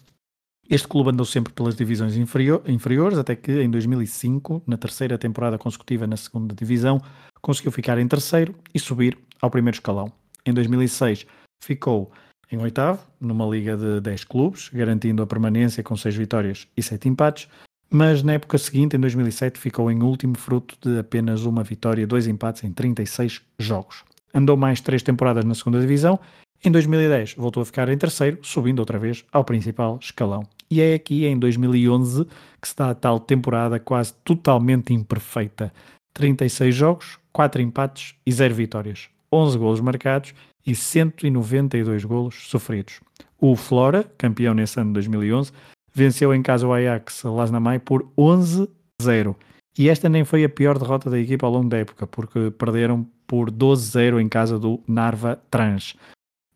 Este 0.68 0.88
clube 0.88 1.10
andou 1.10 1.24
sempre 1.24 1.52
pelas 1.52 1.76
divisões 1.76 2.16
inferior, 2.16 2.62
inferiores, 2.66 3.18
até 3.18 3.36
que 3.36 3.62
em 3.62 3.70
2005, 3.70 4.62
na 4.66 4.76
terceira 4.76 5.16
temporada 5.16 5.56
consecutiva 5.58 6.06
na 6.06 6.16
segunda 6.16 6.54
divisão, 6.54 7.00
conseguiu 7.40 7.70
ficar 7.70 7.98
em 7.98 8.08
terceiro 8.08 8.54
e 8.74 8.78
subir 8.78 9.16
ao 9.40 9.50
primeiro 9.50 9.76
escalão. 9.76 10.12
Em 10.44 10.52
2006 10.52 11.26
ficou 11.62 12.10
em 12.50 12.58
oitavo, 12.58 13.04
numa 13.20 13.46
liga 13.46 13.76
de 13.76 14.00
10 14.00 14.24
clubes, 14.24 14.70
garantindo 14.72 15.22
a 15.22 15.26
permanência 15.26 15.82
com 15.82 15.96
6 15.96 16.16
vitórias 16.16 16.66
e 16.76 16.82
7 16.82 17.08
empates 17.08 17.48
mas 17.90 18.22
na 18.22 18.32
época 18.34 18.58
seguinte, 18.58 18.96
em 18.96 19.00
2007, 19.00 19.58
ficou 19.58 19.90
em 19.90 20.02
último 20.02 20.36
fruto 20.36 20.76
de 20.82 20.98
apenas 20.98 21.44
uma 21.44 21.62
vitória 21.62 22.02
e 22.02 22.06
dois 22.06 22.26
empates 22.26 22.64
em 22.64 22.72
36 22.72 23.42
jogos. 23.58 24.04
Andou 24.34 24.56
mais 24.56 24.80
três 24.80 25.02
temporadas 25.02 25.44
na 25.44 25.54
segunda 25.54 25.80
divisão. 25.80 26.18
Em 26.64 26.70
2010 26.70 27.34
voltou 27.34 27.62
a 27.62 27.66
ficar 27.66 27.88
em 27.88 27.96
terceiro, 27.96 28.38
subindo 28.42 28.80
outra 28.80 28.98
vez 28.98 29.24
ao 29.32 29.44
principal 29.44 29.98
escalão. 30.02 30.42
E 30.70 30.80
é 30.80 30.94
aqui 30.94 31.24
em 31.26 31.38
2011 31.38 32.26
que 32.60 32.68
se 32.68 32.76
dá 32.76 32.90
a 32.90 32.94
tal 32.94 33.20
temporada 33.20 33.78
quase 33.78 34.12
totalmente 34.24 34.92
imperfeita. 34.92 35.72
36 36.12 36.74
jogos, 36.74 37.18
4 37.32 37.60
empates 37.60 38.14
e 38.24 38.32
0 38.32 38.54
vitórias, 38.54 39.08
11 39.32 39.58
golos 39.58 39.80
marcados 39.80 40.34
e 40.66 40.74
192 40.74 42.04
golos 42.04 42.48
sofridos. 42.48 43.00
O 43.38 43.54
Flora, 43.54 44.04
campeão 44.16 44.54
nesse 44.54 44.80
ano 44.80 44.90
de 44.90 44.94
2011, 44.94 45.52
venceu 45.94 46.34
em 46.34 46.42
casa 46.42 46.66
o 46.66 46.72
Ajax 46.72 47.22
Lasnamai 47.22 47.78
por 47.78 48.10
11-0. 48.18 49.36
E 49.78 49.90
esta 49.90 50.08
nem 50.08 50.24
foi 50.24 50.42
a 50.42 50.48
pior 50.48 50.78
derrota 50.78 51.10
da 51.10 51.18
equipa 51.18 51.46
ao 51.46 51.52
longo 51.52 51.68
da 51.68 51.76
época, 51.76 52.06
porque 52.06 52.50
perderam 52.50 53.06
por 53.26 53.50
12-0 53.50 54.20
em 54.20 54.28
casa 54.28 54.58
do 54.58 54.80
Narva 54.88 55.38
Trans. 55.50 55.94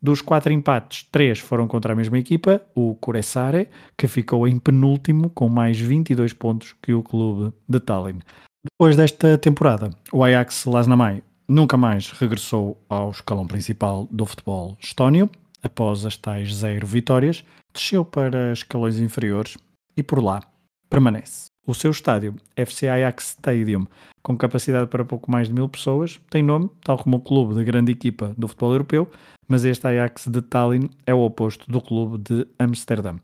Dos 0.03 0.19
quatro 0.19 0.51
empates, 0.51 1.07
três 1.11 1.37
foram 1.37 1.67
contra 1.67 1.93
a 1.93 1.95
mesma 1.95 2.17
equipa, 2.17 2.59
o 2.73 2.95
Coressare, 2.95 3.69
que 3.95 4.07
ficou 4.07 4.47
em 4.47 4.57
penúltimo 4.57 5.29
com 5.29 5.47
mais 5.47 5.79
22 5.79 6.33
pontos 6.33 6.75
que 6.81 6.91
o 6.91 7.03
clube 7.03 7.53
de 7.69 7.79
Tallinn. 7.79 8.19
Depois 8.63 8.95
desta 8.95 9.37
temporada, 9.37 9.91
o 10.11 10.23
Ajax 10.23 10.65
Lasnamai 10.65 11.21
nunca 11.47 11.77
mais 11.77 12.09
regressou 12.11 12.83
ao 12.89 13.11
escalão 13.11 13.45
principal 13.45 14.07
do 14.09 14.25
futebol 14.25 14.75
estónio, 14.79 15.29
após 15.61 16.03
as 16.03 16.17
tais 16.17 16.55
zero 16.55 16.87
vitórias, 16.87 17.43
desceu 17.71 18.03
para 18.03 18.53
escalões 18.53 18.97
inferiores 18.97 19.55
e 19.95 20.01
por 20.01 20.23
lá 20.23 20.41
permanece. 20.89 21.50
O 21.65 21.75
seu 21.75 21.91
estádio, 21.91 22.35
FC 22.55 22.87
Ajax 22.87 23.29
Stadium, 23.29 23.85
com 24.23 24.35
capacidade 24.35 24.87
para 24.87 25.05
pouco 25.05 25.29
mais 25.29 25.47
de 25.47 25.53
mil 25.53 25.69
pessoas, 25.69 26.19
tem 26.29 26.41
nome, 26.41 26.69
tal 26.83 26.97
como 26.97 27.17
o 27.17 27.21
clube 27.21 27.53
de 27.53 27.63
grande 27.63 27.91
equipa 27.91 28.33
do 28.37 28.47
futebol 28.47 28.71
europeu, 28.71 29.11
mas 29.47 29.63
este 29.63 29.85
Ajax 29.85 30.27
de 30.27 30.41
Tallinn 30.41 30.89
é 31.05 31.13
o 31.13 31.19
oposto 31.19 31.69
do 31.71 31.79
clube 31.79 32.17
de 32.17 32.47
Amsterdã. 32.57 33.15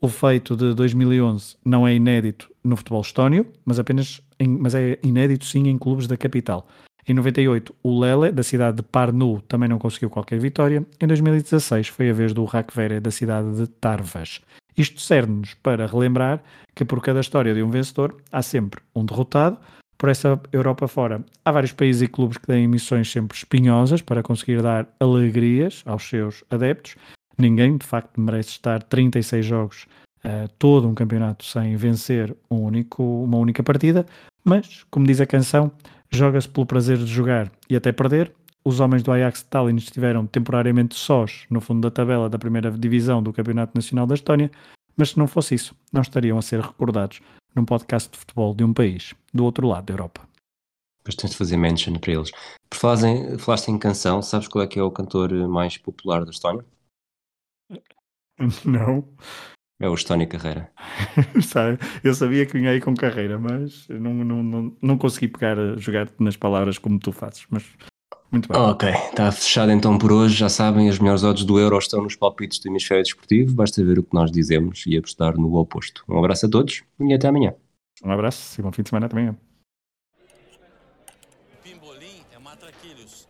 O 0.00 0.08
feito 0.08 0.56
de 0.56 0.74
2011 0.74 1.56
não 1.64 1.86
é 1.86 1.94
inédito 1.94 2.50
no 2.64 2.76
futebol 2.76 3.02
estónio, 3.02 3.46
mas 3.64 3.78
apenas 3.78 4.20
em, 4.38 4.48
mas 4.48 4.74
é 4.74 4.98
inédito 5.02 5.44
sim 5.44 5.68
em 5.68 5.78
clubes 5.78 6.06
da 6.06 6.16
capital. 6.16 6.66
Em 7.06 7.14
98, 7.14 7.74
o 7.82 8.00
Lele, 8.00 8.32
da 8.32 8.42
cidade 8.42 8.76
de 8.78 8.82
Parnu, 8.82 9.40
também 9.42 9.68
não 9.68 9.78
conseguiu 9.78 10.08
qualquer 10.08 10.38
vitória. 10.38 10.86
Em 11.00 11.06
2016, 11.06 11.88
foi 11.88 12.10
a 12.10 12.12
vez 12.12 12.32
do 12.32 12.44
Rakvere, 12.44 13.00
da 13.00 13.10
cidade 13.10 13.56
de 13.56 13.66
Tarvas. 13.66 14.40
Isto 14.76 15.00
serve-nos 15.00 15.54
para 15.54 15.86
relembrar 15.86 16.42
que 16.74 16.84
por 16.84 17.02
cada 17.02 17.20
história 17.20 17.54
de 17.54 17.62
um 17.62 17.70
vencedor 17.70 18.16
há 18.30 18.42
sempre 18.42 18.80
um 18.94 19.04
derrotado. 19.04 19.58
Por 19.98 20.08
essa 20.08 20.40
Europa 20.52 20.88
fora, 20.88 21.24
há 21.44 21.52
vários 21.52 21.72
países 21.72 22.02
e 22.02 22.08
clubes 22.08 22.38
que 22.38 22.46
têm 22.46 22.66
missões 22.66 23.10
sempre 23.10 23.36
espinhosas 23.36 24.02
para 24.02 24.22
conseguir 24.22 24.60
dar 24.60 24.88
alegrias 24.98 25.82
aos 25.86 26.08
seus 26.08 26.42
adeptos. 26.50 26.96
Ninguém, 27.38 27.76
de 27.76 27.86
facto, 27.86 28.20
merece 28.20 28.50
estar 28.50 28.82
36 28.82 29.46
jogos, 29.46 29.86
uh, 30.24 30.48
todo 30.58 30.88
um 30.88 30.94
campeonato, 30.94 31.44
sem 31.44 31.76
vencer 31.76 32.34
um 32.50 32.62
único, 32.62 33.02
uma 33.02 33.38
única 33.38 33.62
partida. 33.62 34.04
Mas, 34.44 34.84
como 34.90 35.06
diz 35.06 35.20
a 35.20 35.26
canção, 35.26 35.70
joga-se 36.10 36.48
pelo 36.48 36.66
prazer 36.66 36.98
de 36.98 37.06
jogar 37.06 37.50
e 37.70 37.76
até 37.76 37.92
perder. 37.92 38.32
Os 38.64 38.78
homens 38.78 39.02
do 39.02 39.10
Ajax 39.10 39.42
Tallinn 39.42 39.76
estiveram 39.76 40.24
temporariamente 40.24 40.94
sós 40.94 41.46
no 41.50 41.60
fundo 41.60 41.80
da 41.80 41.90
tabela 41.90 42.30
da 42.30 42.38
primeira 42.38 42.70
divisão 42.70 43.20
do 43.20 43.32
Campeonato 43.32 43.72
Nacional 43.74 44.06
da 44.06 44.14
Estónia, 44.14 44.50
mas 44.96 45.10
se 45.10 45.18
não 45.18 45.26
fosse 45.26 45.56
isso, 45.56 45.74
não 45.92 46.02
estariam 46.02 46.38
a 46.38 46.42
ser 46.42 46.60
recordados 46.60 47.20
num 47.56 47.64
podcast 47.64 48.10
de 48.10 48.18
futebol 48.18 48.54
de 48.54 48.62
um 48.62 48.72
país 48.72 49.14
do 49.34 49.44
outro 49.44 49.66
lado 49.66 49.86
da 49.86 49.94
Europa. 49.94 50.28
Depois 51.00 51.16
tens 51.16 51.30
de 51.30 51.36
fazer 51.36 51.56
mention 51.56 51.98
para 51.98 52.12
eles. 52.12 52.30
Por 52.70 52.78
falaste 52.78 53.38
falaste 53.38 53.68
em 53.68 53.78
canção, 53.78 54.22
sabes 54.22 54.46
qual 54.46 54.62
é 54.62 54.68
que 54.68 54.78
é 54.78 54.82
o 54.82 54.92
cantor 54.92 55.32
mais 55.48 55.76
popular 55.76 56.24
da 56.24 56.30
Estónia? 56.30 56.64
Não. 58.64 59.08
É 59.80 59.88
o 59.88 59.94
Estónia 59.94 60.28
Carreira. 60.28 60.70
eu 62.04 62.14
sabia 62.14 62.46
que 62.46 62.52
vinha 62.52 62.70
aí 62.70 62.80
com 62.80 62.94
carreira, 62.94 63.36
mas 63.36 63.88
não, 63.88 64.14
não, 64.14 64.40
não, 64.40 64.76
não 64.80 64.96
consegui 64.96 65.26
pegar, 65.26 65.56
jogar 65.76 66.08
nas 66.20 66.36
palavras 66.36 66.78
como 66.78 67.00
tu 67.00 67.10
fazes. 67.10 67.44
Mas 67.50 67.64
muito 68.32 68.48
bem. 68.48 68.60
Ok, 68.60 68.88
está 68.88 69.30
fechado 69.30 69.70
então 69.70 69.98
por 69.98 70.10
hoje. 70.10 70.34
Já 70.34 70.48
sabem, 70.48 70.88
as 70.88 70.98
melhores 70.98 71.22
odds 71.22 71.44
do 71.44 71.58
Euro 71.58 71.78
estão 71.78 72.02
nos 72.02 72.16
palpites 72.16 72.58
do 72.58 72.68
Hemisfério 72.68 73.04
Desportivo. 73.04 73.54
Basta 73.54 73.84
ver 73.84 73.98
o 73.98 74.02
que 74.02 74.14
nós 74.14 74.32
dizemos 74.32 74.84
e 74.86 74.96
apostar 74.96 75.36
no 75.36 75.54
oposto. 75.54 76.02
Um 76.08 76.18
abraço 76.18 76.46
a 76.46 76.48
todos 76.48 76.82
e 76.98 77.12
até 77.12 77.28
amanhã. 77.28 77.54
Um 78.02 78.10
abraço 78.10 78.58
e 78.58 78.62
bom 78.62 78.72
fim 78.72 78.82
de 78.82 78.88
semana 78.88 79.08
também. 79.08 79.36
Pimbolim 81.62 82.22
é 82.34 82.38
matraquilhos. 82.38 83.28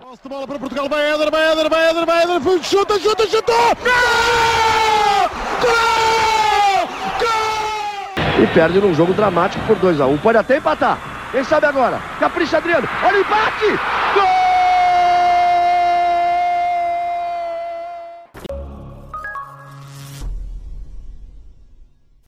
Posse 0.00 0.22
de 0.22 0.28
bola 0.28 0.46
para 0.46 0.58
Portugal, 0.58 0.88
vai 0.88 1.12
Éder, 1.12 1.30
vai 1.30 1.52
Éder, 1.52 1.68
vai 1.68 1.90
Éder, 1.90 2.06
vai 2.06 2.22
Éder, 2.22 2.64
chuta, 2.64 2.98
chuta, 2.98 3.26
chuta! 3.26 3.52
Gol! 5.60 6.88
Gol! 7.20 8.44
E 8.44 8.46
perde 8.54 8.80
num 8.80 8.94
jogo 8.94 9.12
dramático 9.12 9.66
por 9.66 9.76
2x1. 9.76 10.14
Um. 10.14 10.16
Pode 10.16 10.38
até 10.38 10.56
empatar. 10.56 11.09
Quem 11.30 11.44
sabe 11.44 11.66
agora? 11.66 12.00
Capricha 12.18 12.58
Adriano. 12.58 12.88
Olha 13.04 13.18
o 13.18 13.20
empate! 13.20 13.99